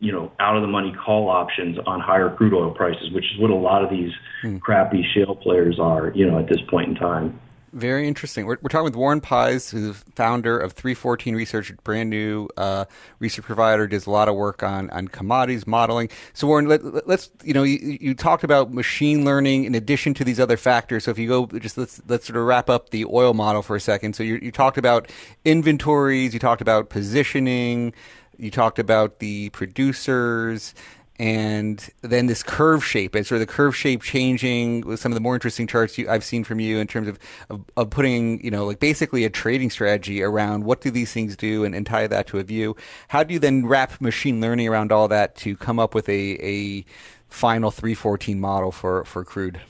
you 0.00 0.12
know 0.12 0.32
out 0.38 0.56
of 0.56 0.62
the 0.62 0.68
money 0.68 0.94
call 1.04 1.28
options 1.28 1.78
on 1.86 2.00
higher 2.00 2.34
crude 2.34 2.54
oil 2.54 2.70
prices, 2.70 3.10
which 3.12 3.24
is 3.24 3.40
what 3.40 3.50
a 3.50 3.54
lot 3.54 3.82
of 3.82 3.90
these 3.90 4.12
hmm. 4.42 4.58
crappy 4.58 5.04
shale 5.14 5.34
players 5.34 5.78
are 5.78 6.12
you 6.14 6.26
know 6.26 6.38
at 6.38 6.48
this 6.48 6.60
point 6.68 6.88
in 6.88 6.94
time. 6.94 7.40
Very 7.72 8.08
interesting. 8.08 8.46
We're, 8.46 8.56
we're 8.62 8.68
talking 8.68 8.84
with 8.84 8.96
Warren 8.96 9.20
Pies, 9.20 9.70
who's 9.70 9.96
founder 10.14 10.58
of 10.58 10.72
314 10.72 11.34
Research, 11.34 11.72
brand 11.84 12.08
new 12.08 12.48
uh, 12.56 12.86
research 13.18 13.44
provider, 13.44 13.86
does 13.86 14.06
a 14.06 14.10
lot 14.10 14.28
of 14.28 14.36
work 14.36 14.62
on, 14.62 14.88
on 14.90 15.08
commodities 15.08 15.66
modeling. 15.66 16.08
So, 16.32 16.46
Warren, 16.46 16.66
let, 16.66 16.82
us 16.82 17.30
you 17.42 17.52
know, 17.52 17.64
you, 17.64 17.98
you, 18.00 18.14
talked 18.14 18.42
about 18.42 18.72
machine 18.72 19.24
learning 19.24 19.64
in 19.64 19.74
addition 19.74 20.14
to 20.14 20.24
these 20.24 20.40
other 20.40 20.56
factors. 20.56 21.04
So, 21.04 21.10
if 21.10 21.18
you 21.18 21.28
go, 21.28 21.46
just 21.58 21.76
let's 21.76 22.00
let's 22.08 22.26
sort 22.26 22.38
of 22.38 22.44
wrap 22.44 22.70
up 22.70 22.90
the 22.90 23.04
oil 23.04 23.34
model 23.34 23.62
for 23.62 23.76
a 23.76 23.80
second. 23.80 24.16
So, 24.16 24.22
you, 24.22 24.38
you 24.40 24.50
talked 24.50 24.78
about 24.78 25.10
inventories, 25.44 26.32
you 26.32 26.40
talked 26.40 26.62
about 26.62 26.88
positioning, 26.88 27.92
you 28.38 28.50
talked 28.50 28.78
about 28.78 29.18
the 29.18 29.50
producers 29.50 30.74
and 31.18 31.90
then 32.02 32.26
this 32.26 32.42
curve 32.44 32.84
shape 32.84 33.14
and 33.14 33.26
sort 33.26 33.40
of 33.40 33.46
the 33.46 33.52
curve 33.52 33.74
shape 33.74 34.02
changing 34.02 34.82
with 34.82 35.00
some 35.00 35.10
of 35.10 35.14
the 35.14 35.20
more 35.20 35.34
interesting 35.34 35.66
charts 35.66 35.98
you, 35.98 36.08
I've 36.08 36.22
seen 36.22 36.44
from 36.44 36.60
you 36.60 36.78
in 36.78 36.86
terms 36.86 37.08
of, 37.08 37.18
of, 37.50 37.64
of, 37.76 37.90
putting, 37.90 38.42
you 38.44 38.52
know, 38.52 38.64
like 38.64 38.78
basically 38.78 39.24
a 39.24 39.30
trading 39.30 39.70
strategy 39.70 40.22
around 40.22 40.64
what 40.64 40.80
do 40.80 40.90
these 40.90 41.12
things 41.12 41.36
do 41.36 41.64
and, 41.64 41.74
and 41.74 41.84
tie 41.84 42.06
that 42.06 42.28
to 42.28 42.38
a 42.38 42.44
view. 42.44 42.76
How 43.08 43.24
do 43.24 43.34
you 43.34 43.40
then 43.40 43.66
wrap 43.66 44.00
machine 44.00 44.40
learning 44.40 44.68
around 44.68 44.92
all 44.92 45.08
that 45.08 45.34
to 45.36 45.56
come 45.56 45.80
up 45.80 45.92
with 45.92 46.08
a, 46.08 46.38
a 46.40 46.84
final 47.28 47.72
314 47.72 48.38
model 48.38 48.70
for, 48.70 49.04
for 49.04 49.24
crude? 49.24 49.60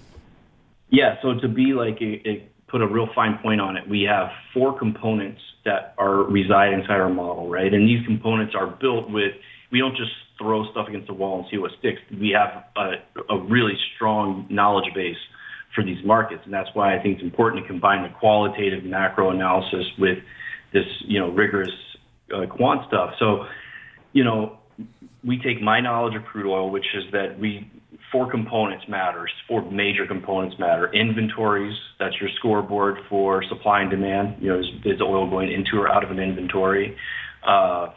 Yeah, 0.90 1.16
so 1.22 1.34
to 1.34 1.48
be 1.48 1.72
like 1.72 2.00
a, 2.02 2.28
a 2.28 2.48
put 2.68 2.82
a 2.82 2.86
real 2.86 3.08
fine 3.14 3.38
point 3.38 3.60
on 3.60 3.76
it, 3.78 3.88
we 3.88 4.02
have 4.02 4.30
four 4.52 4.78
components 4.78 5.40
that 5.64 5.94
are 5.96 6.24
reside 6.24 6.74
inside 6.74 7.00
our 7.00 7.08
model, 7.08 7.48
right? 7.48 7.72
And 7.72 7.88
these 7.88 8.04
components 8.06 8.54
are 8.54 8.66
built 8.66 9.10
with 9.10 9.32
we 9.70 9.78
don't 9.78 9.96
just 9.96 10.12
throw 10.38 10.70
stuff 10.70 10.88
against 10.88 11.08
the 11.08 11.14
wall 11.14 11.40
and 11.40 11.46
see 11.50 11.58
what 11.58 11.72
sticks. 11.78 12.00
We 12.10 12.30
have 12.30 12.64
a, 12.76 13.34
a 13.34 13.38
really 13.40 13.74
strong 13.94 14.46
knowledge 14.48 14.92
base 14.94 15.16
for 15.74 15.84
these 15.84 16.02
markets, 16.04 16.42
and 16.44 16.52
that's 16.52 16.70
why 16.74 16.96
I 16.96 17.02
think 17.02 17.16
it's 17.16 17.22
important 17.22 17.62
to 17.62 17.68
combine 17.68 18.02
the 18.02 18.16
qualitative 18.18 18.84
macro 18.84 19.30
analysis 19.30 19.86
with 19.98 20.18
this, 20.72 20.86
you 21.06 21.18
know, 21.18 21.30
rigorous 21.30 21.70
uh, 22.34 22.46
quant 22.46 22.86
stuff. 22.88 23.14
So, 23.18 23.44
you 24.12 24.24
know, 24.24 24.58
we 25.24 25.38
take 25.38 25.60
my 25.60 25.80
knowledge 25.80 26.14
of 26.14 26.24
crude 26.24 26.50
oil, 26.50 26.70
which 26.70 26.86
is 26.94 27.04
that 27.12 27.38
we 27.38 27.70
four 28.12 28.30
components 28.30 28.84
matters. 28.88 29.30
Four 29.46 29.70
major 29.70 30.06
components 30.06 30.56
matter. 30.58 30.92
Inventories, 30.92 31.76
that's 31.98 32.14
your 32.20 32.30
scoreboard 32.38 32.98
for 33.08 33.42
supply 33.48 33.82
and 33.82 33.90
demand. 33.90 34.36
You 34.40 34.52
know, 34.52 34.60
is, 34.60 34.66
is 34.84 35.00
oil 35.00 35.28
going 35.28 35.52
into 35.52 35.76
or 35.76 35.88
out 35.92 36.04
of 36.04 36.10
an 36.10 36.18
inventory? 36.18 36.96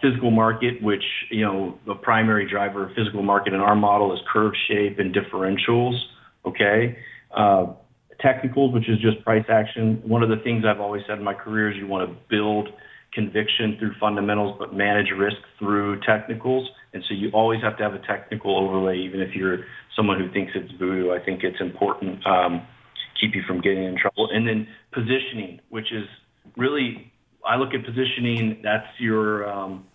Physical 0.01 0.31
market, 0.31 0.81
which, 0.81 1.03
you 1.29 1.45
know, 1.45 1.77
the 1.85 1.95
primary 1.95 2.49
driver 2.49 2.85
of 2.85 2.95
physical 2.95 3.21
market 3.21 3.53
in 3.53 3.59
our 3.59 3.75
model 3.75 4.13
is 4.13 4.19
curve 4.31 4.53
shape 4.67 4.97
and 4.97 5.13
differentials, 5.13 5.99
okay? 6.45 6.97
Uh, 7.35 7.65
technicals, 8.19 8.73
which 8.73 8.87
is 8.87 8.97
just 8.99 9.23
price 9.23 9.45
action. 9.49 10.01
One 10.05 10.23
of 10.23 10.29
the 10.29 10.37
things 10.37 10.63
I've 10.65 10.79
always 10.79 11.03
said 11.07 11.17
in 11.17 11.23
my 11.23 11.33
career 11.33 11.69
is 11.69 11.77
you 11.77 11.87
want 11.87 12.09
to 12.09 12.15
build 12.29 12.69
conviction 13.13 13.75
through 13.77 13.93
fundamentals, 13.99 14.55
but 14.57 14.73
manage 14.73 15.11
risk 15.17 15.37
through 15.59 15.99
technicals. 16.01 16.69
And 16.93 17.03
so 17.07 17.13
you 17.13 17.29
always 17.33 17.61
have 17.61 17.77
to 17.77 17.83
have 17.83 17.93
a 17.93 17.99
technical 17.99 18.57
overlay, 18.57 18.99
even 18.99 19.19
if 19.19 19.35
you're 19.35 19.65
someone 19.95 20.17
who 20.19 20.31
thinks 20.31 20.53
it's 20.55 20.71
voodoo. 20.79 21.11
I 21.11 21.19
think 21.23 21.43
it's 21.43 21.59
important. 21.59 22.25
Um, 22.25 22.65
keep 23.19 23.35
you 23.35 23.41
from 23.45 23.59
getting 23.59 23.83
in 23.83 23.97
trouble. 23.97 24.29
And 24.31 24.47
then 24.47 24.67
positioning, 24.93 25.59
which 25.69 25.91
is 25.91 26.05
really, 26.55 27.10
I 27.45 27.55
look 27.55 27.73
at 27.73 27.85
positioning. 27.85 28.61
That's 28.63 28.87
your 28.99 29.49
um, 29.49 29.85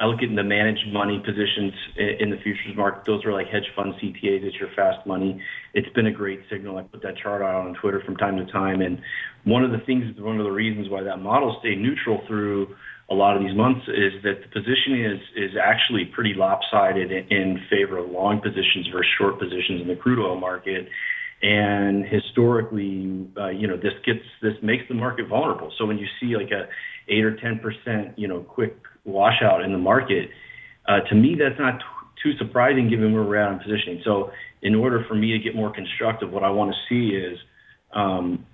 I 0.00 0.06
look 0.06 0.22
at 0.22 0.34
the 0.34 0.44
managed 0.44 0.92
money 0.92 1.20
positions 1.24 1.72
in 1.96 2.30
the 2.30 2.36
futures 2.36 2.76
market. 2.76 3.04
Those 3.04 3.24
are 3.24 3.32
like 3.32 3.48
hedge 3.48 3.66
fund 3.74 3.94
CTAs. 3.94 4.44
It's 4.44 4.56
your 4.56 4.68
fast 4.76 5.04
money. 5.06 5.42
It's 5.74 5.88
been 5.94 6.06
a 6.06 6.12
great 6.12 6.40
signal. 6.50 6.78
I 6.78 6.82
put 6.82 7.02
that 7.02 7.16
chart 7.16 7.42
out 7.42 7.66
on 7.66 7.74
Twitter 7.74 8.00
from 8.04 8.16
time 8.16 8.36
to 8.36 8.50
time. 8.52 8.80
And 8.80 9.00
one 9.44 9.64
of 9.64 9.72
the 9.72 9.78
things, 9.86 10.04
one 10.20 10.38
of 10.38 10.44
the 10.44 10.52
reasons 10.52 10.88
why 10.88 11.02
that 11.02 11.16
model 11.18 11.56
stayed 11.60 11.78
neutral 11.78 12.22
through 12.28 12.76
a 13.10 13.14
lot 13.14 13.36
of 13.36 13.42
these 13.42 13.56
months 13.56 13.80
is 13.88 14.22
that 14.22 14.42
the 14.42 14.48
positioning 14.52 15.04
is, 15.04 15.20
is 15.34 15.56
actually 15.60 16.04
pretty 16.14 16.34
lopsided 16.34 17.10
in 17.10 17.58
favor 17.70 17.98
of 17.98 18.10
long 18.10 18.40
positions 18.40 18.86
versus 18.92 19.10
short 19.18 19.38
positions 19.38 19.80
in 19.82 19.88
the 19.88 19.96
crude 19.96 20.24
oil 20.24 20.38
market. 20.38 20.88
And 21.40 22.04
historically, 22.04 23.28
uh, 23.36 23.50
you 23.50 23.68
know, 23.68 23.76
this 23.76 23.92
gets 24.04 24.24
this 24.42 24.54
makes 24.60 24.84
the 24.88 24.94
market 24.94 25.28
vulnerable. 25.28 25.72
So 25.78 25.86
when 25.86 25.96
you 25.96 26.06
see 26.20 26.36
like 26.36 26.50
a 26.50 26.66
eight 27.08 27.24
or 27.24 27.36
ten 27.36 27.60
percent, 27.60 28.18
you 28.18 28.26
know, 28.26 28.40
quick 28.40 28.76
washout 29.04 29.62
in 29.62 29.72
the 29.72 29.78
market, 29.78 30.30
uh, 30.88 31.00
to 31.08 31.14
me 31.14 31.36
that's 31.38 31.58
not 31.60 31.78
t- 31.78 31.84
too 32.22 32.36
surprising 32.38 32.90
given 32.90 33.12
where 33.12 33.22
we're 33.22 33.36
at 33.36 33.52
in 33.52 33.58
positioning. 33.60 34.02
So 34.04 34.32
in 34.62 34.74
order 34.74 35.04
for 35.06 35.14
me 35.14 35.30
to 35.32 35.38
get 35.38 35.54
more 35.54 35.72
constructive, 35.72 36.32
what 36.32 36.42
I 36.42 36.50
want 36.50 36.72
to 36.72 36.78
see 36.88 37.14
is 37.14 37.38
um, 37.94 38.44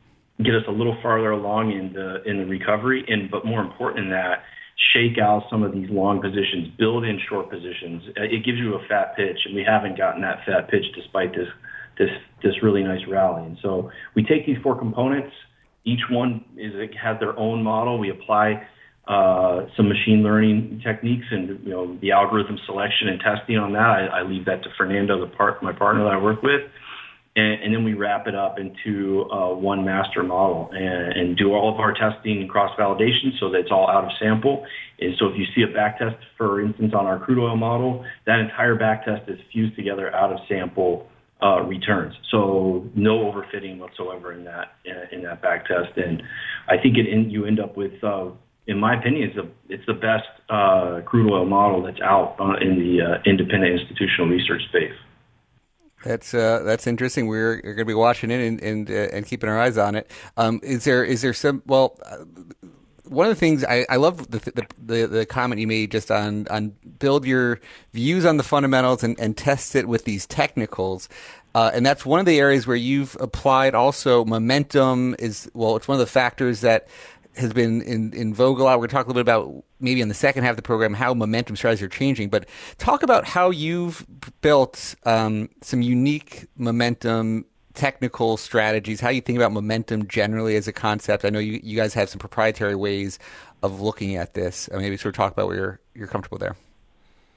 get 0.43 0.55
us 0.55 0.65
a 0.69 0.73
little 0.73 0.99
farther 1.03 1.31
along 1.31 1.73
in 1.73 1.93
the 1.95 2.23
in 2.25 2.37
the 2.39 2.45
recovery, 2.45 3.03
and 3.09 3.31
but 3.31 3.47
more 3.47 3.63
important 3.63 4.05
than 4.05 4.11
that, 4.11 4.43
shake 4.93 5.19
out 5.19 5.45
some 5.49 5.63
of 5.63 5.73
these 5.73 5.89
long 5.89 6.21
positions, 6.21 6.69
build 6.79 7.05
in 7.05 7.19
short 7.29 7.51
positions. 7.51 8.03
Uh, 8.09 8.25
it 8.25 8.45
gives 8.45 8.59
you 8.59 8.75
a 8.75 8.87
fat 8.89 9.17
pitch, 9.17 9.39
and 9.47 9.55
we 9.55 9.65
haven't 9.67 9.97
gotten 9.97 10.21
that 10.23 10.45
fat 10.45 10.69
pitch 10.69 10.85
despite 10.95 11.33
this 11.33 11.49
this 11.99 12.11
this 12.43 12.63
really 12.63 12.83
nice 12.83 13.01
rally. 13.09 13.45
And 13.45 13.59
so 13.63 13.91
we 14.15 14.23
take 14.23 14.47
these 14.47 14.59
four 14.63 14.79
components. 14.79 15.33
Each 15.85 16.01
one 16.11 16.45
is 16.57 16.73
has 17.01 17.19
their 17.21 17.39
own 17.39 17.63
model. 17.63 17.99
We 17.99 18.11
apply 18.11 18.67
uh, 19.07 19.67
some 19.77 19.89
machine 19.89 20.23
learning 20.23 20.81
techniques 20.83 21.27
and 21.31 21.61
you 21.65 21.71
know 21.71 21.99
the 22.01 22.13
algorithm 22.13 22.59
selection 22.67 23.09
and 23.09 23.21
testing 23.21 23.59
on 23.59 23.73
that. 23.73 23.81
I, 23.81 24.21
I 24.21 24.23
leave 24.23 24.47
that 24.47 24.63
to 24.63 24.71
Fernando, 24.79 25.21
the 25.21 25.31
part 25.35 25.63
my 25.63 25.73
partner 25.73 26.05
that 26.05 26.13
I 26.13 26.19
work 26.19 26.43
with, 26.43 26.63
and, 27.37 27.63
and 27.63 27.75
then 27.75 27.85
we 27.85 27.95
wrap 27.95 28.27
it 28.27 28.35
up 28.35 28.59
into 28.59 29.29
uh, 29.31 29.53
one 29.55 29.85
master 29.85 30.23
model 30.23 30.71
and, 30.73 31.13
and 31.19 31.37
do 31.37 31.53
all 31.53 31.73
of 31.73 31.81
our 31.81 31.93
testing 31.93 32.41
and 32.41 32.49
cross 32.49 32.71
validation 32.79 33.39
so 33.39 33.51
that 33.51 33.59
it's 33.59 33.71
all 33.71 33.91
out 33.91 34.05
of 34.05 34.11
sample. 34.19 34.65
And 35.01 35.15
so 35.19 35.27
if 35.27 35.37
you 35.37 35.45
see 35.55 35.71
a 35.71 35.75
back 35.75 35.99
test, 35.99 36.17
for 36.39 36.63
instance, 36.63 36.95
on 36.97 37.07
our 37.07 37.19
crude 37.19 37.39
oil 37.39 37.57
model, 37.57 38.05
that 38.27 38.39
entire 38.39 38.75
back 38.77 39.05
test 39.05 39.29
is 39.29 39.39
fused 39.53 39.77
together 39.77 40.15
out 40.15 40.33
of 40.33 40.39
sample 40.49 41.09
returns. 41.65 42.15
So 42.31 42.89
no 42.95 43.31
overfitting 43.31 43.79
whatsoever 43.79 44.33
in 44.33 44.45
that 44.45 44.73
in 45.13 45.23
that 45.23 45.43
back 45.43 45.67
test, 45.67 45.97
and 45.97 46.23
I 46.69 46.77
think 46.79 46.97
it 46.97 47.07
you 47.31 47.45
end 47.45 47.61
up 47.61 47.77
with, 47.77 48.03
uh, 48.03 48.31
in 48.67 48.79
my 48.79 48.99
opinion, 48.99 49.29
it's 49.29 49.37
the 49.37 49.49
it's 49.69 49.87
the 49.87 49.95
best 49.95 50.29
uh, 50.49 51.01
crude 51.05 51.31
oil 51.31 51.45
model 51.45 51.83
that's 51.83 52.01
out 52.01 52.37
uh, 52.41 52.55
in 52.61 52.79
the 52.79 53.03
uh, 53.03 53.23
independent 53.27 53.81
institutional 53.81 54.29
research 54.29 54.63
space. 54.69 54.95
That's 56.05 56.35
uh, 56.35 56.63
that's 56.65 56.87
interesting. 56.87 57.29
We're, 57.29 57.61
going 57.61 57.77
to 57.79 57.85
be 57.85 57.95
watching 57.95 58.31
it 58.31 58.41
and 58.41 58.61
and, 58.63 58.91
and 58.91 59.27
keeping 59.27 59.49
our 59.49 59.59
eyes 59.59 59.79
on 59.79 59.95
it. 59.95 60.11
Um, 60.37 60.61
is 60.63 60.85
there 60.85 61.05
is 61.05 61.23
there 61.23 61.35
some 61.35 61.63
well? 61.67 61.99
one 63.07 63.27
of 63.27 63.31
the 63.31 63.39
things 63.39 63.63
I, 63.65 63.85
I 63.89 63.97
love 63.97 64.31
the, 64.31 64.39
the, 64.39 64.67
the 64.83 65.07
the 65.07 65.27
comment 65.27 65.61
you 65.61 65.67
made 65.67 65.91
just 65.91 66.11
on 66.11 66.49
on 66.49 66.75
build 66.99 67.27
your 67.27 67.61
views 67.93 68.25
on 68.25 68.37
the 68.37 68.43
fundamentals 68.43 69.03
and, 69.03 69.19
and 69.19 69.37
test 69.37 69.75
it 69.75 69.89
with 69.89 70.05
these 70.05 70.27
technicals. 70.27 71.09
Uh, 71.55 71.71
and 71.73 71.87
that's 71.87 72.05
one 72.05 72.19
of 72.19 72.27
the 72.27 72.39
areas 72.39 72.67
where 72.67 72.77
you've 72.77 73.17
applied 73.21 73.75
also 73.75 74.25
momentum 74.25 75.15
is 75.19 75.49
well 75.55 75.77
it's 75.77 75.87
one 75.87 75.95
of 75.95 76.01
the 76.01 76.07
factors 76.11 76.63
that 76.63 76.89
has 77.37 77.53
been 77.53 77.83
in, 77.83 78.13
in 78.13 78.35
vogue 78.35 78.61
a 78.61 78.63
lot. 78.63 78.79
We're 78.79 78.87
going 78.87 78.89
to 78.91 78.95
talk 78.95 79.07
a 79.07 79.09
little 79.09 79.23
bit 79.23 79.31
about 79.31 79.65
maybe 79.81 80.01
in 80.01 80.09
the 80.09 80.15
second 80.15 80.45
half 80.45 80.51
of 80.51 80.57
the 80.57 80.63
program 80.63 80.95
how 80.95 81.15
momentum 81.15 81.57
strategies 81.57 81.83
are 81.83 81.89
changing, 81.89 82.29
but 82.29 82.49
talk 82.79 83.03
about 83.03 83.27
how 83.27 83.51
you've 83.51 84.07
built 84.41 84.95
um, 85.05 85.49
some 85.61 85.83
unique 85.83 86.47
momentum 86.57 87.45
technical 87.75 88.37
strategies, 88.37 89.01
how 89.01 89.09
you 89.11 89.21
think 89.21 89.37
about 89.37 89.53
momentum 89.53 90.07
generally 90.07 90.57
as 90.57 90.69
a 90.69 90.73
concept. 90.73 91.25
I 91.25 91.31
know 91.31 91.41
you, 91.41 91.61
you 91.63 91.77
guys 91.77 91.93
have 91.95 92.09
some 92.09 92.21
proprietary 92.21 92.77
ways 92.77 93.19
of 93.63 93.81
looking 93.81 94.15
at 94.17 94.35
this. 94.35 94.69
Uh, 94.73 94.79
maybe 94.79 94.97
sort 94.97 95.15
of 95.15 95.17
talk 95.17 95.33
about 95.33 95.49
where 95.49 95.57
you're 95.57 95.81
you're 95.95 96.09
comfortable 96.09 96.39
there. 96.39 96.57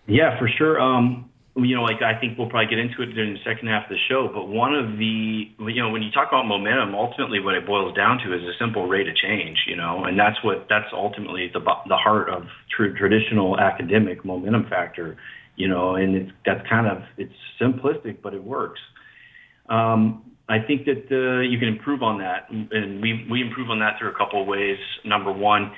Yeah, 0.07 0.39
for 0.39 0.49
sure. 0.57 0.79
Um, 0.79 1.29
you 1.55 1.75
know, 1.75 1.83
like 1.83 2.01
I 2.01 2.19
think 2.19 2.37
we'll 2.37 2.49
probably 2.49 2.69
get 2.69 2.79
into 2.79 3.01
it 3.01 3.13
during 3.13 3.33
the 3.33 3.39
second 3.43 3.67
half 3.67 3.85
of 3.85 3.89
the 3.89 3.97
show. 4.07 4.29
But 4.31 4.47
one 4.47 4.75
of 4.75 4.97
the, 4.97 5.49
you 5.59 5.81
know, 5.81 5.89
when 5.89 6.03
you 6.03 6.11
talk 6.11 6.27
about 6.29 6.45
momentum, 6.45 6.93
ultimately 6.93 7.39
what 7.39 7.55
it 7.55 7.65
boils 7.65 7.95
down 7.95 8.19
to 8.19 8.33
is 8.33 8.43
a 8.43 8.53
simple 8.59 8.87
rate 8.87 9.07
of 9.07 9.15
change. 9.15 9.57
You 9.67 9.75
know, 9.75 10.05
and 10.05 10.17
that's 10.19 10.37
what 10.43 10.67
that's 10.69 10.87
ultimately 10.93 11.49
the 11.51 11.59
the 11.59 11.97
heart 11.97 12.29
of 12.29 12.43
tr- 12.75 12.95
traditional 12.97 13.59
academic 13.59 14.23
momentum 14.23 14.67
factor. 14.69 15.17
You 15.55 15.67
know, 15.67 15.95
and 15.95 16.15
it's 16.15 16.31
that's 16.45 16.67
kind 16.69 16.87
of 16.87 17.03
it's 17.17 17.33
simplistic, 17.59 18.21
but 18.21 18.33
it 18.33 18.43
works. 18.43 18.79
Um, 19.67 20.23
I 20.47 20.59
think 20.59 20.85
that 20.85 21.11
uh, 21.11 21.41
you 21.41 21.59
can 21.59 21.67
improve 21.67 22.03
on 22.03 22.19
that, 22.19 22.49
and 22.49 23.01
we 23.01 23.27
we 23.29 23.41
improve 23.41 23.69
on 23.69 23.79
that 23.79 23.97
through 23.99 24.11
a 24.11 24.17
couple 24.17 24.41
of 24.41 24.47
ways. 24.47 24.77
Number 25.03 25.33
one, 25.33 25.71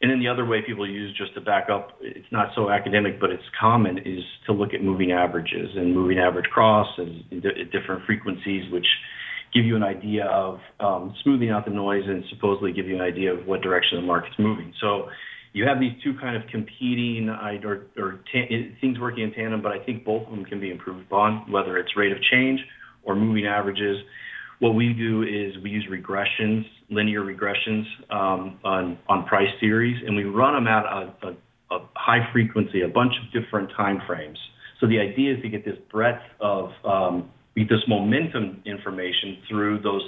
and 0.00 0.10
then 0.10 0.20
the 0.20 0.28
other 0.28 0.44
way 0.44 0.62
people 0.64 0.88
use 0.88 1.16
just 1.16 1.34
to 1.34 1.40
back 1.40 1.68
up, 1.70 1.98
it's 2.00 2.30
not 2.30 2.50
so 2.54 2.70
academic, 2.70 3.18
but 3.20 3.30
it's 3.30 3.42
common, 3.58 3.98
is 3.98 4.22
to 4.46 4.52
look 4.52 4.72
at 4.72 4.82
moving 4.82 5.10
averages 5.10 5.70
and 5.74 5.92
moving 5.92 6.18
average 6.18 6.46
cross 6.46 6.86
and 6.98 7.24
different 7.72 8.04
frequencies, 8.06 8.70
which 8.72 8.86
give 9.52 9.64
you 9.64 9.74
an 9.74 9.82
idea 9.82 10.26
of 10.26 10.60
um, 10.78 11.14
smoothing 11.22 11.50
out 11.50 11.64
the 11.64 11.70
noise 11.70 12.04
and 12.06 12.22
supposedly 12.30 12.72
give 12.72 12.86
you 12.86 12.94
an 12.94 13.00
idea 13.00 13.32
of 13.32 13.46
what 13.46 13.60
direction 13.60 13.98
the 13.98 14.06
market's 14.06 14.36
moving. 14.38 14.72
So 14.80 15.08
you 15.52 15.66
have 15.66 15.80
these 15.80 15.92
two 16.04 16.14
kind 16.20 16.36
of 16.36 16.42
competing 16.48 17.28
or, 17.28 17.86
or 17.96 18.20
ta- 18.32 18.46
things 18.80 19.00
working 19.00 19.24
in 19.24 19.32
tandem, 19.32 19.62
but 19.62 19.72
I 19.72 19.84
think 19.84 20.04
both 20.04 20.26
of 20.26 20.30
them 20.30 20.44
can 20.44 20.60
be 20.60 20.70
improved 20.70 21.06
upon, 21.06 21.50
whether 21.50 21.76
it's 21.78 21.96
rate 21.96 22.12
of 22.12 22.18
change 22.30 22.60
or 23.02 23.16
moving 23.16 23.46
averages. 23.46 23.96
What 24.60 24.74
we 24.74 24.92
do 24.92 25.22
is 25.22 25.62
we 25.62 25.70
use 25.70 25.86
regressions, 25.90 26.64
linear 26.90 27.22
regressions 27.22 27.84
um, 28.10 28.58
on, 28.64 28.98
on 29.08 29.24
price 29.26 29.50
series, 29.60 30.02
and 30.04 30.16
we 30.16 30.24
run 30.24 30.54
them 30.54 30.66
at 30.66 30.84
a, 30.84 31.14
a, 31.22 31.76
a, 31.76 31.88
high 31.94 32.28
frequency, 32.32 32.82
a 32.82 32.88
bunch 32.88 33.12
of 33.22 33.42
different 33.42 33.70
time 33.76 34.00
frames. 34.06 34.38
So 34.80 34.86
the 34.86 34.98
idea 34.98 35.34
is 35.36 35.42
to 35.42 35.48
get 35.48 35.64
this 35.64 35.76
breadth 35.90 36.22
of 36.40 36.70
um, 36.84 37.30
this 37.54 37.82
momentum 37.88 38.62
information 38.64 39.38
through 39.48 39.80
those 39.80 40.02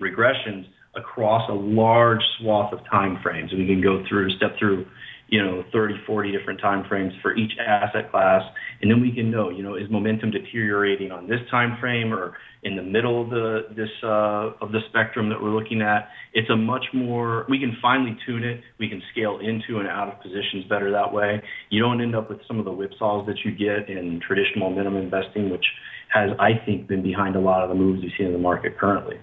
regressions 0.00 0.66
across 0.94 1.48
a 1.50 1.54
large 1.54 2.22
swath 2.38 2.72
of 2.72 2.80
time 2.90 3.18
frames. 3.22 3.50
And 3.50 3.60
we 3.60 3.66
can 3.66 3.82
go 3.82 4.04
through, 4.08 4.30
step 4.36 4.56
through 4.58 4.86
you 5.28 5.42
know, 5.42 5.64
30, 5.72 5.94
40 6.06 6.32
different 6.32 6.60
time 6.60 6.84
frames 6.88 7.12
for 7.20 7.34
each 7.34 7.52
asset 7.58 8.10
class. 8.10 8.42
And 8.80 8.90
then 8.90 9.00
we 9.00 9.12
can 9.12 9.30
know, 9.30 9.50
you 9.50 9.62
know, 9.62 9.74
is 9.74 9.90
momentum 9.90 10.30
deteriorating 10.30 11.10
on 11.10 11.28
this 11.28 11.40
time 11.50 11.78
frame 11.80 12.12
or 12.12 12.36
in 12.62 12.76
the 12.76 12.82
middle 12.82 13.22
of 13.22 13.30
the 13.30 13.68
this 13.74 13.88
uh, 14.02 14.52
of 14.60 14.72
the 14.72 14.80
spectrum 14.88 15.28
that 15.30 15.40
we're 15.40 15.50
looking 15.50 15.82
at? 15.82 16.08
It's 16.32 16.50
a 16.50 16.56
much 16.56 16.84
more 16.92 17.46
we 17.48 17.58
can 17.58 17.76
finely 17.82 18.16
tune 18.26 18.44
it. 18.44 18.60
We 18.78 18.88
can 18.88 19.02
scale 19.12 19.38
into 19.38 19.80
and 19.80 19.88
out 19.88 20.08
of 20.08 20.20
positions 20.20 20.64
better 20.68 20.90
that 20.92 21.12
way. 21.12 21.42
You 21.70 21.82
don't 21.82 22.00
end 22.00 22.14
up 22.14 22.30
with 22.30 22.38
some 22.46 22.58
of 22.58 22.64
the 22.64 22.72
whipsaws 22.72 23.26
that 23.26 23.38
you 23.44 23.52
get 23.52 23.88
in 23.88 24.20
traditional 24.26 24.70
momentum 24.70 24.96
investing, 24.96 25.50
which 25.50 25.64
has, 26.08 26.30
I 26.38 26.52
think, 26.64 26.86
been 26.86 27.02
behind 27.02 27.36
a 27.36 27.40
lot 27.40 27.62
of 27.62 27.68
the 27.68 27.74
moves 27.74 28.02
we 28.02 28.12
see 28.16 28.24
in 28.24 28.32
the 28.32 28.38
market 28.38 28.78
currently. 28.78 29.16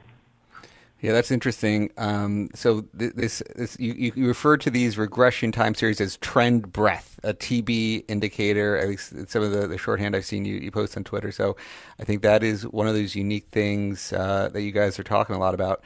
Yeah, 1.03 1.11
that's 1.11 1.31
interesting. 1.31 1.91
Um, 1.97 2.49
so 2.55 2.85
this, 2.93 3.43
this 3.57 3.77
you, 3.77 4.13
you 4.15 4.25
refer 4.25 4.55
to 4.55 4.69
these 4.69 4.97
regression 4.97 5.51
time 5.51 5.75
series 5.75 5.99
as 5.99 6.15
trend 6.15 6.71
breadth, 6.71 7.19
a 7.23 7.33
TB 7.33 8.05
indicator. 8.07 8.77
At 8.77 8.87
least 8.87 9.29
some 9.29 9.43
of 9.43 9.51
the, 9.51 9.67
the 9.67 9.77
shorthand 9.77 10.15
I've 10.15 10.23
seen 10.23 10.45
you, 10.45 10.55
you 10.55 10.71
post 10.71 10.95
on 10.95 11.03
Twitter. 11.03 11.29
So 11.33 11.57
I 11.99 12.05
think 12.05 12.21
that 12.21 12.41
is 12.41 12.65
one 12.65 12.87
of 12.87 12.93
those 12.93 13.17
unique 13.17 13.47
things 13.47 14.13
uh, 14.13 14.47
that 14.53 14.61
you 14.61 14.71
guys 14.71 14.97
are 14.97 15.03
talking 15.03 15.35
a 15.35 15.39
lot 15.39 15.53
about. 15.53 15.83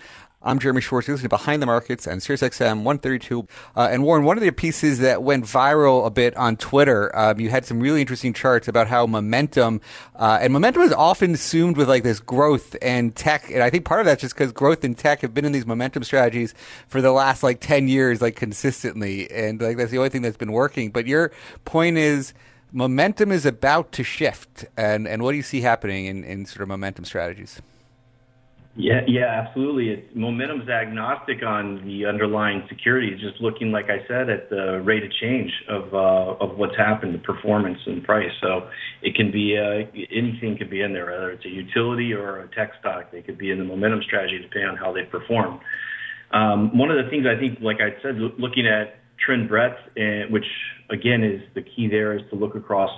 I'm 0.48 0.60
Jeremy 0.60 0.80
Schwartz. 0.80 1.10
You're 1.10 1.16
listening 1.16 1.26
to 1.26 1.36
Behind 1.36 1.62
the 1.62 1.66
Markets 1.66 2.08
on 2.08 2.20
SiriusXM 2.20 2.78
132. 2.78 3.46
Uh, 3.76 3.90
and 3.92 4.02
Warren, 4.02 4.24
one 4.24 4.38
of 4.38 4.44
the 4.44 4.50
pieces 4.52 5.00
that 5.00 5.22
went 5.22 5.44
viral 5.44 6.06
a 6.06 6.10
bit 6.10 6.38
on 6.38 6.56
Twitter, 6.56 7.14
um, 7.20 7.42
you 7.42 7.50
had 7.50 7.66
some 7.66 7.82
really 7.82 8.00
interesting 8.00 8.32
charts 8.32 8.70
about 8.70 8.88
how 8.88 9.06
momentum, 9.06 9.82
uh, 10.16 10.40
and 10.42 10.54
momentum 10.54 10.84
is 10.84 10.94
often 10.94 11.34
assumed 11.34 11.76
with 11.76 11.90
like 11.90 12.04
this 12.04 12.22
growth 12.22 12.78
and 12.82 13.14
tech. 13.14 13.52
And 13.52 13.62
I 13.62 13.70
think 13.70 13.84
part 13.84 14.00
of 14.00 14.06
that's 14.06 14.22
just 14.22 14.36
because 14.36 14.54
growth 14.54 14.86
and 14.86 14.98
tech 14.98 15.20
have 15.20 15.34
been 15.34 15.44
in 15.44 15.52
these 15.52 15.66
momentum 15.66 16.06
strategies 16.06 16.54
for 16.88 17.02
the 17.02 17.12
last 17.12 17.44
like 17.44 17.60
10 17.60 17.90
years, 17.90 18.22
like 18.22 18.38
consistently. 18.38 19.30
And 19.30 19.60
like 19.60 19.76
that's 19.76 19.92
the 19.92 19.98
only 19.98 20.12
thing 20.12 20.22
that's 20.22 20.38
been 20.38 20.54
working. 20.54 20.92
But 20.92 21.08
your 21.08 21.34
point 21.66 21.98
is, 21.98 22.34
momentum 22.72 23.34
is 23.34 23.46
about 23.46 23.92
to 23.92 24.04
shift. 24.06 24.64
And, 24.78 25.10
and 25.10 25.24
what 25.24 25.32
do 25.32 25.36
you 25.36 25.44
see 25.44 25.60
happening 25.60 26.06
in, 26.06 26.24
in 26.24 26.46
sort 26.46 26.62
of 26.62 26.70
momentum 26.70 27.04
strategies? 27.04 27.62
Yeah, 28.80 29.02
yeah, 29.08 29.26
absolutely. 29.26 29.90
It's 29.90 30.08
momentum's 30.16 30.70
agnostic 30.70 31.42
on 31.42 31.84
the 31.84 32.06
underlying 32.06 32.62
security. 32.70 33.10
It's 33.12 33.22
just 33.22 33.42
looking, 33.42 33.72
like 33.72 33.86
I 33.86 34.06
said, 34.08 34.30
at 34.30 34.52
the 34.52 34.84
rate 34.86 35.04
of 35.04 35.12
change 35.20 35.52
of 35.68 35.92
uh, 35.96 36.46
of 36.46 36.58
what's 36.60 36.78
happened, 36.78 37.16
the 37.16 37.20
performance 37.20 37.80
and 37.88 38.04
price. 38.04 38.30
So 38.40 38.70
it 39.02 39.16
can 39.16 39.32
be 39.32 39.58
uh, 39.58 39.90
anything 40.16 40.60
could 40.60 40.70
be 40.70 40.82
in 40.82 40.94
there, 40.94 41.08
whether 41.08 41.32
it's 41.32 41.46
a 41.46 41.50
utility 41.50 42.14
or 42.14 42.42
a 42.42 42.48
tech 42.54 42.74
stock. 42.80 43.12
They 43.12 43.24
could 43.24 43.40
be 43.40 43.50
in 43.50 43.58
the 43.58 43.66
momentum 43.66 44.04
strategy 44.06 44.38
depending 44.38 44.70
on 44.70 44.78
how 44.78 44.94
they 44.94 45.06
perform. 45.06 45.60
Um, 46.32 46.78
one 46.78 46.92
of 46.92 47.04
the 47.04 47.10
things 47.10 47.26
I 47.26 47.40
think, 47.40 47.58
like 47.60 47.78
I 47.78 48.00
said, 48.04 48.20
looking 48.38 48.68
at 48.68 49.00
trend 49.26 49.50
breadth, 49.50 49.80
uh, 49.98 50.30
which 50.30 50.46
again 50.92 51.24
is 51.24 51.42
the 51.56 51.64
key 51.64 51.88
there, 51.90 52.16
is 52.16 52.22
to 52.30 52.36
look 52.36 52.54
across 52.54 52.92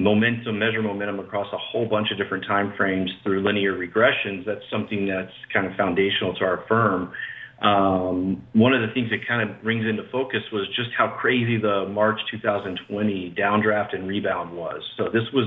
momentum, 0.00 0.58
measure 0.58 0.82
momentum 0.82 1.20
across 1.20 1.46
a 1.52 1.58
whole 1.58 1.86
bunch 1.86 2.08
of 2.10 2.16
different 2.16 2.44
time 2.46 2.72
frames 2.76 3.10
through 3.22 3.44
linear 3.44 3.76
regressions. 3.76 4.46
That's 4.46 4.64
something 4.72 5.06
that's 5.06 5.32
kind 5.52 5.66
of 5.66 5.76
foundational 5.76 6.34
to 6.36 6.44
our 6.44 6.64
firm. 6.66 7.12
Um, 7.60 8.42
one 8.54 8.72
of 8.72 8.80
the 8.80 8.92
things 8.94 9.10
that 9.10 9.28
kind 9.28 9.48
of 9.48 9.62
brings 9.62 9.84
into 9.84 10.04
focus 10.10 10.40
was 10.50 10.66
just 10.68 10.88
how 10.96 11.08
crazy 11.20 11.58
the 11.58 11.86
March 11.90 12.18
2020 12.30 13.34
downdraft 13.38 13.94
and 13.94 14.08
rebound 14.08 14.56
was. 14.56 14.80
So 14.96 15.04
this 15.12 15.24
was 15.34 15.46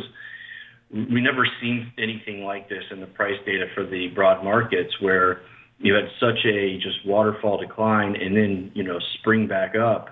we 0.91 1.19
never 1.19 1.47
seen 1.59 1.91
anything 1.97 2.43
like 2.43 2.69
this 2.69 2.83
in 2.91 2.99
the 2.99 3.07
price 3.07 3.39
data 3.47 3.65
for 3.73 3.83
the 3.83 4.09
broad 4.13 4.43
markets 4.43 4.93
where 5.01 5.41
you 5.79 5.95
had 5.95 6.05
such 6.19 6.45
a 6.45 6.77
just 6.77 7.03
waterfall 7.07 7.57
decline 7.57 8.15
and 8.15 8.37
then 8.37 8.71
you 8.75 8.83
know 8.83 8.99
spring 9.19 9.47
back 9.47 9.73
up 9.75 10.09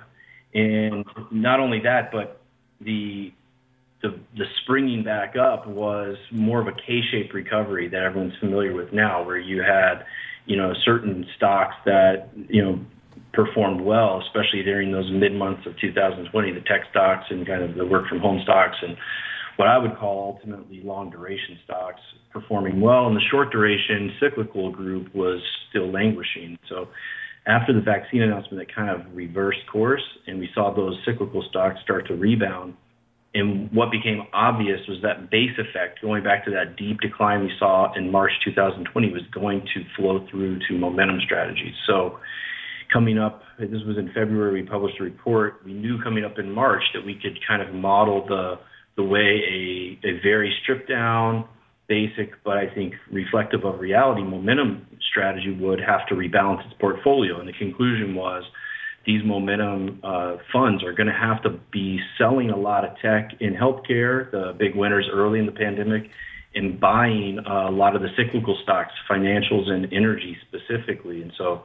and 0.56 1.06
not 1.30 1.60
only 1.60 1.80
that 1.82 2.12
but 2.12 2.42
the 2.84 3.32
the, 4.02 4.20
the 4.36 4.46
springing 4.64 5.04
back 5.04 5.36
up 5.36 5.68
was 5.68 6.18
more 6.32 6.60
of 6.60 6.68
a 6.68 6.74
K-shaped 6.74 7.34
recovery 7.34 7.88
that 7.90 8.02
everyone's 8.02 8.38
familiar 8.40 8.74
with 8.74 8.92
now, 8.92 9.24
where 9.24 9.38
you 9.38 9.62
had, 9.62 10.06
you 10.46 10.58
know, 10.58 10.74
certain 10.84 11.26
stocks 11.36 11.76
that, 11.86 12.30
you 12.50 12.64
know, 12.64 12.80
performed 13.34 13.82
well, 13.82 14.22
especially 14.26 14.64
during 14.64 14.92
those 14.92 15.10
mid 15.12 15.34
months 15.34 15.66
of 15.66 15.78
2020, 15.80 16.52
the 16.52 16.60
tech 16.62 16.82
stocks 16.90 17.26
and 17.30 17.46
kind 17.46 17.64
of 17.64 17.76
the 17.76 17.86
work 17.86 18.08
from 18.08 18.20
home 18.20 18.42
stocks 18.44 18.78
and 18.82 18.98
what 19.58 19.68
I 19.68 19.78
would 19.78 19.96
call 19.98 20.36
ultimately 20.36 20.82
long 20.84 21.10
duration 21.10 21.60
stocks 21.64 22.02
performing 22.32 22.82
well. 22.82 23.08
And 23.08 23.16
the 23.16 23.22
short 23.30 23.52
duration 23.52 24.12
cyclical 24.20 24.72
group 24.72 25.14
was 25.14 25.42
still 25.70 25.92
languishing. 25.92 26.58
So 26.68 26.88
after 27.46 27.74
the 27.74 27.82
vaccine 27.82 28.22
announcement, 28.24 28.62
it 28.62 28.74
kind 28.74 28.90
of 28.90 29.16
reversed 29.16 29.66
course 29.72 30.04
and 30.28 30.40
we 30.40 30.50
saw 30.54 30.74
those 30.74 30.98
cyclical 31.06 31.44
stocks 31.50 31.80
start 31.84 32.08
to 32.08 32.16
rebound 32.16 32.76
and 33.34 33.72
what 33.72 33.92
became 33.92 34.24
obvious 34.34 34.80
was 34.90 34.98
that 35.04 35.30
base 35.30 35.58
effect, 35.58 36.02
going 36.02 36.24
back 36.24 36.44
to 36.46 36.52
that 36.52 36.76
deep 36.76 37.00
decline 37.00 37.44
we 37.44 37.52
saw 37.58 37.94
in 37.96 38.12
March 38.12 38.32
2020, 38.44 39.12
was 39.12 39.22
going 39.34 39.62
to 39.74 39.84
flow 39.96 40.26
through 40.30 40.60
to 40.68 40.78
momentum 40.78 41.20
strategies. 41.24 41.74
So, 41.88 42.20
coming 42.92 43.18
up, 43.18 43.42
this 43.58 43.70
was 43.86 43.98
in 43.98 44.08
February, 44.08 44.62
we 44.62 44.68
published 44.68 45.00
a 45.00 45.04
report. 45.04 45.62
We 45.64 45.74
knew 45.74 46.02
coming 46.04 46.26
up 46.26 46.40
in 46.40 46.52
March 46.52 46.84
that 46.94 47.06
we 47.06 47.14
could 47.14 47.40
kind 47.48 47.62
of 47.62 47.74
model 47.74 48.26
the 48.28 48.60
the 48.98 49.04
way 49.04 49.40
a, 49.50 50.06
a 50.06 50.20
very 50.22 50.54
stripped 50.62 50.90
down, 50.90 51.46
basic, 51.88 52.32
but 52.44 52.58
I 52.58 52.68
think 52.76 52.94
reflective 53.10 53.64
of 53.64 53.80
reality 53.80 54.22
momentum 54.22 54.86
strategy 55.10 55.58
would 55.58 55.80
have 55.80 56.06
to 56.10 56.16
rebalance 56.16 56.66
its 56.66 56.76
portfolio. 56.80 57.40
And 57.40 57.48
the 57.48 57.54
conclusion 57.54 58.16
was 58.16 58.44
these 59.06 59.22
momentum 59.26 60.00
uh, 60.04 60.38
funds 60.54 60.84
are 60.84 60.94
going 60.94 61.08
to 61.08 61.14
have 61.14 61.42
to 61.44 61.60
be 61.72 62.00
selling 62.18 62.52
a 62.52 62.58
lot 62.58 62.86
of 62.86 62.92
tech 63.02 63.32
in 63.40 63.54
healthcare, 63.54 64.30
the 64.32 64.54
big 64.58 64.76
winners 64.76 65.08
early 65.12 65.40
in 65.40 65.46
the 65.46 65.52
pandemic, 65.52 66.10
and 66.54 66.80
buying 66.80 67.40
uh, 67.40 67.70
a 67.70 67.72
lot 67.72 67.96
of 67.96 68.02
the 68.02 68.10
cyclical 68.16 68.58
stocks, 68.64 68.92
financials 69.10 69.70
and 69.70 69.92
energy 69.92 70.38
specifically. 70.48 71.22
And 71.22 71.32
so 71.38 71.64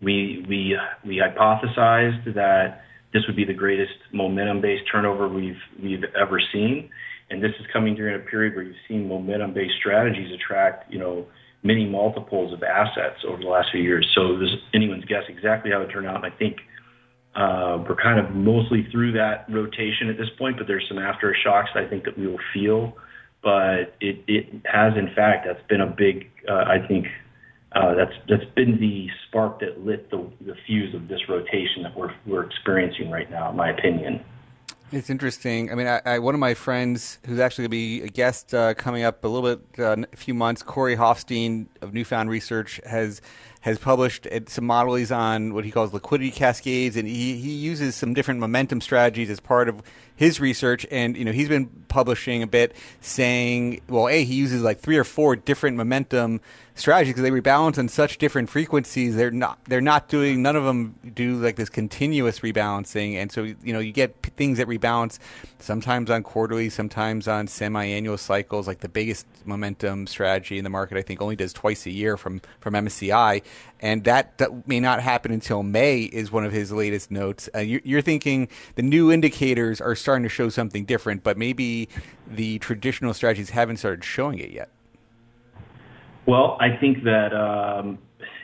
we 0.00 0.44
we 0.48 0.76
we 1.06 1.22
hypothesized 1.22 2.34
that 2.34 2.82
this 3.12 3.22
would 3.26 3.36
be 3.36 3.44
the 3.44 3.54
greatest 3.54 3.92
momentum-based 4.12 4.84
turnover 4.90 5.28
we've 5.28 5.60
we've 5.80 6.04
ever 6.20 6.40
seen, 6.52 6.90
and 7.30 7.42
this 7.42 7.52
is 7.60 7.66
coming 7.72 7.94
during 7.94 8.16
a 8.16 8.24
period 8.24 8.54
where 8.54 8.64
you've 8.64 8.74
seen 8.88 9.06
momentum-based 9.06 9.74
strategies 9.78 10.32
attract 10.34 10.92
you 10.92 10.98
know 10.98 11.26
many 11.62 11.86
multiples 11.86 12.52
of 12.52 12.62
assets 12.62 13.20
over 13.26 13.42
the 13.42 13.48
last 13.48 13.68
few 13.70 13.82
years. 13.82 14.06
So 14.14 14.36
there's 14.36 14.56
anyone's 14.74 15.04
guess 15.04 15.24
exactly 15.28 15.70
how 15.70 15.80
it 15.82 15.88
turned 15.88 16.06
out. 16.06 16.24
And 16.24 16.26
I 16.26 16.36
think 16.36 16.58
uh, 17.34 17.82
we're 17.88 17.96
kind 17.96 18.18
of 18.18 18.34
mostly 18.34 18.86
through 18.90 19.12
that 19.12 19.46
rotation 19.48 20.08
at 20.08 20.16
this 20.18 20.28
point, 20.38 20.58
but 20.58 20.66
there's 20.66 20.86
some 20.88 20.98
aftershocks 20.98 21.74
I 21.76 21.88
think 21.88 22.04
that 22.04 22.18
we 22.18 22.26
will 22.26 22.40
feel. 22.52 22.96
But 23.42 23.94
it, 24.00 24.22
it 24.28 24.46
has, 24.66 24.92
in 24.96 25.12
fact, 25.14 25.46
that's 25.46 25.66
been 25.68 25.80
a 25.80 25.86
big, 25.86 26.30
uh, 26.48 26.64
I 26.66 26.86
think, 26.86 27.06
uh, 27.74 27.94
that's 27.94 28.12
that's 28.28 28.44
been 28.54 28.78
the 28.78 29.08
spark 29.26 29.60
that 29.60 29.80
lit 29.84 30.10
the, 30.10 30.30
the 30.44 30.54
fuse 30.66 30.94
of 30.94 31.08
this 31.08 31.20
rotation 31.28 31.82
that 31.82 31.96
we're 31.96 32.14
we're 32.26 32.44
experiencing 32.44 33.10
right 33.10 33.30
now, 33.30 33.50
in 33.50 33.56
my 33.56 33.70
opinion. 33.70 34.22
It's 34.92 35.08
interesting. 35.08 35.72
I 35.72 35.74
mean, 35.74 35.86
I, 35.86 36.02
I, 36.04 36.18
one 36.18 36.34
of 36.34 36.38
my 36.38 36.52
friends 36.52 37.18
who's 37.24 37.38
actually 37.38 37.62
going 37.62 37.70
to 37.70 37.70
be 37.70 38.02
a 38.02 38.08
guest 38.08 38.52
uh, 38.52 38.74
coming 38.74 39.04
up 39.04 39.24
a 39.24 39.28
little 39.28 39.56
bit, 39.56 39.80
uh, 39.82 40.04
a 40.12 40.16
few 40.16 40.34
months, 40.34 40.62
Corey 40.62 40.96
Hoffstein 40.96 41.66
of 41.80 41.94
Newfound 41.94 42.28
Research, 42.28 42.78
has 42.84 43.22
has 43.62 43.78
published 43.78 44.26
some 44.48 44.66
models 44.66 45.12
on 45.12 45.54
what 45.54 45.64
he 45.64 45.70
calls 45.70 45.94
liquidity 45.94 46.30
cascades, 46.32 46.96
and 46.96 47.08
he, 47.08 47.36
he 47.36 47.52
uses 47.52 47.94
some 47.94 48.12
different 48.12 48.40
momentum 48.40 48.80
strategies 48.80 49.30
as 49.30 49.40
part 49.40 49.68
of 49.68 49.80
his 50.16 50.40
research. 50.40 50.86
And 50.90 51.16
you 51.16 51.24
know, 51.24 51.32
he's 51.32 51.48
been 51.48 51.66
publishing 51.88 52.42
a 52.42 52.46
bit, 52.46 52.74
saying, 53.00 53.80
well, 53.88 54.08
a 54.08 54.24
he 54.24 54.34
uses 54.34 54.62
like 54.62 54.80
three 54.80 54.96
or 54.96 55.04
four 55.04 55.36
different 55.36 55.76
momentum 55.76 56.40
strategies 56.74 57.14
because 57.14 57.22
they 57.22 57.30
rebalance 57.30 57.78
on 57.78 57.88
such 57.88 58.18
different 58.18 58.48
frequencies. 58.48 59.16
They're 59.16 59.30
not 59.30 59.58
they're 59.66 59.80
not 59.80 60.08
doing 60.08 60.42
none 60.42 60.56
of 60.56 60.64
them 60.64 60.94
do 61.14 61.34
like 61.36 61.56
this 61.56 61.68
continuous 61.68 62.40
rebalancing, 62.40 63.14
and 63.14 63.30
so 63.30 63.42
you 63.42 63.72
know 63.72 63.78
you 63.78 63.92
get 63.92 64.22
things 64.36 64.58
that 64.58 64.66
rebalance 64.66 65.18
sometimes 65.58 66.10
on 66.10 66.22
quarterly, 66.22 66.70
sometimes 66.70 67.28
on 67.28 67.46
semi-annual 67.46 68.18
cycles. 68.18 68.66
Like 68.66 68.80
the 68.80 68.88
biggest 68.88 69.26
momentum 69.44 70.06
strategy 70.06 70.58
in 70.58 70.64
the 70.64 70.70
market, 70.70 70.96
I 70.96 71.02
think, 71.02 71.20
only 71.20 71.36
does 71.36 71.52
twice 71.52 71.86
a 71.86 71.90
year 71.90 72.16
from 72.16 72.40
from 72.60 72.74
MSCI, 72.74 73.42
and 73.82 74.04
that, 74.04 74.38
that 74.38 74.66
may 74.66 74.80
not 74.80 75.02
happen 75.02 75.32
until 75.32 75.62
May. 75.62 76.02
Is 76.02 76.30
one 76.30 76.44
of 76.44 76.52
his 76.52 76.72
latest 76.72 77.10
notes. 77.10 77.50
Uh, 77.54 77.58
you're, 77.58 77.80
you're 77.84 78.00
thinking 78.00 78.48
the 78.76 78.82
new 78.82 79.10
indicators 79.10 79.80
are 79.80 79.96
starting 79.96 80.22
to 80.22 80.28
show 80.28 80.48
something 80.48 80.84
different, 80.84 81.24
but 81.24 81.36
maybe 81.36 81.88
the 82.26 82.60
traditional 82.60 83.12
strategies 83.12 83.50
haven't 83.50 83.78
started 83.78 84.04
showing 84.04 84.38
it 84.38 84.50
yet. 84.50 84.70
Well, 86.24 86.56
I 86.60 86.76
think 86.76 87.02
that 87.02 87.34
um, 87.34 87.98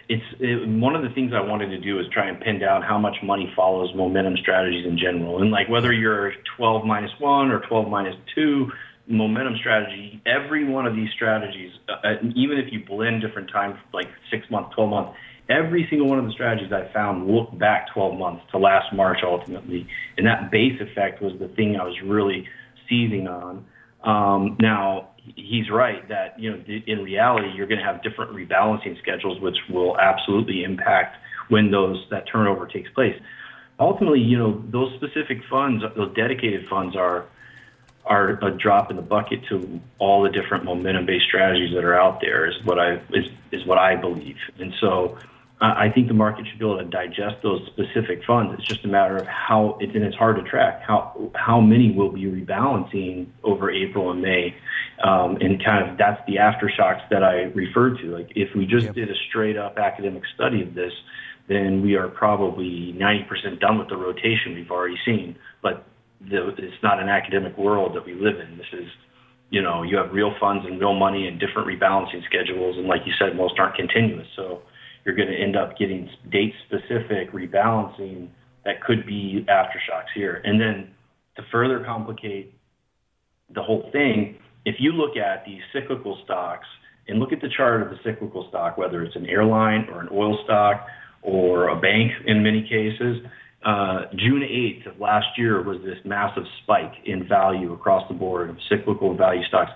it's 0.08 0.24
it, 0.40 0.68
one 0.68 0.96
of 0.96 1.02
the 1.02 1.10
things 1.10 1.32
I 1.32 1.40
wanted 1.40 1.68
to 1.68 1.78
do 1.78 2.00
is 2.00 2.06
try 2.12 2.28
and 2.28 2.40
pin 2.40 2.58
down 2.58 2.82
how 2.82 2.98
much 2.98 3.16
money 3.22 3.52
follows 3.54 3.94
momentum 3.94 4.36
strategies 4.38 4.84
in 4.84 4.98
general, 4.98 5.40
and 5.40 5.52
like 5.52 5.68
whether 5.68 5.92
you're 5.92 6.32
12 6.56 6.84
minus 6.84 7.12
one 7.20 7.50
or 7.52 7.60
12 7.60 7.88
minus 7.88 8.16
two 8.34 8.72
momentum 9.08 9.56
strategy, 9.58 10.22
every 10.26 10.64
one 10.64 10.86
of 10.86 10.94
these 10.94 11.08
strategies, 11.14 11.72
uh, 11.88 12.14
even 12.36 12.58
if 12.58 12.72
you 12.72 12.84
blend 12.84 13.22
different 13.22 13.50
times, 13.50 13.78
like 13.92 14.08
six 14.30 14.48
months, 14.50 14.74
12 14.74 14.90
months, 14.90 15.18
every 15.48 15.86
single 15.88 16.08
one 16.08 16.18
of 16.18 16.26
the 16.26 16.32
strategies 16.32 16.72
I 16.72 16.92
found 16.92 17.26
looked 17.26 17.58
back 17.58 17.92
12 17.94 18.18
months 18.18 18.42
to 18.52 18.58
last 18.58 18.92
March 18.92 19.18
ultimately, 19.24 19.86
and 20.16 20.26
that 20.26 20.50
base 20.50 20.80
effect 20.80 21.22
was 21.22 21.32
the 21.40 21.48
thing 21.48 21.76
I 21.76 21.84
was 21.84 21.96
really 22.04 22.46
seizing 22.88 23.26
on. 23.26 23.64
Um, 24.04 24.56
now, 24.60 25.08
he's 25.36 25.70
right 25.70 26.08
that 26.08 26.38
you 26.38 26.50
know 26.50 26.62
in 26.86 27.02
reality 27.02 27.48
you're 27.54 27.66
going 27.66 27.80
to 27.80 27.84
have 27.84 28.02
different 28.02 28.32
rebalancing 28.32 28.98
schedules, 28.98 29.40
which 29.40 29.56
will 29.70 29.98
absolutely 29.98 30.64
impact 30.64 31.16
when 31.48 31.70
those 31.70 32.04
that 32.10 32.24
turnover 32.30 32.66
takes 32.66 32.90
place. 32.90 33.14
Ultimately, 33.80 34.20
you 34.20 34.38
know 34.38 34.62
those 34.70 34.92
specific 34.96 35.38
funds, 35.50 35.82
those 35.96 36.14
dedicated 36.14 36.68
funds, 36.68 36.94
are 36.94 37.26
are 38.08 38.38
a 38.44 38.50
drop 38.50 38.90
in 38.90 38.96
the 38.96 39.02
bucket 39.02 39.44
to 39.48 39.80
all 39.98 40.22
the 40.22 40.30
different 40.30 40.64
momentum-based 40.64 41.26
strategies 41.26 41.74
that 41.74 41.84
are 41.84 41.98
out 41.98 42.20
there. 42.20 42.46
Is 42.46 42.56
what 42.64 42.78
I 42.78 43.00
is 43.12 43.30
is 43.52 43.64
what 43.66 43.78
I 43.78 43.96
believe, 43.96 44.36
and 44.58 44.74
so 44.80 45.18
I 45.60 45.90
think 45.90 46.06
the 46.06 46.14
market 46.14 46.46
should 46.46 46.60
be 46.60 46.64
able 46.64 46.78
to 46.78 46.84
digest 46.84 47.42
those 47.42 47.66
specific 47.66 48.24
funds. 48.24 48.54
It's 48.56 48.68
just 48.68 48.84
a 48.84 48.88
matter 48.88 49.16
of 49.16 49.26
how 49.26 49.76
it's 49.80 49.92
and 49.92 50.04
it's 50.04 50.16
hard 50.16 50.36
to 50.36 50.42
track 50.42 50.82
how 50.82 51.32
how 51.34 51.60
many 51.60 51.90
will 51.90 52.10
be 52.10 52.22
rebalancing 52.22 53.26
over 53.42 53.68
April 53.68 54.12
and 54.12 54.22
May, 54.22 54.54
um, 55.02 55.36
and 55.40 55.62
kind 55.64 55.90
of 55.90 55.98
that's 55.98 56.24
the 56.28 56.36
aftershocks 56.36 57.08
that 57.10 57.24
I 57.24 57.44
referred 57.54 57.98
to. 57.98 58.16
Like 58.16 58.30
if 58.36 58.54
we 58.54 58.66
just 58.66 58.86
yep. 58.86 58.94
did 58.94 59.10
a 59.10 59.14
straight 59.28 59.56
up 59.56 59.78
academic 59.78 60.22
study 60.32 60.62
of 60.62 60.74
this, 60.74 60.92
then 61.48 61.82
we 61.82 61.96
are 61.96 62.08
probably 62.08 62.94
90% 62.96 63.58
done 63.58 63.78
with 63.78 63.88
the 63.88 63.96
rotation 63.96 64.54
we've 64.54 64.70
already 64.70 64.98
seen. 65.04 65.36
But 65.60 65.84
the, 66.20 66.48
it's 66.48 66.82
not 66.82 67.00
an 67.00 67.08
academic 67.08 67.56
world 67.56 67.94
that 67.94 68.04
we 68.04 68.14
live 68.14 68.40
in. 68.40 68.58
This 68.58 68.66
is 68.72 68.88
you 69.50 69.62
know 69.62 69.82
you 69.82 69.96
have 69.96 70.12
real 70.12 70.34
funds 70.40 70.64
and 70.66 70.80
real 70.80 70.94
money 70.94 71.26
and 71.26 71.38
different 71.38 71.68
rebalancing 71.68 72.24
schedules, 72.24 72.76
and 72.76 72.86
like 72.86 73.02
you 73.06 73.12
said, 73.18 73.36
most 73.36 73.58
aren't 73.58 73.76
continuous. 73.76 74.26
So 74.36 74.62
you're 75.04 75.14
going 75.14 75.28
to 75.28 75.36
end 75.36 75.56
up 75.56 75.78
getting 75.78 76.10
date 76.30 76.54
specific 76.66 77.32
rebalancing 77.32 78.28
that 78.64 78.82
could 78.82 79.06
be 79.06 79.46
aftershocks 79.48 80.12
here. 80.14 80.42
And 80.44 80.60
then 80.60 80.90
to 81.36 81.42
further 81.50 81.82
complicate 81.84 82.52
the 83.54 83.62
whole 83.62 83.88
thing, 83.92 84.38
if 84.66 84.76
you 84.78 84.92
look 84.92 85.16
at 85.16 85.44
these 85.46 85.62
cyclical 85.72 86.18
stocks 86.24 86.66
and 87.06 87.18
look 87.18 87.32
at 87.32 87.40
the 87.40 87.48
chart 87.48 87.80
of 87.80 87.88
the 87.88 87.96
cyclical 88.04 88.46
stock, 88.50 88.76
whether 88.76 89.02
it's 89.02 89.16
an 89.16 89.26
airline 89.26 89.88
or 89.90 90.00
an 90.00 90.08
oil 90.12 90.38
stock 90.44 90.86
or 91.22 91.68
a 91.68 91.76
bank 91.76 92.12
in 92.26 92.42
many 92.42 92.62
cases. 92.62 93.24
Uh, 93.64 94.02
June 94.14 94.42
8th 94.42 94.94
of 94.94 95.00
last 95.00 95.26
year 95.36 95.62
was 95.62 95.78
this 95.82 95.98
massive 96.04 96.44
spike 96.62 96.92
in 97.04 97.26
value 97.26 97.72
across 97.72 98.06
the 98.08 98.14
board 98.14 98.50
of 98.50 98.56
cyclical 98.68 99.16
value 99.16 99.44
stocks. 99.48 99.72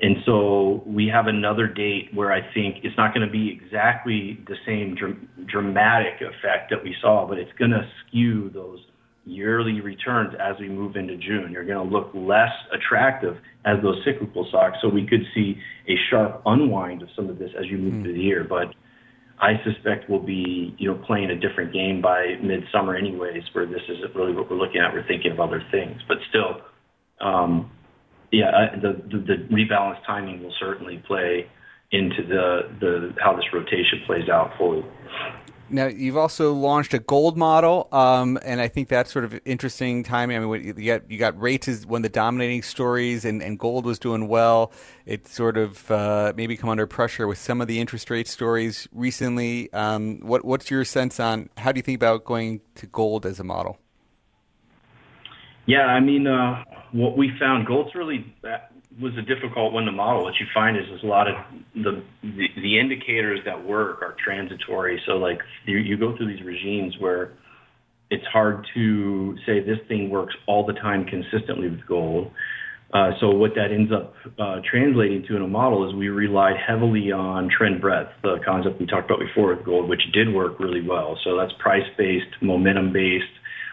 And 0.00 0.16
so 0.26 0.82
we 0.84 1.06
have 1.06 1.28
another 1.28 1.68
date 1.68 2.10
where 2.12 2.32
I 2.32 2.40
think 2.52 2.78
it's 2.82 2.96
not 2.96 3.14
going 3.14 3.26
to 3.26 3.32
be 3.32 3.48
exactly 3.50 4.40
the 4.48 4.56
same 4.66 4.96
dr- 4.96 5.46
dramatic 5.46 6.14
effect 6.20 6.70
that 6.70 6.82
we 6.82 6.94
saw, 7.00 7.26
but 7.26 7.38
it's 7.38 7.52
going 7.58 7.70
to 7.70 7.88
skew 8.06 8.50
those 8.50 8.80
yearly 9.24 9.80
returns 9.80 10.34
as 10.38 10.56
we 10.58 10.68
move 10.68 10.96
into 10.96 11.16
June. 11.16 11.52
You're 11.52 11.64
going 11.64 11.88
to 11.88 11.94
look 11.94 12.10
less 12.12 12.52
attractive 12.72 13.36
as 13.64 13.80
those 13.82 14.02
cyclical 14.04 14.46
stocks. 14.48 14.78
So 14.82 14.88
we 14.88 15.06
could 15.06 15.22
see 15.34 15.56
a 15.88 15.94
sharp 16.10 16.42
unwind 16.44 17.02
of 17.02 17.08
some 17.14 17.30
of 17.30 17.38
this 17.38 17.50
as 17.58 17.66
you 17.66 17.78
move 17.78 17.94
mm. 17.94 18.02
through 18.02 18.14
the 18.14 18.20
year. 18.20 18.44
But 18.44 18.74
I 19.38 19.60
suspect 19.64 20.08
we'll 20.08 20.20
be, 20.20 20.74
you 20.78 20.92
know, 20.92 21.02
playing 21.06 21.30
a 21.30 21.38
different 21.38 21.72
game 21.72 22.00
by 22.00 22.36
midsummer 22.42 22.96
anyways, 22.96 23.42
where 23.52 23.66
this 23.66 23.82
isn't 23.88 24.14
really 24.14 24.32
what 24.32 24.50
we're 24.50 24.56
looking 24.56 24.80
at. 24.80 24.92
We're 24.92 25.06
thinking 25.06 25.32
of 25.32 25.40
other 25.40 25.62
things. 25.70 26.00
But 26.06 26.18
still, 26.28 26.60
um, 27.20 27.70
yeah, 28.30 28.76
the, 28.80 29.00
the, 29.10 29.18
the 29.18 29.54
rebalance 29.54 30.04
timing 30.06 30.42
will 30.42 30.54
certainly 30.58 31.02
play 31.06 31.46
into 31.90 32.22
the, 32.26 32.70
the 32.80 33.14
how 33.20 33.34
this 33.36 33.44
rotation 33.52 34.02
plays 34.06 34.28
out 34.28 34.52
fully. 34.58 34.84
Now 35.70 35.86
you've 35.86 36.16
also 36.16 36.52
launched 36.52 36.92
a 36.92 36.98
gold 36.98 37.36
model, 37.36 37.88
um, 37.90 38.38
and 38.44 38.60
I 38.60 38.68
think 38.68 38.88
that's 38.88 39.10
sort 39.12 39.24
of 39.24 39.40
interesting 39.44 40.04
timing. 40.04 40.36
I 40.36 40.40
mean, 40.40 40.74
you 40.76 40.86
got 40.86 41.10
you 41.10 41.18
got 41.18 41.40
rates 41.40 41.68
as 41.68 41.86
one 41.86 42.00
of 42.00 42.02
the 42.02 42.08
dominating 42.10 42.62
stories, 42.62 43.24
and, 43.24 43.42
and 43.42 43.58
gold 43.58 43.86
was 43.86 43.98
doing 43.98 44.28
well. 44.28 44.72
It 45.06 45.26
sort 45.26 45.56
of 45.56 45.90
uh, 45.90 46.34
maybe 46.36 46.56
come 46.56 46.68
under 46.68 46.86
pressure 46.86 47.26
with 47.26 47.38
some 47.38 47.60
of 47.60 47.66
the 47.66 47.80
interest 47.80 48.10
rate 48.10 48.28
stories 48.28 48.88
recently. 48.92 49.72
Um, 49.72 50.20
what 50.20 50.44
what's 50.44 50.70
your 50.70 50.84
sense 50.84 51.18
on 51.18 51.48
how 51.56 51.72
do 51.72 51.78
you 51.78 51.82
think 51.82 51.96
about 51.96 52.24
going 52.24 52.60
to 52.76 52.86
gold 52.86 53.24
as 53.24 53.40
a 53.40 53.44
model? 53.44 53.78
Yeah, 55.66 55.86
I 55.86 56.00
mean, 56.00 56.26
uh, 56.26 56.62
what 56.92 57.16
we 57.16 57.32
found, 57.40 57.66
gold's 57.66 57.94
really 57.94 58.34
was 59.00 59.12
a 59.18 59.22
difficult 59.22 59.72
one 59.72 59.84
to 59.84 59.92
model. 59.92 60.22
What 60.22 60.34
you 60.38 60.46
find 60.54 60.76
is 60.76 60.84
there's 60.88 61.02
a 61.02 61.06
lot 61.06 61.28
of 61.28 61.34
the, 61.74 62.02
the, 62.22 62.46
the 62.56 62.78
indicators 62.78 63.40
that 63.44 63.66
work 63.66 64.02
are 64.02 64.14
transitory. 64.24 65.00
So 65.06 65.12
like 65.12 65.38
you, 65.66 65.78
you 65.78 65.96
go 65.96 66.16
through 66.16 66.34
these 66.34 66.44
regimes 66.44 66.94
where 66.98 67.32
it's 68.10 68.26
hard 68.26 68.66
to 68.74 69.36
say 69.46 69.60
this 69.60 69.78
thing 69.88 70.10
works 70.10 70.34
all 70.46 70.64
the 70.64 70.74
time 70.74 71.06
consistently 71.06 71.70
with 71.70 71.86
gold. 71.86 72.30
Uh, 72.92 73.10
so 73.18 73.30
what 73.30 73.50
that 73.56 73.72
ends 73.72 73.90
up 73.90 74.14
uh, 74.38 74.60
translating 74.70 75.24
to 75.26 75.34
in 75.34 75.42
a 75.42 75.48
model 75.48 75.88
is 75.88 75.94
we 75.96 76.08
relied 76.08 76.54
heavily 76.64 77.10
on 77.10 77.50
trend 77.50 77.80
breadth, 77.80 78.10
the 78.22 78.36
concept 78.44 78.78
we 78.78 78.86
talked 78.86 79.10
about 79.10 79.18
before 79.18 79.56
with 79.56 79.64
gold, 79.64 79.88
which 79.88 80.02
did 80.12 80.32
work 80.32 80.60
really 80.60 80.86
well. 80.86 81.18
So 81.24 81.36
that's 81.36 81.52
price-based, 81.58 82.40
momentum-based 82.40 83.24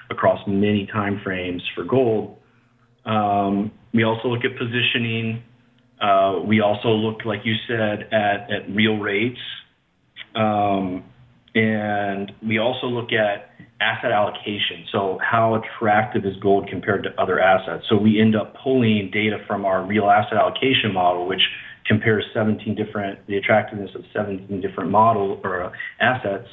across 0.09 0.39
many 0.47 0.87
time 0.91 1.21
frames 1.23 1.61
for 1.75 1.83
gold. 1.83 2.37
Um, 3.05 3.71
we 3.93 4.03
also 4.03 4.27
look 4.27 4.45
at 4.45 4.57
positioning. 4.57 5.43
Uh, 5.99 6.39
we 6.45 6.61
also 6.61 6.89
look, 6.89 7.25
like 7.25 7.41
you 7.43 7.55
said, 7.67 8.11
at, 8.11 8.49
at 8.51 8.69
real 8.73 8.97
rates. 8.97 9.39
Um, 10.35 11.03
and 11.53 12.31
we 12.45 12.57
also 12.59 12.87
look 12.87 13.11
at 13.11 13.51
asset 13.81 14.11
allocation. 14.11 14.85
So 14.91 15.19
how 15.21 15.55
attractive 15.55 16.25
is 16.25 16.35
gold 16.41 16.69
compared 16.69 17.03
to 17.03 17.21
other 17.21 17.39
assets? 17.39 17.85
So 17.89 17.97
we 17.97 18.21
end 18.21 18.35
up 18.35 18.55
pulling 18.63 19.11
data 19.11 19.37
from 19.47 19.65
our 19.65 19.85
real 19.85 20.09
asset 20.09 20.37
allocation 20.37 20.93
model, 20.93 21.27
which 21.27 21.41
compares 21.85 22.23
17 22.33 22.75
different, 22.75 23.25
the 23.27 23.37
attractiveness 23.37 23.91
of 23.95 24.03
17 24.13 24.61
different 24.61 24.91
model 24.91 25.41
or 25.43 25.63
uh, 25.63 25.71
assets 25.99 26.47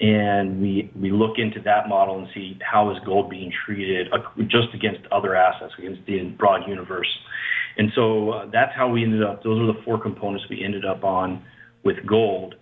and 0.00 0.60
we 0.60 0.90
we 0.98 1.10
look 1.10 1.38
into 1.38 1.60
that 1.62 1.88
model 1.88 2.18
and 2.18 2.28
see 2.34 2.58
how 2.60 2.90
is 2.90 2.98
gold 3.04 3.28
being 3.28 3.52
treated 3.66 4.08
just 4.46 4.68
against 4.74 5.00
other 5.10 5.34
assets 5.34 5.72
against 5.78 6.00
the 6.06 6.22
broad 6.38 6.68
universe 6.68 7.08
and 7.76 7.90
so 7.94 8.30
uh, 8.30 8.46
that's 8.52 8.74
how 8.76 8.88
we 8.88 9.02
ended 9.02 9.22
up 9.22 9.42
those 9.42 9.60
are 9.60 9.66
the 9.66 9.82
four 9.84 10.00
components 10.00 10.44
we 10.48 10.64
ended 10.64 10.84
up 10.84 11.02
on 11.04 11.44
with 11.84 11.96
gold 12.06 12.54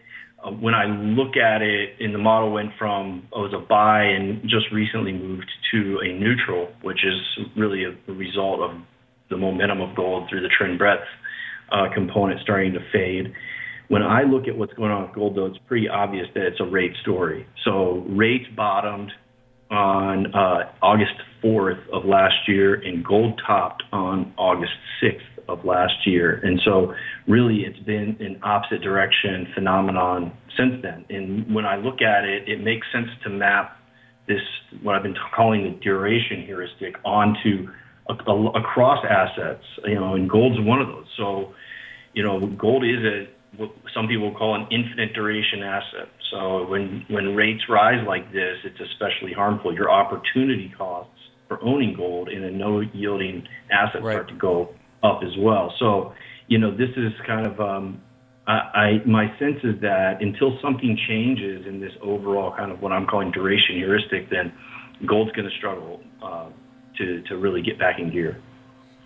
uh, 0.44 0.50
when 0.50 0.74
I 0.74 0.84
look 0.86 1.36
at 1.36 1.62
it, 1.62 1.96
and 1.98 2.14
the 2.14 2.18
model 2.18 2.52
went 2.52 2.70
from 2.78 3.26
oh, 3.32 3.46
it 3.46 3.52
was 3.52 3.54
a 3.54 3.66
buy 3.66 4.02
and 4.02 4.42
just 4.42 4.66
recently 4.72 5.12
moved 5.12 5.50
to 5.72 5.98
a 6.04 6.12
neutral, 6.12 6.68
which 6.82 7.04
is 7.04 7.46
really 7.56 7.84
a, 7.84 7.96
a 8.10 8.14
result 8.14 8.60
of 8.60 8.70
the 9.30 9.36
momentum 9.36 9.80
of 9.80 9.96
gold 9.96 10.28
through 10.28 10.42
the 10.42 10.48
trend 10.48 10.78
breadth 10.78 11.02
uh, 11.72 11.86
component 11.92 12.40
starting 12.40 12.72
to 12.74 12.80
fade. 12.92 13.32
When 13.88 14.02
I 14.02 14.22
look 14.22 14.48
at 14.48 14.56
what's 14.56 14.72
going 14.74 14.90
on 14.90 15.02
with 15.02 15.14
gold, 15.14 15.36
though, 15.36 15.46
it's 15.46 15.58
pretty 15.66 15.88
obvious 15.88 16.26
that 16.34 16.44
it's 16.44 16.60
a 16.60 16.64
rate 16.64 16.94
story. 17.02 17.46
So 17.64 18.04
rates 18.08 18.46
bottomed 18.56 19.12
on 19.70 20.34
uh, 20.34 20.70
August 20.82 21.14
4th 21.42 21.88
of 21.90 22.04
last 22.04 22.48
year, 22.48 22.74
and 22.74 23.04
gold 23.04 23.40
topped 23.46 23.82
on 23.92 24.32
August 24.36 24.72
6th 25.02 25.48
of 25.48 25.64
last 25.64 26.06
year. 26.06 26.40
And 26.42 26.60
so, 26.64 26.94
really, 27.26 27.64
it's 27.64 27.78
been 27.80 28.16
an 28.20 28.40
opposite 28.42 28.82
direction 28.82 29.48
phenomenon 29.54 30.36
since 30.56 30.82
then. 30.82 31.04
And 31.10 31.54
when 31.54 31.66
I 31.66 31.76
look 31.76 32.02
at 32.02 32.24
it, 32.24 32.48
it 32.48 32.62
makes 32.62 32.86
sense 32.92 33.08
to 33.24 33.30
map 33.30 33.76
this, 34.26 34.40
what 34.82 34.96
I've 34.96 35.02
been 35.02 35.16
calling 35.34 35.64
the 35.64 35.78
duration 35.80 36.42
heuristic, 36.44 36.96
onto 37.04 37.68
a, 38.08 38.14
a, 38.30 38.46
across 38.50 39.04
assets. 39.08 39.64
You 39.84 39.96
know, 39.96 40.14
and 40.14 40.28
gold's 40.28 40.60
one 40.60 40.80
of 40.80 40.88
those. 40.88 41.06
So, 41.16 41.54
you 42.14 42.22
know, 42.22 42.46
gold 42.46 42.84
is 42.84 43.04
a 43.04 43.26
what 43.56 43.70
some 43.94 44.08
people 44.08 44.34
call 44.34 44.54
an 44.54 44.66
infinite 44.70 45.12
duration 45.14 45.62
asset. 45.62 46.08
So 46.30 46.66
when 46.66 47.04
when 47.08 47.34
rates 47.34 47.62
rise 47.68 48.04
like 48.06 48.32
this, 48.32 48.56
it's 48.64 48.80
especially 48.80 49.32
harmful. 49.32 49.74
Your 49.74 49.90
opportunity 49.90 50.72
costs 50.76 51.12
for 51.48 51.62
owning 51.62 51.94
gold 51.96 52.28
in 52.28 52.44
a 52.44 52.50
no 52.50 52.80
yielding 52.80 53.46
asset 53.70 54.02
right. 54.02 54.12
start 54.12 54.28
to 54.28 54.34
go 54.34 54.74
up 55.02 55.20
as 55.22 55.36
well. 55.38 55.72
So 55.78 56.12
you 56.48 56.58
know 56.58 56.70
this 56.70 56.90
is 56.96 57.12
kind 57.26 57.46
of 57.46 57.60
um, 57.60 58.02
I, 58.46 58.52
I 58.52 59.02
my 59.06 59.26
sense 59.38 59.58
is 59.64 59.80
that 59.82 60.18
until 60.20 60.58
something 60.62 60.98
changes 61.08 61.66
in 61.66 61.80
this 61.80 61.92
overall 62.02 62.54
kind 62.56 62.72
of 62.72 62.80
what 62.80 62.92
I'm 62.92 63.06
calling 63.06 63.30
duration 63.30 63.76
heuristic, 63.76 64.30
then 64.30 64.52
gold's 65.06 65.32
going 65.32 65.48
to 65.48 65.56
struggle 65.56 66.00
uh, 66.22 66.48
to 66.98 67.22
to 67.22 67.36
really 67.36 67.62
get 67.62 67.78
back 67.78 67.98
in 67.98 68.10
gear. 68.10 68.40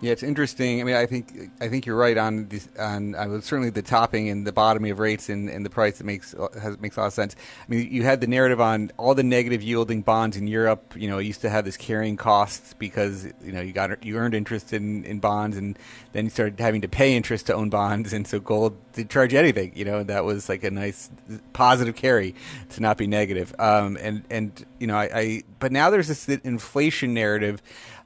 Yeah, 0.01 0.13
it's 0.13 0.23
interesting. 0.23 0.81
I 0.81 0.83
mean, 0.83 0.95
I 0.95 1.05
think 1.05 1.51
I 1.61 1.67
think 1.67 1.85
you're 1.85 1.95
right 1.95 2.17
on 2.17 2.49
on 2.79 3.13
uh, 3.13 3.39
certainly 3.41 3.69
the 3.69 3.83
topping 3.83 4.29
and 4.29 4.47
the 4.47 4.51
bottoming 4.51 4.89
of 4.89 4.97
rates 4.97 5.29
and, 5.29 5.47
and 5.47 5.63
the 5.63 5.69
price 5.69 5.99
that 5.99 6.05
makes 6.05 6.33
has, 6.59 6.79
makes 6.79 6.97
a 6.97 7.01
lot 7.01 7.05
of 7.05 7.13
sense. 7.13 7.35
I 7.35 7.71
mean, 7.71 7.87
you 7.91 8.01
had 8.01 8.19
the 8.19 8.25
narrative 8.25 8.59
on 8.59 8.91
all 8.97 9.13
the 9.13 9.21
negative 9.21 9.61
yielding 9.61 10.01
bonds 10.01 10.37
in 10.37 10.47
Europe. 10.47 10.95
You 10.97 11.07
know, 11.07 11.19
used 11.19 11.41
to 11.41 11.51
have 11.51 11.65
this 11.65 11.77
carrying 11.77 12.17
costs 12.17 12.73
because 12.79 13.25
you 13.43 13.51
know 13.51 13.61
you 13.61 13.73
got 13.73 14.03
you 14.03 14.17
earned 14.17 14.33
interest 14.33 14.73
in, 14.73 15.05
in 15.05 15.19
bonds 15.19 15.55
and 15.55 15.77
then 16.13 16.25
you 16.25 16.31
started 16.31 16.59
having 16.59 16.81
to 16.81 16.89
pay 16.89 17.15
interest 17.15 17.45
to 17.45 17.53
own 17.53 17.69
bonds, 17.69 18.11
and 18.11 18.27
so 18.27 18.39
gold 18.39 18.75
didn't 18.93 19.11
charge 19.11 19.35
anything. 19.35 19.71
You 19.75 19.85
know, 19.85 20.01
that 20.01 20.25
was 20.25 20.49
like 20.49 20.63
a 20.63 20.71
nice 20.71 21.11
positive 21.53 21.95
carry 21.95 22.33
to 22.71 22.81
not 22.81 22.97
be 22.97 23.05
negative. 23.05 23.53
Um, 23.59 23.97
and 24.01 24.23
and 24.31 24.65
you 24.79 24.87
know, 24.87 24.95
I, 24.95 25.09
I 25.13 25.43
but 25.59 25.71
now 25.71 25.91
there's 25.91 26.07
this 26.07 26.27
inflation 26.27 27.13
narrative. 27.13 27.61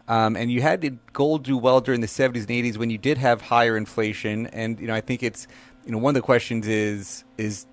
Um, 0.07 0.35
and 0.35 0.51
you 0.51 0.61
had 0.61 0.99
gold 1.13 1.43
do 1.43 1.57
well 1.57 1.81
during 1.81 2.01
the 2.01 2.07
70s 2.07 2.41
and 2.41 2.49
80s 2.49 2.77
when 2.77 2.89
you 2.89 2.97
did 2.97 3.17
have 3.17 3.41
higher 3.41 3.75
inflation. 3.75 4.47
And 4.47 4.79
you 4.79 4.87
know, 4.87 4.93
I 4.93 5.01
think 5.01 5.23
it's 5.23 5.47
you 5.85 5.91
know 5.91 5.97
one 5.97 6.11
of 6.11 6.15
the 6.15 6.21
questions 6.21 6.67
is 6.67 7.23
is 7.37 7.65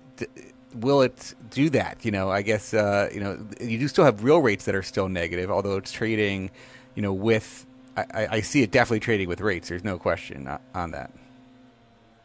will 0.75 1.01
it 1.01 1.35
do 1.51 1.69
that? 1.71 2.03
You 2.03 2.11
know, 2.11 2.31
I 2.31 2.41
guess 2.41 2.73
uh, 2.73 3.09
you 3.13 3.19
know 3.19 3.45
you 3.59 3.77
do 3.77 3.87
still 3.87 4.05
have 4.05 4.23
real 4.23 4.39
rates 4.39 4.65
that 4.65 4.75
are 4.75 4.83
still 4.83 5.09
negative, 5.09 5.51
although 5.51 5.77
it's 5.77 5.91
trading. 5.91 6.49
You 6.95 7.01
know, 7.01 7.13
with 7.13 7.65
I, 7.97 8.27
I 8.31 8.41
see 8.41 8.63
it 8.63 8.71
definitely 8.71 9.01
trading 9.01 9.27
with 9.27 9.41
rates. 9.41 9.69
There's 9.69 9.83
no 9.83 9.97
question 9.97 10.49
on 10.73 10.91
that. 10.91 11.11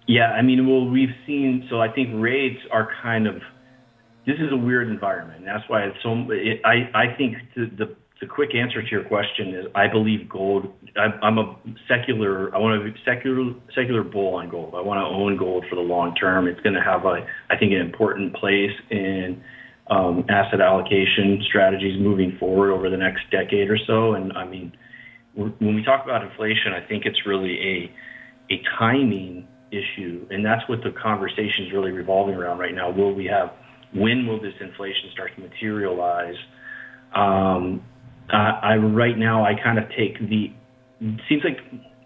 Yeah, 0.06 0.32
I 0.32 0.40
mean, 0.40 0.66
well, 0.66 0.88
we've 0.88 1.14
seen. 1.26 1.66
So 1.68 1.80
I 1.80 1.90
think 1.90 2.10
rates 2.14 2.60
are 2.70 2.88
kind 3.02 3.26
of. 3.26 3.42
This 4.26 4.36
is 4.40 4.52
a 4.52 4.56
weird 4.56 4.88
environment. 4.88 5.44
That's 5.44 5.68
why 5.68 5.84
it's 5.84 6.02
so. 6.02 6.30
It, 6.30 6.60
I 6.64 6.90
I 6.94 7.14
think 7.16 7.36
the, 7.54 7.66
the 7.66 7.96
the 8.20 8.26
quick 8.26 8.54
answer 8.54 8.82
to 8.82 8.88
your 8.90 9.04
question 9.04 9.54
is 9.54 9.66
I 9.74 9.86
believe 9.86 10.28
gold. 10.28 10.72
I'm 10.96 11.38
a 11.38 11.56
secular. 11.86 12.54
I 12.54 12.58
want 12.58 12.82
be 12.84 12.98
secular 13.04 13.54
secular 13.74 14.02
bull 14.02 14.34
on 14.34 14.48
gold. 14.48 14.74
I 14.74 14.80
want 14.80 14.98
to 14.98 15.04
own 15.04 15.36
gold 15.36 15.64
for 15.70 15.76
the 15.76 15.82
long 15.82 16.14
term. 16.16 16.48
It's 16.48 16.60
going 16.60 16.74
to 16.74 16.82
have 16.82 17.04
a, 17.04 17.24
I 17.50 17.56
think, 17.56 17.72
an 17.72 17.80
important 17.80 18.34
place 18.34 18.74
in 18.90 19.40
um, 19.88 20.24
asset 20.28 20.60
allocation 20.60 21.42
strategies 21.46 22.00
moving 22.00 22.36
forward 22.40 22.72
over 22.72 22.90
the 22.90 22.96
next 22.96 23.22
decade 23.30 23.70
or 23.70 23.78
so. 23.86 24.14
And 24.14 24.32
I 24.32 24.44
mean, 24.44 24.72
when 25.34 25.76
we 25.76 25.84
talk 25.84 26.04
about 26.04 26.22
inflation, 26.24 26.72
I 26.74 26.86
think 26.86 27.04
it's 27.06 27.24
really 27.24 27.60
a 27.60 28.54
a 28.54 28.62
timing 28.78 29.46
issue, 29.70 30.26
and 30.30 30.44
that's 30.44 30.68
what 30.68 30.80
the 30.82 30.90
conversation 31.00 31.66
is 31.66 31.72
really 31.72 31.92
revolving 31.92 32.34
around 32.34 32.58
right 32.58 32.74
now. 32.74 32.90
Will 32.90 33.14
we 33.14 33.26
have? 33.26 33.50
When 33.94 34.26
will 34.26 34.40
this 34.40 34.54
inflation 34.60 35.10
start 35.12 35.30
to 35.36 35.40
materialize? 35.40 36.36
Um, 37.14 37.82
I 38.36 38.76
right 38.76 39.16
now 39.16 39.44
I 39.44 39.54
kind 39.62 39.78
of 39.78 39.84
take 39.96 40.18
the 40.20 40.52
seems 41.28 41.42
like 41.44 41.58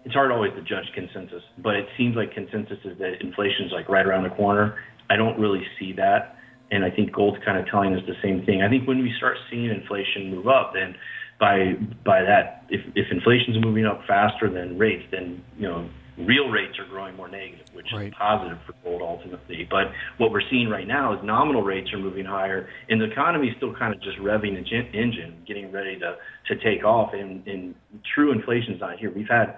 it's 0.05 0.13
hard 0.13 0.31
always 0.31 0.51
to 0.53 0.61
judge 0.61 0.85
consensus, 0.93 1.43
but 1.57 1.75
it 1.75 1.87
seems 1.97 2.15
like 2.15 2.33
consensus 2.33 2.77
is 2.83 2.97
that 2.99 3.21
inflation's 3.21 3.71
like 3.71 3.89
right 3.89 4.05
around 4.05 4.23
the 4.23 4.35
corner. 4.35 4.77
I 5.09 5.15
don't 5.15 5.39
really 5.39 5.63
see 5.79 5.93
that. 5.93 6.37
And 6.71 6.83
I 6.83 6.89
think 6.89 7.11
gold's 7.13 7.43
kind 7.45 7.57
of 7.57 7.67
telling 7.67 7.93
us 7.93 8.01
the 8.07 8.15
same 8.21 8.45
thing. 8.45 8.61
I 8.61 8.69
think 8.69 8.87
when 8.87 8.99
we 8.99 9.13
start 9.17 9.37
seeing 9.49 9.69
inflation 9.69 10.31
move 10.31 10.47
up, 10.47 10.73
then 10.73 10.95
by 11.39 11.73
by 12.05 12.21
that, 12.21 12.65
if 12.69 12.81
if 12.95 13.11
inflation's 13.11 13.63
moving 13.63 13.85
up 13.85 14.01
faster 14.07 14.49
than 14.49 14.77
rates, 14.77 15.03
then 15.11 15.43
you 15.57 15.67
know 15.67 15.89
real 16.17 16.49
rates 16.49 16.77
are 16.79 16.85
growing 16.85 17.15
more 17.15 17.27
negative, 17.27 17.65
which 17.73 17.87
right. 17.93 18.07
is 18.07 18.13
positive 18.17 18.57
for 18.65 18.73
gold 18.83 19.01
ultimately. 19.01 19.67
But 19.69 19.87
what 20.17 20.31
we're 20.31 20.47
seeing 20.49 20.69
right 20.69 20.87
now 20.87 21.13
is 21.13 21.19
nominal 21.23 21.63
rates 21.63 21.91
are 21.93 21.97
moving 21.97 22.25
higher, 22.25 22.69
and 22.89 23.01
the 23.01 23.11
economy 23.11 23.47
is 23.47 23.53
still 23.57 23.73
kind 23.75 23.93
of 23.93 24.01
just 24.01 24.17
revving 24.19 24.53
the 24.53 24.97
engine, 24.97 25.43
getting 25.47 25.71
ready 25.71 25.97
to 25.99 26.15
to 26.47 26.63
take 26.63 26.83
off. 26.83 27.13
And, 27.13 27.45
and 27.47 27.75
true 28.13 28.31
inflation's 28.31 28.79
not 28.79 28.99
here. 28.99 29.11
We've 29.11 29.27
had, 29.29 29.57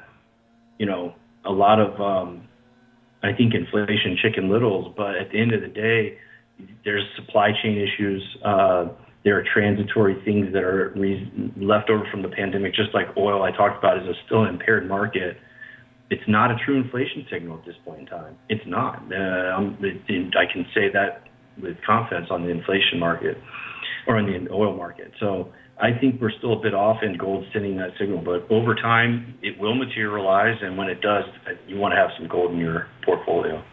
you 0.77 0.85
know, 0.85 1.15
a 1.45 1.51
lot 1.51 1.79
of, 1.79 1.99
um, 1.99 2.47
I 3.21 3.33
think, 3.33 3.53
inflation 3.53 4.17
chicken 4.21 4.49
littles. 4.49 4.93
But 4.95 5.15
at 5.15 5.31
the 5.31 5.41
end 5.41 5.53
of 5.53 5.61
the 5.61 5.67
day, 5.67 6.17
there's 6.85 7.03
supply 7.15 7.51
chain 7.61 7.77
issues. 7.77 8.23
Uh, 8.43 8.85
there 9.25 9.37
are 9.37 9.43
transitory 9.53 10.15
things 10.23 10.53
that 10.53 10.63
are 10.63 10.93
re- 10.95 11.51
left 11.57 11.89
over 11.89 12.07
from 12.11 12.21
the 12.21 12.29
pandemic, 12.29 12.75
just 12.75 12.93
like 12.93 13.07
oil 13.17 13.41
I 13.41 13.51
talked 13.51 13.77
about 13.77 13.97
is 13.97 14.07
a 14.07 14.13
still 14.25 14.43
an 14.43 14.53
impaired 14.53 14.87
market 14.87 15.37
it's 16.09 16.27
not 16.27 16.51
a 16.51 16.55
true 16.65 16.81
inflation 16.81 17.25
signal 17.31 17.57
at 17.57 17.65
this 17.65 17.75
point 17.83 18.01
in 18.01 18.05
time. 18.05 18.35
It's 18.49 18.65
not. 18.67 18.97
Uh, 19.11 19.59
it, 19.81 20.33
I 20.37 20.51
can 20.51 20.65
say 20.73 20.89
that 20.93 21.23
with 21.61 21.77
confidence 21.85 22.27
on 22.29 22.43
the 22.43 22.49
inflation 22.49 22.99
market 22.99 23.37
or 24.07 24.17
on 24.17 24.25
the 24.25 24.51
oil 24.51 24.75
market. 24.75 25.11
So 25.19 25.51
I 25.81 25.97
think 25.99 26.21
we're 26.21 26.31
still 26.37 26.53
a 26.53 26.61
bit 26.61 26.73
off 26.73 26.97
in 27.01 27.17
gold 27.17 27.45
sending 27.51 27.77
that 27.77 27.89
signal, 27.99 28.21
but 28.23 28.49
over 28.53 28.75
time 28.75 29.35
it 29.41 29.59
will 29.59 29.75
materialize. 29.75 30.57
And 30.61 30.77
when 30.77 30.89
it 30.89 31.01
does, 31.01 31.23
you 31.67 31.77
want 31.77 31.93
to 31.93 31.97
have 31.97 32.09
some 32.17 32.27
gold 32.27 32.51
in 32.51 32.59
your 32.59 32.87
portfolio. 33.03 33.63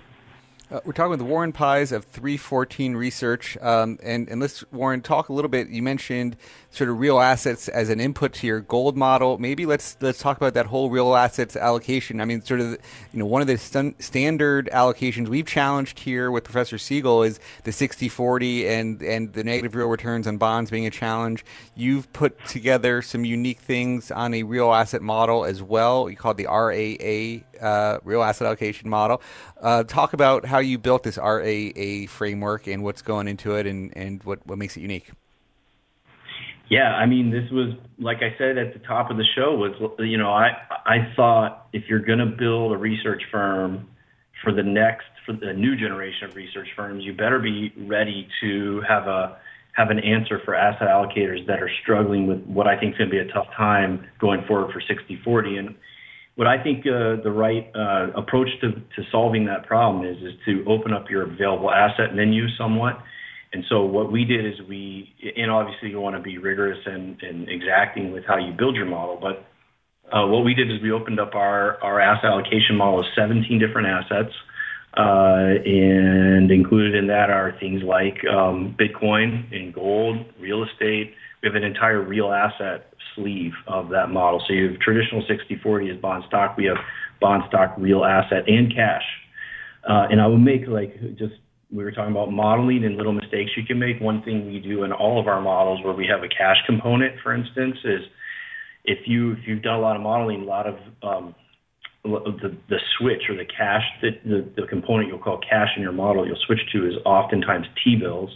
Uh, 0.72 0.80
we're 0.86 0.92
talking 0.94 1.10
with 1.10 1.20
Warren 1.20 1.52
Pies 1.52 1.92
of 1.92 2.06
314 2.06 2.96
Research. 2.96 3.58
Um, 3.60 3.98
and, 4.02 4.26
and 4.30 4.40
let's, 4.40 4.64
Warren, 4.72 5.02
talk 5.02 5.28
a 5.28 5.32
little 5.34 5.50
bit. 5.50 5.68
You 5.68 5.82
mentioned 5.82 6.34
sort 6.70 6.88
of 6.88 6.98
real 6.98 7.20
assets 7.20 7.68
as 7.68 7.90
an 7.90 8.00
input 8.00 8.32
to 8.32 8.46
your 8.46 8.60
gold 8.60 8.96
model. 8.96 9.36
Maybe 9.36 9.66
let's 9.66 9.98
let's 10.00 10.18
talk 10.18 10.38
about 10.38 10.54
that 10.54 10.64
whole 10.64 10.88
real 10.88 11.14
assets 11.14 11.56
allocation. 11.56 12.22
I 12.22 12.24
mean, 12.24 12.40
sort 12.40 12.60
of, 12.60 12.70
you 13.12 13.18
know, 13.18 13.26
one 13.26 13.42
of 13.42 13.48
the 13.48 13.58
st- 13.58 14.02
standard 14.02 14.70
allocations 14.72 15.28
we've 15.28 15.46
challenged 15.46 15.98
here 15.98 16.30
with 16.30 16.44
Professor 16.44 16.78
Siegel 16.78 17.22
is 17.22 17.38
the 17.64 17.70
60-40 17.70 18.66
and, 18.66 19.02
and 19.02 19.30
the 19.34 19.44
negative 19.44 19.74
real 19.74 19.88
returns 19.88 20.26
on 20.26 20.38
bonds 20.38 20.70
being 20.70 20.86
a 20.86 20.90
challenge. 20.90 21.44
You've 21.74 22.10
put 22.14 22.42
together 22.46 23.02
some 23.02 23.26
unique 23.26 23.60
things 23.60 24.10
on 24.10 24.32
a 24.32 24.42
real 24.42 24.72
asset 24.72 25.02
model 25.02 25.44
as 25.44 25.62
well. 25.62 26.08
You 26.08 26.16
call 26.16 26.30
it 26.30 26.38
the 26.38 26.46
RAA, 26.46 27.44
uh, 27.62 27.98
real 28.04 28.22
asset 28.22 28.46
allocation 28.46 28.88
model. 28.88 29.22
Uh, 29.60 29.84
talk 29.84 30.12
about 30.12 30.44
how 30.44 30.58
you 30.58 30.78
built 30.78 31.02
this 31.02 31.16
RAA 31.16 32.06
framework 32.08 32.66
and 32.66 32.82
what's 32.82 33.02
going 33.02 33.28
into 33.28 33.54
it 33.54 33.66
and, 33.66 33.96
and 33.96 34.22
what, 34.24 34.46
what 34.46 34.58
makes 34.58 34.76
it 34.76 34.80
unique. 34.80 35.10
Yeah, 36.68 36.94
I 36.94 37.04
mean, 37.04 37.30
this 37.30 37.50
was 37.50 37.74
like 37.98 38.18
I 38.22 38.34
said 38.38 38.56
at 38.56 38.72
the 38.72 38.78
top 38.78 39.10
of 39.10 39.18
the 39.18 39.26
show 39.36 39.54
was 39.54 39.72
you 39.98 40.16
know 40.16 40.30
I 40.32 40.56
I 40.86 41.12
thought 41.14 41.66
if 41.74 41.84
you're 41.86 42.00
going 42.00 42.20
to 42.20 42.24
build 42.24 42.72
a 42.72 42.78
research 42.78 43.22
firm 43.30 43.88
for 44.42 44.52
the 44.52 44.62
next 44.62 45.04
for 45.26 45.34
the 45.34 45.52
new 45.52 45.76
generation 45.76 46.28
of 46.28 46.34
research 46.34 46.68
firms, 46.74 47.04
you 47.04 47.12
better 47.12 47.38
be 47.38 47.74
ready 47.76 48.26
to 48.40 48.80
have 48.88 49.06
a 49.06 49.36
have 49.72 49.90
an 49.90 49.98
answer 49.98 50.40
for 50.46 50.54
asset 50.54 50.88
allocators 50.88 51.46
that 51.46 51.62
are 51.62 51.70
struggling 51.82 52.26
with 52.26 52.42
what 52.44 52.66
I 52.66 52.78
think 52.78 52.92
is 52.94 52.98
going 52.98 53.10
to 53.10 53.22
be 53.22 53.30
a 53.30 53.32
tough 53.32 53.48
time 53.56 54.06
going 54.18 54.42
forward 54.46 54.72
for 54.72 54.80
60/40 54.80 55.58
and 55.58 55.74
what 56.34 56.46
I 56.46 56.62
think 56.62 56.80
uh, 56.86 57.22
the 57.22 57.30
right 57.30 57.70
uh, 57.74 58.10
approach 58.18 58.48
to, 58.62 58.72
to 58.72 59.10
solving 59.10 59.46
that 59.46 59.66
problem 59.66 60.06
is 60.06 60.16
is 60.18 60.32
to 60.46 60.64
open 60.66 60.92
up 60.92 61.10
your 61.10 61.22
available 61.22 61.70
asset 61.70 62.14
menu 62.14 62.46
somewhat. 62.56 62.98
And 63.52 63.64
so 63.68 63.84
what 63.84 64.10
we 64.10 64.24
did 64.24 64.46
is 64.46 64.54
we, 64.66 65.12
and 65.36 65.50
obviously 65.50 65.90
you 65.90 66.00
want 66.00 66.16
to 66.16 66.22
be 66.22 66.38
rigorous 66.38 66.78
and, 66.86 67.22
and 67.22 67.48
exacting 67.50 68.12
with 68.12 68.24
how 68.24 68.38
you 68.38 68.52
build 68.52 68.76
your 68.76 68.86
model, 68.86 69.18
but 69.20 69.46
uh, 70.10 70.26
what 70.26 70.44
we 70.44 70.54
did 70.54 70.70
is 70.70 70.80
we 70.82 70.92
opened 70.92 71.18
up 71.20 71.34
our, 71.34 71.82
our 71.82 72.00
asset 72.00 72.30
allocation 72.30 72.76
model 72.76 73.00
of 73.00 73.06
17 73.16 73.58
different 73.58 73.88
assets, 73.88 74.32
uh, 74.96 75.56
and 75.64 76.50
included 76.50 76.94
in 76.94 77.06
that 77.06 77.30
are 77.30 77.56
things 77.58 77.82
like 77.82 78.18
um, 78.26 78.76
Bitcoin 78.78 79.50
and 79.54 79.72
gold, 79.72 80.18
real 80.38 80.64
estate. 80.64 81.14
We 81.42 81.48
have 81.48 81.56
an 81.56 81.64
entire 81.64 82.00
real 82.00 82.32
asset 82.32 82.92
sleeve 83.14 83.52
of 83.66 83.88
that 83.90 84.10
model. 84.10 84.42
So 84.46 84.52
you 84.54 84.70
have 84.70 84.80
traditional 84.80 85.22
60/40 85.22 85.90
is 85.90 86.00
bond 86.00 86.24
stock. 86.28 86.56
We 86.56 86.66
have 86.66 86.78
bond 87.20 87.44
stock, 87.48 87.74
real 87.76 88.04
asset, 88.04 88.44
and 88.48 88.72
cash. 88.74 89.04
Uh, 89.88 90.06
and 90.10 90.20
I 90.20 90.26
will 90.26 90.38
make 90.38 90.66
like 90.68 90.94
just 91.16 91.34
we 91.72 91.82
were 91.82 91.90
talking 91.90 92.12
about 92.12 92.30
modeling 92.30 92.84
and 92.84 92.96
little 92.96 93.12
mistakes 93.12 93.52
you 93.56 93.64
can 93.64 93.78
make. 93.78 94.00
One 94.00 94.22
thing 94.22 94.46
we 94.46 94.60
do 94.60 94.84
in 94.84 94.92
all 94.92 95.18
of 95.18 95.26
our 95.26 95.40
models 95.40 95.82
where 95.82 95.94
we 95.94 96.06
have 96.06 96.22
a 96.22 96.28
cash 96.28 96.58
component, 96.66 97.14
for 97.22 97.34
instance, 97.34 97.78
is 97.84 98.00
if 98.84 99.06
you 99.06 99.32
if 99.32 99.38
you've 99.46 99.62
done 99.62 99.78
a 99.78 99.80
lot 99.80 99.96
of 99.96 100.02
modeling, 100.02 100.42
a 100.42 100.44
lot 100.44 100.66
of 100.66 100.76
um, 101.02 101.34
the 102.04 102.56
the 102.68 102.78
switch 102.98 103.22
or 103.28 103.36
the 103.36 103.44
cash 103.44 103.82
that 104.02 104.22
the, 104.24 104.48
the 104.60 104.66
component 104.66 105.08
you'll 105.08 105.18
call 105.18 105.38
cash 105.38 105.68
in 105.76 105.82
your 105.82 105.92
model 105.92 106.26
you'll 106.26 106.36
switch 106.46 106.60
to 106.72 106.86
is 106.86 106.94
oftentimes 107.04 107.66
T 107.84 107.96
bills 107.96 108.30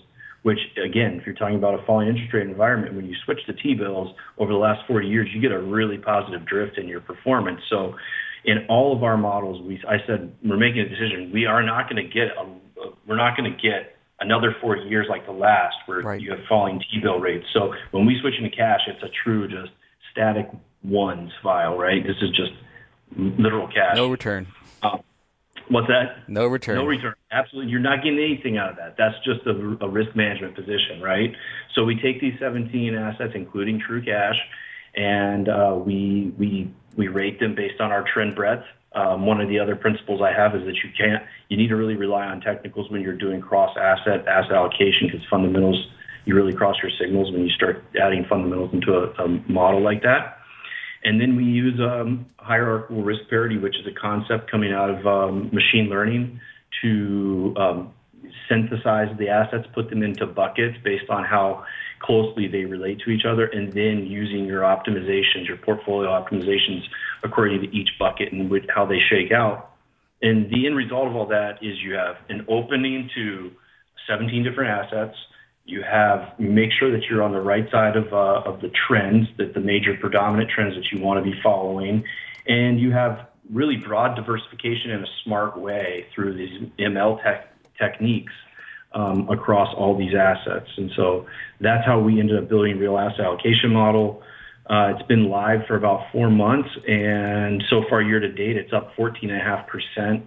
which 0.46 0.60
again, 0.76 1.18
if 1.18 1.26
you're 1.26 1.34
talking 1.34 1.56
about 1.56 1.74
a 1.74 1.84
falling 1.84 2.06
interest 2.06 2.32
rate 2.32 2.46
environment, 2.46 2.94
when 2.94 3.04
you 3.04 3.16
switch 3.24 3.44
to 3.46 3.52
T-bills 3.52 4.14
over 4.38 4.52
the 4.52 4.58
last 4.58 4.86
40 4.86 5.08
years, 5.08 5.28
you 5.34 5.40
get 5.40 5.50
a 5.50 5.58
really 5.58 5.98
positive 5.98 6.46
drift 6.46 6.78
in 6.78 6.86
your 6.86 7.00
performance. 7.00 7.60
So 7.68 7.96
in 8.44 8.64
all 8.68 8.94
of 8.94 9.02
our 9.02 9.16
models, 9.16 9.60
we, 9.60 9.82
I 9.88 9.96
said, 10.06 10.32
we're 10.44 10.56
making 10.56 10.82
a 10.82 10.88
decision. 10.88 11.32
We 11.34 11.46
are 11.46 11.64
not 11.64 11.90
going 11.90 11.96
to 11.96 12.08
get 12.08 12.28
a, 12.38 12.46
we're 13.08 13.16
not 13.16 13.36
going 13.36 13.50
to 13.50 13.60
get 13.60 13.96
another 14.20 14.54
40 14.60 14.82
years 14.82 15.08
like 15.10 15.26
the 15.26 15.32
last 15.32 15.74
where 15.86 16.02
right. 16.02 16.20
you 16.20 16.30
have 16.30 16.38
falling 16.48 16.80
T-bill 16.92 17.18
rates. 17.18 17.46
So 17.52 17.74
when 17.90 18.06
we 18.06 18.16
switch 18.20 18.34
into 18.38 18.56
cash, 18.56 18.82
it's 18.86 19.02
a 19.02 19.10
true 19.24 19.48
just 19.48 19.72
static 20.12 20.48
ones 20.84 21.32
file, 21.42 21.76
right? 21.76 22.06
This 22.06 22.22
is 22.22 22.30
just 22.30 22.52
literal 23.16 23.66
cash. 23.66 23.96
No 23.96 24.06
return. 24.06 24.46
Um, 24.84 25.02
What's 25.68 25.88
that? 25.88 26.28
No 26.28 26.46
return. 26.46 26.76
No 26.76 26.86
return. 26.86 27.14
Absolutely. 27.32 27.70
You're 27.70 27.80
not 27.80 28.02
getting 28.02 28.18
anything 28.18 28.56
out 28.56 28.70
of 28.70 28.76
that. 28.76 28.94
That's 28.96 29.16
just 29.24 29.46
a, 29.46 29.84
a 29.84 29.88
risk 29.88 30.14
management 30.14 30.54
position, 30.54 31.02
right? 31.02 31.34
So 31.74 31.84
we 31.84 32.00
take 32.00 32.20
these 32.20 32.34
17 32.38 32.94
assets, 32.94 33.32
including 33.34 33.80
true 33.84 34.02
cash, 34.04 34.36
and 34.94 35.48
uh, 35.48 35.76
we 35.76 36.32
we 36.38 36.72
we 36.96 37.08
rate 37.08 37.40
them 37.40 37.54
based 37.54 37.80
on 37.80 37.90
our 37.90 38.04
trend 38.12 38.34
breadth. 38.34 38.64
Um, 38.94 39.26
one 39.26 39.40
of 39.40 39.48
the 39.48 39.58
other 39.58 39.76
principles 39.76 40.22
I 40.22 40.32
have 40.32 40.54
is 40.54 40.64
that 40.64 40.76
you 40.76 40.90
can't, 40.96 41.22
you 41.50 41.56
need 41.58 41.68
to 41.68 41.76
really 41.76 41.96
rely 41.96 42.24
on 42.24 42.40
technicals 42.40 42.90
when 42.90 43.02
you're 43.02 43.16
doing 43.16 43.42
cross 43.42 43.76
asset 43.76 44.26
asset 44.26 44.52
allocation 44.52 45.08
because 45.10 45.20
fundamentals, 45.28 45.86
you 46.24 46.34
really 46.34 46.54
cross 46.54 46.76
your 46.82 46.90
signals 46.98 47.30
when 47.30 47.42
you 47.42 47.50
start 47.50 47.84
adding 48.00 48.24
fundamentals 48.28 48.72
into 48.72 48.94
a, 48.94 49.10
a 49.22 49.28
model 49.50 49.82
like 49.82 50.02
that. 50.02 50.35
And 51.06 51.20
then 51.20 51.36
we 51.36 51.44
use 51.44 51.78
um, 51.78 52.26
hierarchical 52.36 53.04
risk 53.04 53.30
parity, 53.30 53.58
which 53.58 53.76
is 53.76 53.86
a 53.86 53.94
concept 53.94 54.50
coming 54.50 54.72
out 54.72 54.90
of 54.90 55.06
um, 55.06 55.50
machine 55.52 55.88
learning 55.88 56.40
to 56.82 57.54
um, 57.56 57.94
synthesize 58.48 59.16
the 59.16 59.28
assets, 59.28 59.68
put 59.72 59.88
them 59.88 60.02
into 60.02 60.26
buckets 60.26 60.76
based 60.82 61.08
on 61.08 61.22
how 61.22 61.64
closely 62.00 62.48
they 62.48 62.64
relate 62.64 62.98
to 63.04 63.10
each 63.10 63.24
other, 63.24 63.46
and 63.46 63.72
then 63.72 64.04
using 64.04 64.46
your 64.46 64.62
optimizations, 64.62 65.46
your 65.46 65.58
portfolio 65.58 66.10
optimizations 66.10 66.82
according 67.22 67.60
to 67.60 67.68
each 67.68 67.90
bucket 68.00 68.32
and 68.32 68.50
with 68.50 68.64
how 68.74 68.84
they 68.84 68.98
shake 69.08 69.30
out. 69.30 69.70
And 70.22 70.50
the 70.50 70.66
end 70.66 70.74
result 70.74 71.06
of 71.06 71.14
all 71.14 71.26
that 71.26 71.62
is 71.62 71.78
you 71.84 71.94
have 71.94 72.16
an 72.28 72.46
opening 72.48 73.08
to 73.14 73.52
17 74.08 74.42
different 74.42 74.70
assets 74.70 75.16
you 75.66 75.82
have 75.82 76.38
make 76.38 76.70
sure 76.72 76.90
that 76.92 77.04
you're 77.10 77.22
on 77.22 77.32
the 77.32 77.40
right 77.40 77.68
side 77.70 77.96
of 77.96 78.12
uh, 78.12 78.48
of 78.48 78.60
the 78.60 78.70
trends, 78.70 79.28
that 79.36 79.52
the 79.52 79.60
major 79.60 79.94
predominant 79.94 80.48
trends 80.48 80.74
that 80.76 80.92
you 80.92 81.04
want 81.04 81.22
to 81.22 81.30
be 81.30 81.38
following, 81.42 82.04
and 82.46 82.80
you 82.80 82.92
have 82.92 83.26
really 83.52 83.76
broad 83.76 84.14
diversification 84.14 84.90
in 84.92 85.02
a 85.02 85.06
smart 85.24 85.58
way 85.58 86.06
through 86.14 86.34
these 86.34 86.68
ML 86.78 87.22
tech, 87.22 87.52
techniques 87.78 88.32
um, 88.92 89.28
across 89.28 89.72
all 89.76 89.96
these 89.96 90.14
assets. 90.14 90.70
And 90.76 90.90
so 90.96 91.26
that's 91.60 91.84
how 91.84 92.00
we 92.00 92.18
ended 92.20 92.36
up 92.36 92.48
building 92.48 92.78
real 92.78 92.98
asset 92.98 93.20
allocation 93.20 93.72
model. 93.72 94.22
Uh, 94.68 94.94
it's 94.96 95.06
been 95.06 95.28
live 95.28 95.66
for 95.66 95.76
about 95.76 96.10
four 96.10 96.30
months, 96.30 96.70
and 96.88 97.62
so 97.68 97.84
far 97.88 98.02
year 98.02 98.18
to 98.20 98.32
date, 98.32 98.56
it's 98.56 98.72
up 98.72 98.94
14.5 98.96 99.66
percent 99.66 100.26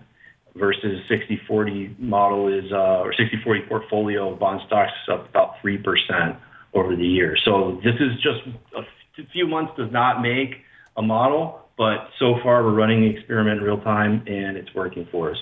versus 0.56 1.02
60/40 1.10 2.00
model 2.00 2.48
is 2.48 2.72
uh, 2.72 3.02
or 3.02 3.14
60/40 3.14 3.68
portfolio 3.68 4.34
of 4.34 4.40
bond 4.40 4.62
stocks 4.68 4.92
is 5.04 5.14
up 5.14 5.30
about 5.30 5.56
3% 5.64 6.38
over 6.74 6.96
the 6.96 7.06
year. 7.06 7.38
So 7.46 7.80
this 7.84 7.96
is 8.00 8.16
just 8.22 8.42
a 8.76 8.84
few 9.32 9.48
months 9.48 9.74
does 9.78 9.92
not 9.92 10.22
make 10.22 10.62
a 10.98 11.02
model, 11.02 11.62
but 11.78 12.10
so 12.20 12.36
far 12.44 12.64
we're 12.64 12.74
running 12.74 13.02
the 13.02 13.10
experiment 13.10 13.62
real 13.62 13.80
time 13.80 14.24
and 14.28 14.58
it's 14.58 14.74
working 14.74 15.08
for 15.12 15.32
us. 15.32 15.38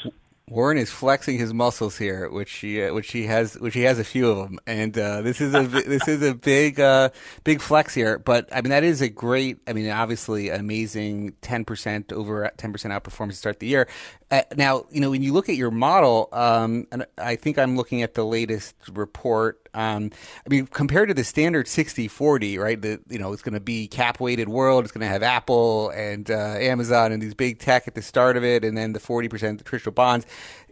Warren 0.50 0.78
is 0.78 0.90
flexing 0.90 1.38
his 1.38 1.54
muscles 1.54 1.98
here, 1.98 2.30
which 2.30 2.54
he 2.54 2.82
uh, 2.82 2.94
which 2.94 3.12
he 3.12 3.26
has 3.26 3.56
which 3.56 3.74
he 3.74 3.82
has 3.82 4.00
a 4.00 4.04
few 4.06 4.30
of 4.30 4.38
them, 4.38 4.60
and 4.66 4.98
uh, 4.98 5.22
this 5.22 5.42
is 5.42 5.54
a 5.54 5.64
this 5.64 6.08
is 6.08 6.22
a 6.22 6.34
big 6.34 6.80
uh, 6.80 7.10
big 7.44 7.60
flex 7.60 7.94
here. 7.94 8.18
But 8.18 8.48
I 8.54 8.62
mean 8.62 8.70
that 8.70 8.86
is 8.86 9.02
a 9.02 9.10
great. 9.10 9.58
I 9.68 9.74
mean 9.74 9.90
obviously 9.90 10.48
amazing 10.48 11.34
ten 11.42 11.66
percent 11.66 12.14
over 12.14 12.50
ten 12.56 12.72
percent 12.72 12.94
outperformance 12.94 13.32
to 13.32 13.36
start 13.36 13.60
the 13.60 13.68
year. 13.68 13.90
Uh, 14.32 14.44
now 14.56 14.86
you 14.90 15.02
know 15.02 15.10
when 15.10 15.22
you 15.22 15.34
look 15.34 15.50
at 15.50 15.56
your 15.56 15.72
model, 15.72 16.30
um, 16.32 16.88
and 16.94 17.06
I 17.18 17.36
think 17.36 17.60
I'm 17.60 17.76
looking 17.76 18.02
at 18.02 18.14
the 18.14 18.26
latest 18.26 18.76
report. 18.94 19.67
Um, 19.78 20.12
I 20.46 20.50
mean 20.50 20.68
compared 20.68 21.08
to 21.10 21.14
the 21.14 21.24
standard 21.24 21.68
60-40, 21.68 22.60
right? 22.60 22.82
The 22.82 23.00
you 23.08 23.20
know 23.20 23.32
it's 23.32 23.42
going 23.42 23.54
to 23.54 23.60
be 23.60 23.88
cap 23.88 24.20
weighted 24.20 24.50
world. 24.50 24.84
It's 24.84 24.92
going 24.92 25.02
to 25.02 25.08
have 25.08 25.24
Apple 25.24 25.90
and 25.92 26.30
uh, 26.30 26.56
Amazon 26.60 27.12
and 27.12 27.22
these 27.22 27.34
big 27.34 27.60
tech 27.60 27.88
at 27.88 27.96
the 27.96 28.02
start 28.02 28.36
of 28.36 28.44
it, 28.44 28.66
and 28.66 28.78
then 28.78 28.94
the 28.94 29.00
forty 29.00 29.30
percent 29.30 29.64
traditional 29.64 29.94
bonds 29.94 30.26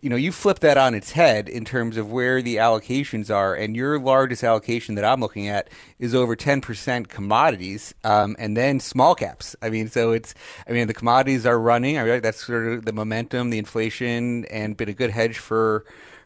you 0.06 0.10
know, 0.10 0.16
you 0.16 0.32
flip 0.32 0.60
that 0.60 0.78
on 0.78 0.93
its 0.93 1.14
head 1.14 1.49
in 1.49 1.66
terms 1.66 1.97
of 1.97 2.12
where 2.12 2.39
the 2.39 2.58
allocations 2.58 3.34
are, 3.34 3.56
and 3.56 3.76
your 3.76 3.97
largest 3.97 4.43
allocation 4.43 4.93
that 4.93 5.03
I'm 5.03 5.20
looking 5.20 5.47
at 5.47 5.68
is 5.97 6.14
over 6.14 6.36
10% 6.36 7.08
commodities, 7.08 7.95
um, 8.03 8.36
and 8.38 8.56
then 8.56 8.80
small 8.80 9.16
caps. 9.16 9.56
I 9.64 9.72
mean, 9.72 9.89
so 9.89 10.12
it's, 10.12 10.36
I 10.68 10.74
mean, 10.74 10.86
the 10.86 10.93
commodities 10.93 11.47
are 11.47 11.60
running. 11.60 11.97
I 11.97 12.03
mean, 12.03 12.22
that's 12.22 12.45
sort 12.45 12.68
of 12.68 12.86
the 12.86 12.93
momentum, 12.93 13.49
the 13.49 13.58
inflation, 13.58 14.45
and 14.45 14.78
been 14.78 14.89
a 14.89 14.93
good 14.93 15.10
hedge 15.10 15.39
for 15.39 15.86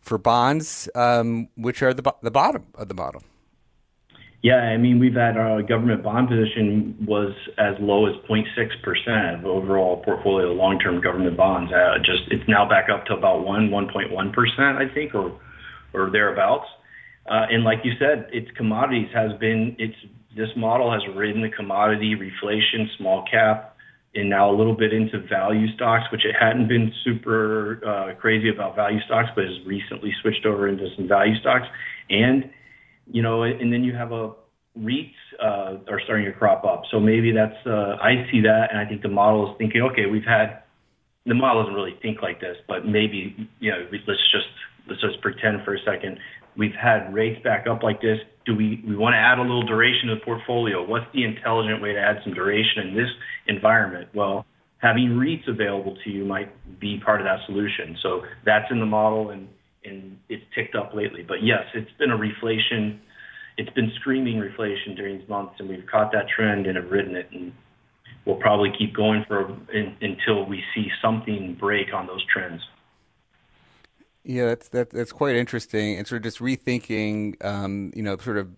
for 0.09 0.17
bonds, 0.17 0.89
um, 0.95 1.47
which 1.55 1.81
are 1.81 1.93
the 1.93 2.03
the 2.21 2.31
bottom 2.31 2.65
of 2.75 2.89
the 2.89 2.93
model. 2.95 3.23
Yeah, 4.41 4.55
I 4.55 4.77
mean, 4.77 4.99
we've 4.99 5.15
had 5.15 5.35
our 5.35 5.61
government 5.61 6.01
bond 6.01 6.29
position 6.29 6.95
was 7.05 7.33
as 7.57 7.75
low 7.81 8.05
as 8.05 8.15
0.6% 8.29 9.39
of 9.39 9.45
overall 9.45 10.01
portfolio 10.01 10.51
of 10.51 10.55
long-term 10.55 11.01
government 11.01 11.35
bonds. 11.35 11.73
Uh, 11.73 11.97
just 11.97 12.23
it's 12.31 12.47
now 12.47 12.67
back 12.67 12.87
up 12.89 13.05
to 13.07 13.13
about 13.13 13.43
1, 13.43 13.69
1.1%, 13.69 14.59
I 14.59 14.93
think, 14.93 15.13
or 15.13 15.37
or 15.93 16.09
thereabouts. 16.11 16.67
Uh, 17.29 17.45
and 17.51 17.63
like 17.63 17.79
you 17.83 17.93
said, 17.99 18.27
its 18.31 18.49
commodities 18.55 19.09
has 19.13 19.31
been 19.39 19.75
it's 19.77 19.95
this 20.35 20.49
model 20.55 20.91
has 20.91 21.01
ridden 21.15 21.41
the 21.41 21.49
commodity 21.49 22.15
reflation, 22.15 22.87
small 22.97 23.25
cap, 23.29 23.75
and 24.15 24.29
now 24.29 24.49
a 24.49 24.55
little 24.55 24.75
bit 24.75 24.91
into 24.91 25.19
value 25.27 25.67
stocks, 25.75 26.05
which 26.11 26.25
it 26.25 26.35
hadn't 26.39 26.67
been 26.67 26.91
super 27.03 27.79
uh, 27.85 28.15
crazy 28.19 28.49
about 28.49 28.75
value 28.75 28.99
stocks, 29.05 29.29
but 29.35 29.45
has 29.45 29.53
recently 29.65 30.11
switched 30.21 30.45
over 30.45 30.67
into 30.67 30.87
some 30.95 31.07
value 31.07 31.37
stocks 31.39 31.67
and 32.09 32.49
you 33.11 33.21
know, 33.21 33.43
and 33.43 33.73
then 33.73 33.83
you 33.83 33.95
have 33.95 34.11
a 34.11 34.33
REITs 34.77 35.13
uh, 35.41 35.77
are 35.89 35.99
starting 36.03 36.25
to 36.25 36.31
crop 36.31 36.63
up. 36.63 36.83
So 36.91 36.99
maybe 36.99 37.31
that's 37.31 37.57
uh, 37.65 37.97
I 38.01 38.27
see 38.31 38.41
that, 38.41 38.67
and 38.71 38.79
I 38.79 38.85
think 38.85 39.01
the 39.01 39.09
model 39.09 39.51
is 39.51 39.57
thinking, 39.57 39.81
okay, 39.81 40.05
we've 40.05 40.23
had 40.23 40.63
the 41.25 41.33
model 41.33 41.63
doesn't 41.63 41.75
really 41.75 41.97
think 42.01 42.21
like 42.21 42.39
this, 42.39 42.57
but 42.67 42.85
maybe 42.85 43.49
you 43.59 43.71
know, 43.71 43.87
let's 43.91 44.21
just 44.31 44.53
let's 44.87 45.01
just 45.01 45.21
pretend 45.21 45.63
for 45.65 45.75
a 45.75 45.79
second 45.83 46.19
we've 46.57 46.75
had 46.79 47.13
rates 47.13 47.41
back 47.43 47.67
up 47.67 47.83
like 47.83 48.01
this. 48.01 48.19
Do 48.45 48.55
we 48.55 48.83
we 48.87 48.95
want 48.95 49.13
to 49.13 49.17
add 49.17 49.37
a 49.37 49.41
little 49.41 49.65
duration 49.65 50.09
to 50.09 50.15
the 50.15 50.21
portfolio? 50.21 50.85
What's 50.85 51.05
the 51.13 51.23
intelligent 51.23 51.81
way 51.81 51.93
to 51.93 51.99
add 51.99 52.17
some 52.23 52.33
duration 52.33 52.87
in 52.87 52.95
this 52.95 53.09
environment? 53.47 54.09
Well, 54.13 54.45
having 54.79 55.09
REITs 55.09 55.47
available 55.47 55.97
to 56.03 56.09
you 56.09 56.25
might 56.25 56.49
be 56.79 56.99
part 57.03 57.21
of 57.21 57.25
that 57.25 57.39
solution. 57.45 57.97
So 58.01 58.21
that's 58.45 58.65
in 58.71 58.79
the 58.79 58.85
model, 58.85 59.29
and 59.29 59.47
and 59.83 60.17
it's 60.29 60.43
ticked 60.55 60.75
up 60.75 60.93
lately. 60.93 61.23
But 61.27 61.43
yes, 61.43 61.63
it's 61.73 61.91
been 61.97 62.11
a 62.11 62.17
reflation. 62.17 62.99
It's 63.57 63.69
been 63.71 63.91
screaming 63.99 64.35
reflation 64.35 64.95
during 64.95 65.19
these 65.19 65.29
months, 65.29 65.55
and 65.59 65.69
we've 65.69 65.85
caught 65.89 66.11
that 66.13 66.25
trend 66.33 66.65
and 66.65 66.77
have 66.77 66.89
ridden 66.91 67.15
it, 67.15 67.27
and 67.31 67.51
we'll 68.25 68.37
probably 68.37 68.71
keep 68.77 68.95
going 68.95 69.25
for 69.27 69.55
until 70.01 70.45
we 70.45 70.63
see 70.73 70.87
something 71.01 71.57
break 71.59 71.93
on 71.93 72.07
those 72.07 72.23
trends. 72.31 72.61
Yeah, 74.29 74.45
that's 74.45 74.67
that, 74.69 74.91
that's 74.91 75.11
quite 75.11 75.35
interesting, 75.35 75.97
and 75.97 76.05
sort 76.05 76.17
of 76.17 76.23
just 76.23 76.37
rethinking, 76.37 77.43
um, 77.43 77.91
you 77.95 78.03
know, 78.03 78.15
sort 78.17 78.37
of 78.37 78.49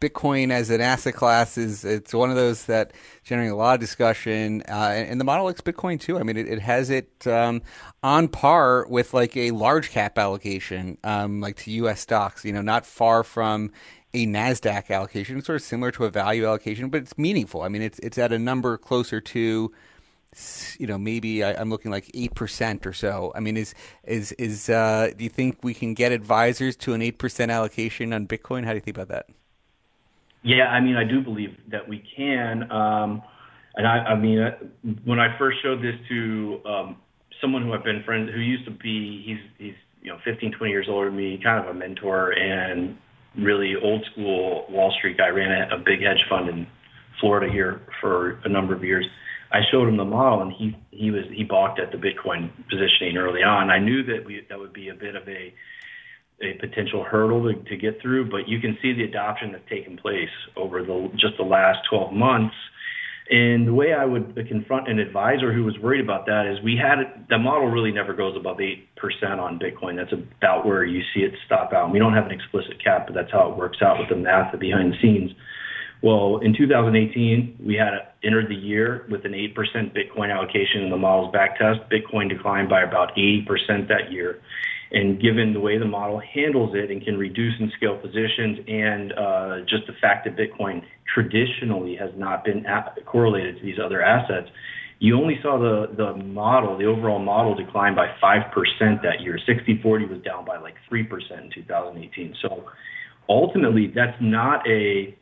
Bitcoin 0.00 0.50
as 0.50 0.70
an 0.70 0.80
asset 0.80 1.12
class 1.12 1.58
is 1.58 1.84
it's 1.84 2.14
one 2.14 2.30
of 2.30 2.36
those 2.36 2.64
that 2.64 2.94
generating 3.22 3.52
a 3.52 3.56
lot 3.56 3.74
of 3.74 3.80
discussion, 3.80 4.62
uh, 4.66 4.92
and, 4.94 5.10
and, 5.10 5.20
the 5.20 5.26
model 5.26 5.44
likes 5.44 5.60
Bitcoin 5.60 6.00
too. 6.00 6.18
I 6.18 6.22
mean, 6.22 6.38
it, 6.38 6.48
it 6.48 6.60
has 6.60 6.88
it 6.88 7.26
um, 7.26 7.60
on 8.02 8.28
par 8.28 8.86
with 8.88 9.12
like 9.12 9.36
a 9.36 9.50
large 9.50 9.90
cap 9.90 10.16
allocation, 10.16 10.96
um, 11.04 11.42
like 11.42 11.56
to 11.56 11.70
U.S. 11.72 12.00
stocks. 12.00 12.46
You 12.46 12.54
know, 12.54 12.62
not 12.62 12.86
far 12.86 13.22
from 13.24 13.70
a 14.14 14.26
Nasdaq 14.26 14.90
allocation. 14.90 15.36
It's 15.36 15.48
sort 15.48 15.56
of 15.56 15.66
similar 15.66 15.90
to 15.92 16.06
a 16.06 16.10
value 16.10 16.46
allocation, 16.46 16.88
but 16.88 17.02
it's 17.02 17.18
meaningful. 17.18 17.60
I 17.60 17.68
mean, 17.68 17.82
it's 17.82 17.98
it's 17.98 18.16
at 18.16 18.32
a 18.32 18.38
number 18.38 18.78
closer 18.78 19.20
to 19.20 19.70
you 20.78 20.86
know 20.86 20.98
maybe 20.98 21.42
I, 21.42 21.60
am 21.60 21.70
looking 21.70 21.90
like 21.90 22.10
eight 22.14 22.34
percent 22.34 22.86
or 22.86 22.92
so. 22.92 23.32
I 23.34 23.40
mean, 23.40 23.56
is 23.56 23.74
is 24.04 24.32
is 24.32 24.68
uh, 24.68 25.10
do 25.16 25.24
you 25.24 25.30
think 25.30 25.58
we 25.62 25.74
can 25.74 25.94
get 25.94 26.12
advisors 26.12 26.76
to 26.78 26.94
an 26.94 27.02
eight 27.02 27.18
percent 27.18 27.50
allocation 27.50 28.12
on 28.12 28.26
Bitcoin? 28.26 28.64
How 28.64 28.70
do 28.70 28.76
you 28.76 28.80
think 28.80 28.96
about 28.96 29.08
that? 29.08 29.26
Yeah, 30.42 30.68
I 30.68 30.80
mean, 30.80 30.96
I 30.96 31.04
do 31.04 31.20
believe 31.20 31.56
that 31.70 31.88
we 31.88 32.04
can. 32.16 32.70
Um, 32.70 33.22
and 33.74 33.86
I, 33.86 33.98
I 33.98 34.16
mean, 34.16 34.38
uh, 34.38 34.56
when 35.04 35.18
I 35.18 35.36
first 35.38 35.58
showed 35.62 35.82
this 35.82 35.94
to 36.08 36.60
um, 36.64 36.96
someone 37.40 37.62
who 37.62 37.72
I've 37.72 37.84
been 37.84 38.02
friends, 38.04 38.30
who 38.32 38.40
used 38.40 38.64
to 38.66 38.70
be, 38.70 39.22
he's 39.24 39.38
he's 39.58 39.74
you 40.02 40.12
know 40.12 40.18
15, 40.24 40.52
20 40.52 40.70
years 40.70 40.86
older 40.88 41.08
than 41.08 41.16
me, 41.16 41.40
kind 41.42 41.64
of 41.64 41.74
a 41.74 41.78
mentor 41.78 42.32
and 42.32 42.96
really 43.36 43.74
old 43.82 44.04
school 44.12 44.66
Wall 44.68 44.94
Street 44.98 45.16
guy. 45.16 45.28
Ran 45.28 45.50
a, 45.50 45.76
a 45.76 45.78
big 45.78 46.02
hedge 46.02 46.24
fund 46.28 46.48
in 46.48 46.66
Florida 47.20 47.50
here 47.52 47.80
for 48.00 48.40
a 48.44 48.48
number 48.48 48.74
of 48.74 48.84
years. 48.84 49.06
I 49.50 49.60
showed 49.70 49.88
him 49.88 49.96
the 49.96 50.04
model, 50.04 50.42
and 50.42 50.52
he 50.52 50.76
he 50.90 51.10
was 51.10 51.24
he 51.32 51.44
balked 51.44 51.80
at 51.80 51.90
the 51.90 51.98
Bitcoin 51.98 52.50
positioning 52.68 53.16
early 53.16 53.42
on. 53.42 53.70
I 53.70 53.78
knew 53.78 54.04
that 54.04 54.24
we 54.24 54.44
that 54.48 54.58
would 54.58 54.72
be 54.72 54.88
a 54.88 54.94
bit 54.94 55.16
of 55.16 55.26
a 55.28 55.54
a 56.40 56.54
potential 56.60 57.02
hurdle 57.02 57.52
to, 57.52 57.62
to 57.64 57.76
get 57.76 58.00
through, 58.00 58.30
but 58.30 58.48
you 58.48 58.60
can 58.60 58.78
see 58.80 58.92
the 58.92 59.04
adoption 59.04 59.52
that's 59.52 59.68
taken 59.68 59.96
place 59.96 60.28
over 60.56 60.82
the 60.82 61.10
just 61.16 61.36
the 61.36 61.42
last 61.42 61.78
12 61.90 62.12
months. 62.12 62.54
And 63.30 63.66
the 63.68 63.74
way 63.74 63.92
I 63.92 64.06
would 64.06 64.34
confront 64.48 64.88
an 64.88 64.98
advisor 64.98 65.52
who 65.52 65.64
was 65.64 65.78
worried 65.78 66.00
about 66.00 66.24
that 66.26 66.46
is 66.46 66.64
we 66.64 66.76
had 66.80 67.26
the 67.28 67.38
model 67.38 67.68
really 67.68 67.92
never 67.92 68.14
goes 68.14 68.34
above 68.36 68.56
8% 68.56 68.78
on 69.38 69.58
Bitcoin. 69.58 69.96
That's 69.96 70.12
about 70.12 70.64
where 70.64 70.84
you 70.84 71.02
see 71.12 71.20
it 71.20 71.34
stop 71.44 71.74
out. 71.74 71.92
We 71.92 71.98
don't 71.98 72.14
have 72.14 72.24
an 72.24 72.32
explicit 72.32 72.82
cap, 72.82 73.06
but 73.06 73.14
that's 73.14 73.30
how 73.30 73.50
it 73.50 73.58
works 73.58 73.78
out 73.82 73.98
with 73.98 74.08
the 74.08 74.16
math 74.16 74.58
behind 74.58 74.94
the 74.94 74.96
scenes. 75.02 75.32
Well, 76.00 76.38
in 76.38 76.54
2018, 76.56 77.58
we 77.64 77.74
had 77.74 77.90
entered 78.22 78.48
the 78.48 78.54
year 78.54 79.06
with 79.10 79.24
an 79.24 79.32
8% 79.32 79.54
Bitcoin 79.92 80.32
allocation 80.32 80.82
in 80.82 80.90
the 80.90 80.96
model's 80.96 81.34
backtest. 81.34 81.90
Bitcoin 81.90 82.28
declined 82.28 82.68
by 82.68 82.82
about 82.82 83.16
80% 83.16 83.88
that 83.88 84.12
year. 84.12 84.40
And 84.90 85.20
given 85.20 85.52
the 85.52 85.60
way 85.60 85.76
the 85.76 85.84
model 85.84 86.20
handles 86.20 86.74
it 86.74 86.90
and 86.90 87.04
can 87.04 87.18
reduce 87.18 87.54
and 87.58 87.70
scale 87.76 87.96
positions, 87.98 88.58
and 88.66 89.12
uh, 89.12 89.60
just 89.68 89.86
the 89.86 89.92
fact 90.00 90.26
that 90.26 90.36
Bitcoin 90.36 90.82
traditionally 91.12 91.96
has 91.96 92.10
not 92.16 92.44
been 92.44 92.64
correlated 93.04 93.58
to 93.58 93.62
these 93.62 93.78
other 93.84 94.00
assets, 94.00 94.48
you 95.00 95.16
only 95.16 95.38
saw 95.42 95.58
the, 95.58 95.94
the 95.94 96.14
model, 96.24 96.78
the 96.78 96.86
overall 96.86 97.18
model 97.18 97.54
decline 97.54 97.94
by 97.94 98.06
5% 98.22 99.02
that 99.02 99.20
year. 99.20 99.38
60 99.46 99.80
40 99.82 100.06
was 100.06 100.22
down 100.22 100.44
by 100.44 100.58
like 100.58 100.74
3% 100.90 101.04
in 101.40 101.50
2018. 101.54 102.34
So 102.42 102.64
ultimately, 103.28 103.92
that's 103.94 104.16
not 104.20 104.66
a 104.66 105.14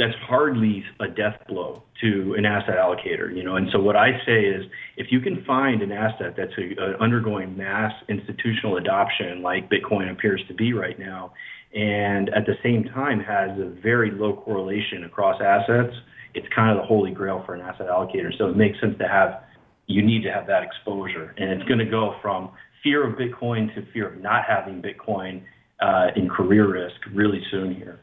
that's 0.00 0.16
hardly 0.26 0.82
a 0.98 1.08
death 1.08 1.36
blow 1.46 1.82
to 2.00 2.34
an 2.38 2.46
asset 2.46 2.76
allocator, 2.78 3.36
you 3.36 3.44
know. 3.44 3.56
And 3.56 3.68
so 3.70 3.78
what 3.78 3.96
I 3.96 4.12
say 4.24 4.40
is, 4.46 4.64
if 4.96 5.08
you 5.12 5.20
can 5.20 5.44
find 5.44 5.82
an 5.82 5.92
asset 5.92 6.34
that's 6.38 6.56
a, 6.56 6.82
a 6.82 6.96
undergoing 6.98 7.54
mass 7.54 7.92
institutional 8.08 8.78
adoption, 8.78 9.42
like 9.42 9.70
Bitcoin 9.70 10.10
appears 10.10 10.42
to 10.48 10.54
be 10.54 10.72
right 10.72 10.98
now, 10.98 11.34
and 11.74 12.30
at 12.30 12.46
the 12.46 12.54
same 12.62 12.84
time 12.84 13.20
has 13.20 13.50
a 13.58 13.68
very 13.82 14.10
low 14.10 14.32
correlation 14.34 15.04
across 15.04 15.38
assets, 15.42 15.94
it's 16.32 16.48
kind 16.54 16.70
of 16.70 16.82
the 16.82 16.86
holy 16.86 17.10
grail 17.10 17.42
for 17.44 17.54
an 17.54 17.60
asset 17.60 17.88
allocator. 17.88 18.36
So 18.38 18.48
it 18.48 18.56
makes 18.56 18.80
sense 18.80 18.96
to 18.98 19.06
have, 19.06 19.42
you 19.86 20.02
need 20.02 20.22
to 20.22 20.32
have 20.32 20.46
that 20.46 20.62
exposure, 20.62 21.34
and 21.36 21.50
it's 21.50 21.64
going 21.68 21.78
to 21.78 21.90
go 21.90 22.16
from 22.22 22.50
fear 22.82 23.06
of 23.06 23.18
Bitcoin 23.18 23.72
to 23.74 23.84
fear 23.92 24.14
of 24.14 24.22
not 24.22 24.44
having 24.48 24.80
Bitcoin 24.80 25.42
uh, 25.80 26.06
in 26.16 26.30
career 26.30 26.66
risk 26.72 26.96
really 27.12 27.42
soon 27.50 27.74
here. 27.74 28.00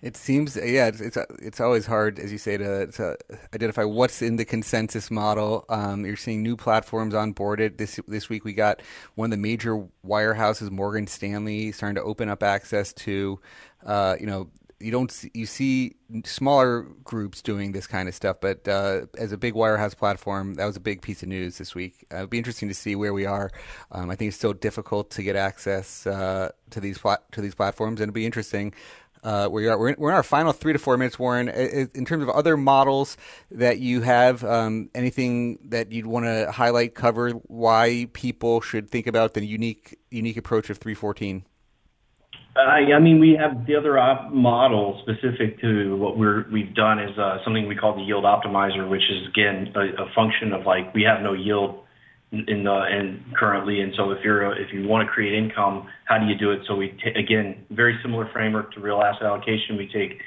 It 0.00 0.16
seems, 0.16 0.54
yeah, 0.54 0.86
it's, 0.86 1.00
it's 1.00 1.18
it's 1.42 1.60
always 1.60 1.86
hard, 1.86 2.20
as 2.20 2.30
you 2.30 2.38
say, 2.38 2.56
to, 2.56 2.86
to 2.86 3.16
identify 3.52 3.82
what's 3.82 4.22
in 4.22 4.36
the 4.36 4.44
consensus 4.44 5.10
model. 5.10 5.64
Um, 5.68 6.06
you're 6.06 6.16
seeing 6.16 6.40
new 6.40 6.56
platforms 6.56 7.14
onboarded. 7.14 7.78
This 7.78 7.98
this 8.06 8.28
week, 8.28 8.44
we 8.44 8.52
got 8.52 8.80
one 9.16 9.26
of 9.26 9.30
the 9.32 9.42
major 9.42 9.88
wirehouses, 10.06 10.70
Morgan 10.70 11.08
Stanley, 11.08 11.72
starting 11.72 11.96
to 11.96 12.02
open 12.02 12.28
up 12.28 12.44
access 12.44 12.92
to, 12.92 13.40
uh, 13.84 14.14
you 14.20 14.26
know, 14.26 14.48
you 14.78 14.92
don't 14.92 15.10
see, 15.10 15.32
you 15.34 15.46
see 15.46 15.96
smaller 16.24 16.82
groups 17.02 17.42
doing 17.42 17.72
this 17.72 17.88
kind 17.88 18.08
of 18.08 18.14
stuff, 18.14 18.36
but 18.40 18.68
uh, 18.68 19.06
as 19.18 19.32
a 19.32 19.36
big 19.36 19.54
wirehouse 19.54 19.96
platform, 19.96 20.54
that 20.54 20.66
was 20.66 20.76
a 20.76 20.80
big 20.80 21.02
piece 21.02 21.24
of 21.24 21.28
news 21.28 21.58
this 21.58 21.74
week. 21.74 22.06
Uh, 22.12 22.18
it'd 22.18 22.30
be 22.30 22.38
interesting 22.38 22.68
to 22.68 22.74
see 22.74 22.94
where 22.94 23.12
we 23.12 23.26
are. 23.26 23.50
Um, 23.90 24.08
I 24.10 24.14
think 24.14 24.28
it's 24.28 24.36
still 24.36 24.52
difficult 24.52 25.10
to 25.10 25.24
get 25.24 25.34
access 25.34 26.06
uh, 26.06 26.50
to 26.70 26.78
these 26.78 26.98
plat- 26.98 27.30
to 27.32 27.40
these 27.40 27.56
platforms, 27.56 28.00
and 28.00 28.04
it'd 28.04 28.14
be 28.14 28.26
interesting 28.26 28.72
uh, 29.28 29.46
where 29.46 29.62
you 29.62 29.70
are. 29.70 29.78
We're 29.78 29.90
in, 29.90 29.96
we're 29.98 30.08
in, 30.08 30.14
our 30.14 30.22
final 30.22 30.54
three 30.54 30.72
to 30.72 30.78
four 30.78 30.96
minutes, 30.96 31.18
Warren. 31.18 31.50
In 31.50 32.06
terms 32.06 32.22
of 32.22 32.30
other 32.30 32.56
models 32.56 33.18
that 33.50 33.78
you 33.78 34.00
have, 34.00 34.42
um, 34.42 34.88
anything 34.94 35.58
that 35.66 35.92
you'd 35.92 36.06
want 36.06 36.24
to 36.24 36.50
highlight, 36.50 36.94
cover, 36.94 37.32
why 37.32 38.08
people 38.14 38.62
should 38.62 38.88
think 38.88 39.06
about 39.06 39.34
the 39.34 39.44
unique 39.44 39.98
unique 40.10 40.38
approach 40.38 40.70
of 40.70 40.78
314? 40.78 41.44
Uh, 42.56 42.60
I 42.60 42.98
mean, 42.98 43.20
we 43.20 43.36
have 43.38 43.66
the 43.66 43.76
other 43.76 43.98
op- 43.98 44.32
model 44.32 44.98
specific 45.02 45.60
to 45.60 45.94
what 45.96 46.16
we're, 46.16 46.46
we've 46.50 46.74
done 46.74 46.98
is 46.98 47.16
uh, 47.18 47.36
something 47.44 47.68
we 47.68 47.76
call 47.76 47.94
the 47.96 48.02
yield 48.02 48.24
optimizer, 48.24 48.88
which 48.88 49.04
is 49.10 49.28
again 49.28 49.74
a, 49.76 50.04
a 50.04 50.12
function 50.14 50.54
of 50.54 50.64
like 50.64 50.94
we 50.94 51.02
have 51.02 51.22
no 51.22 51.34
yield 51.34 51.84
in 52.30 52.64
the 52.64 52.72
and 52.72 53.22
currently, 53.34 53.80
and 53.80 53.92
so 53.96 54.10
if 54.10 54.22
you're 54.22 54.52
if 54.60 54.72
you 54.72 54.86
want 54.86 55.06
to 55.06 55.12
create 55.12 55.32
income, 55.34 55.88
how 56.04 56.18
do 56.18 56.26
you 56.26 56.36
do 56.36 56.50
it? 56.50 56.60
So 56.66 56.76
we 56.76 56.88
t- 56.88 57.18
again 57.18 57.64
very 57.70 57.98
similar 58.02 58.28
framework 58.32 58.72
to 58.74 58.80
real 58.80 59.00
asset 59.00 59.22
allocation. 59.22 59.76
We 59.78 59.88
take 59.88 60.20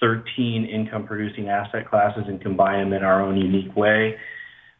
13 0.00 0.64
income 0.64 1.06
producing 1.06 1.48
asset 1.48 1.88
classes 1.88 2.24
and 2.26 2.40
combine 2.40 2.84
them 2.84 2.92
in 2.92 3.02
our 3.02 3.22
own 3.22 3.36
unique 3.36 3.74
way. 3.76 4.16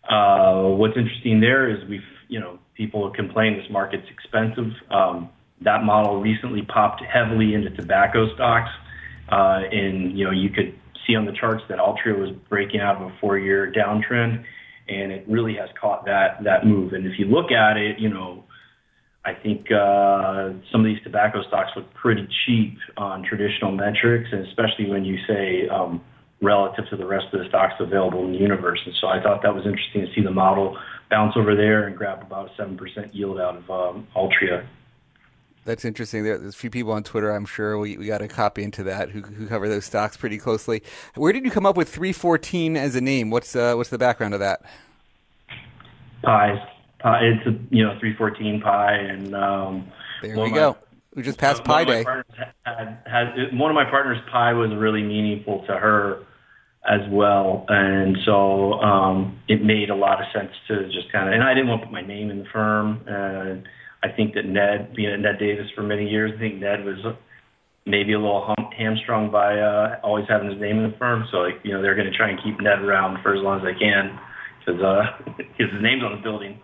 Uh, 0.09 0.63
what's 0.63 0.97
interesting 0.97 1.41
there 1.41 1.69
is 1.69 1.89
we've 1.89 2.01
you 2.29 2.39
know 2.39 2.59
people 2.75 3.11
complain 3.11 3.57
this 3.57 3.67
market's 3.71 4.07
expensive. 4.09 4.73
Um, 4.91 5.29
that 5.63 5.83
model 5.83 6.21
recently 6.21 6.63
popped 6.63 7.03
heavily 7.03 7.53
into 7.55 7.71
tobacco 7.71 8.33
stocks, 8.35 8.71
uh, 9.29 9.63
and 9.73 10.17
you 10.17 10.25
know 10.25 10.31
you 10.31 10.51
could 10.51 10.79
see 11.05 11.17
on 11.17 11.25
the 11.25 11.33
charts 11.33 11.65
that 11.69 11.79
Altria 11.79 12.17
was 12.17 12.31
breaking 12.49 12.81
out 12.81 13.03
of 13.03 13.09
a 13.09 13.13
four-year 13.21 13.73
downtrend 13.73 14.45
and 14.91 15.13
it 15.13 15.25
really 15.29 15.55
has 15.55 15.69
caught 15.81 16.05
that 16.07 16.43
that 16.45 16.67
move. 16.67 16.93
And 16.93 17.07
if 17.07 17.19
you 17.19 17.27
look 17.27 17.53
at 17.53 17.77
it, 17.77 17.99
you 17.99 18.09
know, 18.09 18.45
I 19.25 19.35
think 19.35 19.71
uh, 19.71 20.51
some 20.73 20.81
of 20.81 20.87
these 20.87 21.03
tobacco 21.05 21.43
stocks 21.47 21.71
look 21.77 21.93
pretty 21.95 22.27
cheap 22.45 22.77
on 22.97 23.23
traditional 23.23 23.71
metrics, 23.71 24.29
and 24.33 24.47
especially 24.47 24.91
when 24.91 25.05
you 25.05 25.19
say 25.27 25.69
um, 25.69 26.03
relative 26.43 26.89
to 26.91 26.97
the 26.97 27.07
rest 27.07 27.27
of 27.33 27.41
the 27.41 27.49
stocks 27.49 27.75
available 27.79 28.25
in 28.25 28.33
the 28.33 28.39
universe. 28.39 28.81
And 28.85 28.95
so 29.01 29.09
I 29.09 29.23
thought 29.23 29.43
that 29.43 29.55
was 29.55 29.67
interesting 29.67 30.07
to 30.07 30.13
see 30.15 30.23
the 30.23 30.31
model 30.31 30.77
bounce 31.11 31.35
over 31.37 31.55
there 31.55 31.87
and 31.87 31.97
grab 31.97 32.23
about 32.23 32.51
a 32.51 32.57
seven 32.57 32.77
percent 32.77 33.15
yield 33.15 33.39
out 33.39 33.57
of 33.57 33.71
um, 33.71 34.07
Altria. 34.17 34.67
That's 35.71 35.85
interesting. 35.85 36.25
There's 36.25 36.53
a 36.53 36.59
few 36.59 36.69
people 36.69 36.91
on 36.91 37.05
Twitter, 37.05 37.31
I'm 37.31 37.47
sure 37.47 37.79
we, 37.79 37.97
we 37.97 38.07
got 38.07 38.23
a 38.23 38.27
copy 38.27 38.65
into 38.65 38.83
that 38.83 39.11
who, 39.11 39.21
who 39.21 39.47
cover 39.47 39.69
those 39.69 39.85
stocks 39.85 40.17
pretty 40.17 40.37
closely. 40.37 40.83
Where 41.15 41.33
did 41.33 41.45
you 41.45 41.51
come 41.53 41.65
up 41.65 41.77
with 41.77 41.89
314 41.89 42.77
as 42.77 42.97
a 42.97 43.01
name? 43.01 43.31
What's 43.31 43.55
uh, 43.55 43.75
what's 43.77 43.89
the 43.89 43.97
background 43.97 44.35
of 44.35 44.41
that? 44.41 44.63
Pies. 46.25 46.59
Pie, 46.99 47.21
it's 47.23 47.47
a 47.47 47.53
you 47.71 47.85
know 47.85 47.97
314 48.01 48.61
pi, 48.61 48.95
and 48.95 49.33
um, 49.37 49.93
there 50.23 50.37
we 50.41 50.51
go. 50.51 50.77
we 51.15 51.23
just 51.23 51.39
passed 51.39 51.63
Pi 51.63 51.85
Day. 51.85 52.05
Had, 52.67 52.99
had, 53.07 53.57
one 53.57 53.71
of 53.71 53.77
my 53.77 53.89
partners' 53.89 54.19
pi 54.33 54.53
was 54.53 54.75
really 54.75 55.05
meaningful 55.05 55.65
to 55.69 55.77
her 55.77 56.27
as 56.85 57.03
well, 57.11 57.65
and 57.69 58.19
so 58.25 58.73
um, 58.81 59.39
it 59.47 59.63
made 59.63 59.89
a 59.91 59.95
lot 59.95 60.21
of 60.21 60.27
sense 60.35 60.51
to 60.67 60.87
just 60.87 61.13
kind 61.13 61.29
of. 61.29 61.35
And 61.35 61.45
I 61.45 61.55
didn't 61.55 61.69
want 61.69 61.83
to 61.83 61.87
put 61.87 61.93
my 61.93 62.03
name 62.03 62.29
in 62.33 62.41
the 62.41 62.47
firm. 62.53 63.03
And, 63.07 63.69
I 64.03 64.09
think 64.09 64.35
that 64.35 64.47
Ned, 64.47 64.95
being 64.95 65.13
at 65.13 65.21
Ned 65.21 65.39
Davis 65.39 65.67
for 65.75 65.83
many 65.83 66.09
years, 66.09 66.33
I 66.35 66.39
think 66.39 66.57
Ned 66.57 66.85
was 66.85 66.99
maybe 67.87 68.13
a 68.13 68.19
little 68.19 68.45
hum- 68.47 68.71
hamstrung 68.77 69.31
by 69.31 69.59
uh, 69.59 70.01
always 70.03 70.27
having 70.29 70.51
his 70.51 70.61
name 70.61 70.79
in 70.79 70.91
the 70.91 70.97
firm. 70.97 71.27
So, 71.31 71.39
like, 71.39 71.61
you 71.63 71.73
know, 71.73 71.83
they're 71.83 71.95
going 71.95 72.11
to 72.11 72.17
try 72.17 72.31
and 72.31 72.43
keep 72.43 72.61
Ned 72.61 72.81
around 72.81 73.23
for 73.23 73.35
as 73.35 73.43
long 73.43 73.59
as 73.59 73.65
they 73.65 73.79
can 73.79 74.19
because 74.61 74.81
uh, 74.83 75.03
his 75.59 75.69
name's 75.81 76.03
on 76.03 76.17
the 76.17 76.23
building. 76.23 76.59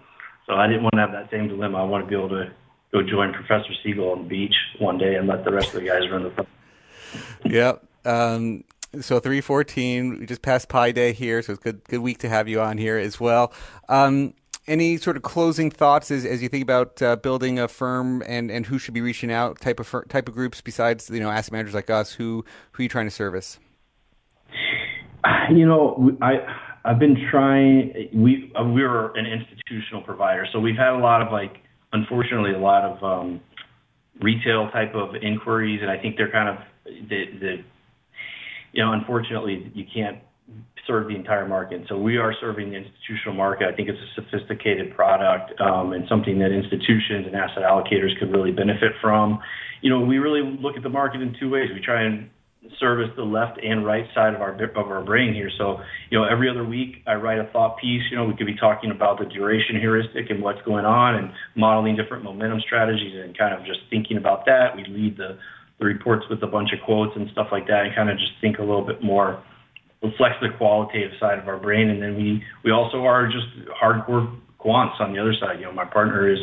So 0.47 0.55
I 0.55 0.66
didn't 0.66 0.82
want 0.82 0.95
to 0.95 1.01
have 1.01 1.12
that 1.12 1.30
same 1.30 1.49
dilemma. 1.49 1.78
I 1.78 1.84
want 1.84 2.05
to 2.05 2.09
be 2.09 2.16
able 2.16 2.28
to 2.30 2.53
go 2.93 3.03
join 3.03 3.32
Professor 3.32 3.72
Siegel 3.82 4.12
on 4.12 4.22
the 4.22 4.28
beach 4.28 4.55
one 4.78 4.97
day 4.97 5.16
and 5.16 5.26
let 5.26 5.45
the 5.45 5.53
rest 5.53 5.74
of 5.74 5.80
the 5.80 5.87
guys 5.87 6.09
run 6.11 6.22
the 6.22 6.30
firm. 6.30 6.47
Yep. 7.45 7.84
Um, 8.05 8.64
so 9.01 9.18
314, 9.18 10.20
we 10.20 10.26
just 10.26 10.43
passed 10.43 10.68
Pi 10.68 10.93
Day 10.93 11.12
here, 11.12 11.43
so 11.43 11.53
it's 11.53 11.62
good 11.62 11.84
good 11.84 12.01
week 12.01 12.18
to 12.18 12.28
have 12.28 12.49
you 12.49 12.61
on 12.61 12.78
here 12.78 12.97
as 12.97 13.20
well. 13.20 13.53
Um, 13.89 14.34
any 14.69 14.97
sort 14.97 15.17
of 15.17 15.23
closing 15.23 15.71
thoughts 15.71 16.11
as, 16.11 16.25
as 16.25 16.43
you 16.43 16.49
think 16.49 16.62
about 16.62 17.01
uh, 17.01 17.17
building 17.17 17.59
a 17.59 17.69
firm 17.69 18.23
and, 18.27 18.51
and 18.51 18.67
who 18.67 18.79
should 18.79 18.95
be 18.95 19.01
reaching 19.01 19.31
out 19.31 19.61
type 19.61 19.81
of 19.81 19.87
fir- 19.87 20.05
type 20.05 20.29
of 20.29 20.35
groups 20.35 20.61
besides 20.61 21.09
you 21.11 21.21
know 21.21 21.31
asset 21.31 21.53
managers 21.53 21.75
like 21.75 21.91
us? 21.91 22.12
Who 22.12 22.45
who 22.73 22.81
are 22.81 22.85
you 22.85 22.89
trying 22.89 23.07
to 23.07 23.11
service? 23.11 23.59
You 25.51 25.67
know 25.67 26.17
i 26.23 26.35
i've 26.85 26.99
been 26.99 27.17
trying 27.31 28.09
we 28.12 28.53
uh, 28.55 28.64
we're 28.64 29.12
an 29.17 29.27
institutional 29.27 30.03
provider 30.03 30.47
so 30.53 30.59
we've 30.59 30.77
had 30.77 30.93
a 30.93 30.99
lot 30.99 31.23
of 31.23 31.33
like 31.33 31.59
unfortunately 31.93 32.53
a 32.53 32.59
lot 32.59 32.85
of 32.85 33.03
um, 33.03 33.41
retail 34.21 34.71
type 34.71 34.95
of 34.95 35.14
inquiries 35.23 35.81
and 35.83 35.91
i 35.91 35.99
think 35.99 36.17
they're 36.17 36.31
kind 36.31 36.49
of 36.49 36.57
the 37.09 37.25
the 37.41 37.57
you 38.73 38.85
know 38.85 38.93
unfortunately 38.93 39.71
you 39.75 39.85
can't 39.93 40.19
serve 40.87 41.09
the 41.09 41.14
entire 41.14 41.47
market. 41.47 41.82
So 41.89 41.99
we 41.99 42.16
are 42.16 42.34
serving 42.41 42.70
the 42.70 42.76
institutional 42.76 43.34
market. 43.34 43.68
I 43.72 43.74
think 43.74 43.89
it's 43.89 43.99
a 43.99 44.20
sophisticated 44.20 44.95
product 44.95 45.59
um, 45.61 45.93
and 45.93 46.07
something 46.09 46.39
that 46.39 46.53
institutions 46.53 47.26
and 47.26 47.34
asset 47.34 47.62
allocators 47.62 48.18
could 48.18 48.30
really 48.30 48.53
benefit 48.53 48.93
from. 49.01 49.41
You 49.82 49.91
know, 49.91 50.01
we 50.01 50.18
really 50.18 50.43
look 50.61 50.76
at 50.76 50.82
the 50.82 50.89
market 50.89 51.20
in 51.20 51.34
two 51.39 51.51
ways. 51.51 51.68
We 51.74 51.80
try 51.80 52.03
and 52.03 52.30
service 52.80 53.09
the 53.16 53.22
left 53.22 53.59
and 53.62 53.84
right 53.87 54.07
side 54.14 54.34
of 54.34 54.41
our 54.41 54.53
of 54.53 54.91
our 54.91 55.03
brain 55.05 55.34
here. 55.34 55.51
So, 55.57 55.78
you 56.11 56.18
know, 56.18 56.24
every 56.24 56.49
other 56.49 56.64
week 56.64 57.03
I 57.07 57.14
write 57.14 57.39
a 57.39 57.49
thought 57.53 57.78
piece. 57.78 58.03
You 58.11 58.16
know, 58.16 58.24
we 58.24 58.37
could 58.37 58.47
be 58.47 58.57
talking 58.57 58.91
about 58.91 59.18
the 59.18 59.26
duration 59.26 59.78
heuristic 59.80 60.30
and 60.30 60.43
what's 60.43 60.61
going 60.62 60.84
on, 60.84 61.14
and 61.16 61.30
modeling 61.55 61.97
different 61.97 62.24
momentum 62.24 62.61
strategies, 62.61 63.14
and 63.14 63.37
kind 63.37 63.55
of 63.55 63.64
just 63.64 63.80
thinking 63.91 64.16
about 64.16 64.47
that. 64.47 64.76
We 64.76 64.84
lead 64.89 65.16
the 65.16 65.39
the 65.78 65.84
reports 65.84 66.24
with 66.30 66.43
a 66.43 66.47
bunch 66.47 66.70
of 66.72 66.84
quotes 66.84 67.12
and 67.16 67.28
stuff 67.32 67.49
like 67.53 67.66
that, 67.66 67.84
and 67.84 67.95
kind 67.95 68.11
of 68.11 68.18
just 68.18 68.32
think 68.41 68.59
a 68.59 68.62
little 68.62 68.87
bit 68.87 69.03
more 69.03 69.43
reflects 70.07 70.38
the 70.40 70.50
qualitative 70.57 71.12
side 71.18 71.38
of 71.38 71.48
our 71.48 71.59
brain. 71.59 71.90
And 71.90 72.02
then 72.02 72.16
we, 72.16 72.44
we 72.62 72.70
also 72.70 73.04
are 73.04 73.26
just 73.26 73.46
hardcore 73.80 74.34
quants 74.61 75.00
on 75.00 75.12
the 75.12 75.18
other 75.18 75.34
side. 75.34 75.61
You 75.61 75.66
know, 75.66 75.72
my 75.72 75.84
partner 75.84 76.28
is 76.28 76.38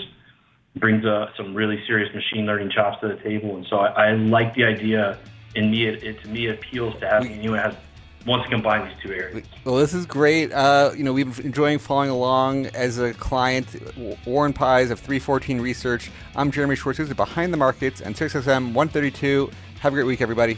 brings 0.75 1.05
uh, 1.05 1.27
some 1.37 1.53
really 1.53 1.83
serious 1.85 2.13
machine 2.15 2.45
learning 2.45 2.71
chops 2.71 2.99
to 3.01 3.07
the 3.07 3.17
table. 3.17 3.55
And 3.55 3.65
so 3.69 3.77
I, 3.77 4.07
I 4.07 4.11
like 4.13 4.55
the 4.55 4.63
idea. 4.63 5.19
In 5.55 5.69
me, 5.69 5.85
it, 5.85 6.03
it, 6.03 6.21
to 6.23 6.27
me 6.29 6.47
it 6.47 6.55
appeals 6.55 6.99
to 6.99 7.07
having 7.07 7.43
you 7.43 7.53
has 7.53 7.75
wants 8.25 8.45
to 8.45 8.49
combine 8.49 8.87
these 8.87 8.97
two 9.03 9.11
areas. 9.11 9.45
Well, 9.65 9.75
this 9.75 9.93
is 9.93 10.05
great. 10.05 10.51
Uh, 10.51 10.91
you 10.95 11.03
know, 11.03 11.13
we've 11.13 11.35
been 11.35 11.45
enjoying 11.45 11.79
following 11.79 12.09
along 12.09 12.67
as 12.67 12.97
a 12.97 13.13
client. 13.13 13.67
Warren 14.25 14.53
Pies 14.53 14.91
of 14.91 14.99
314 14.99 15.61
Research. 15.61 16.09
I'm 16.35 16.51
Jeremy 16.51 16.75
Schwartz. 16.75 16.97
who's 16.97 17.13
Behind 17.13 17.53
the 17.53 17.57
Markets 17.57 18.01
and 18.01 18.15
SiriusXM 18.15 18.73
132. 18.73 19.51
Have 19.81 19.93
a 19.93 19.95
great 19.95 20.05
week, 20.05 20.21
everybody. 20.21 20.57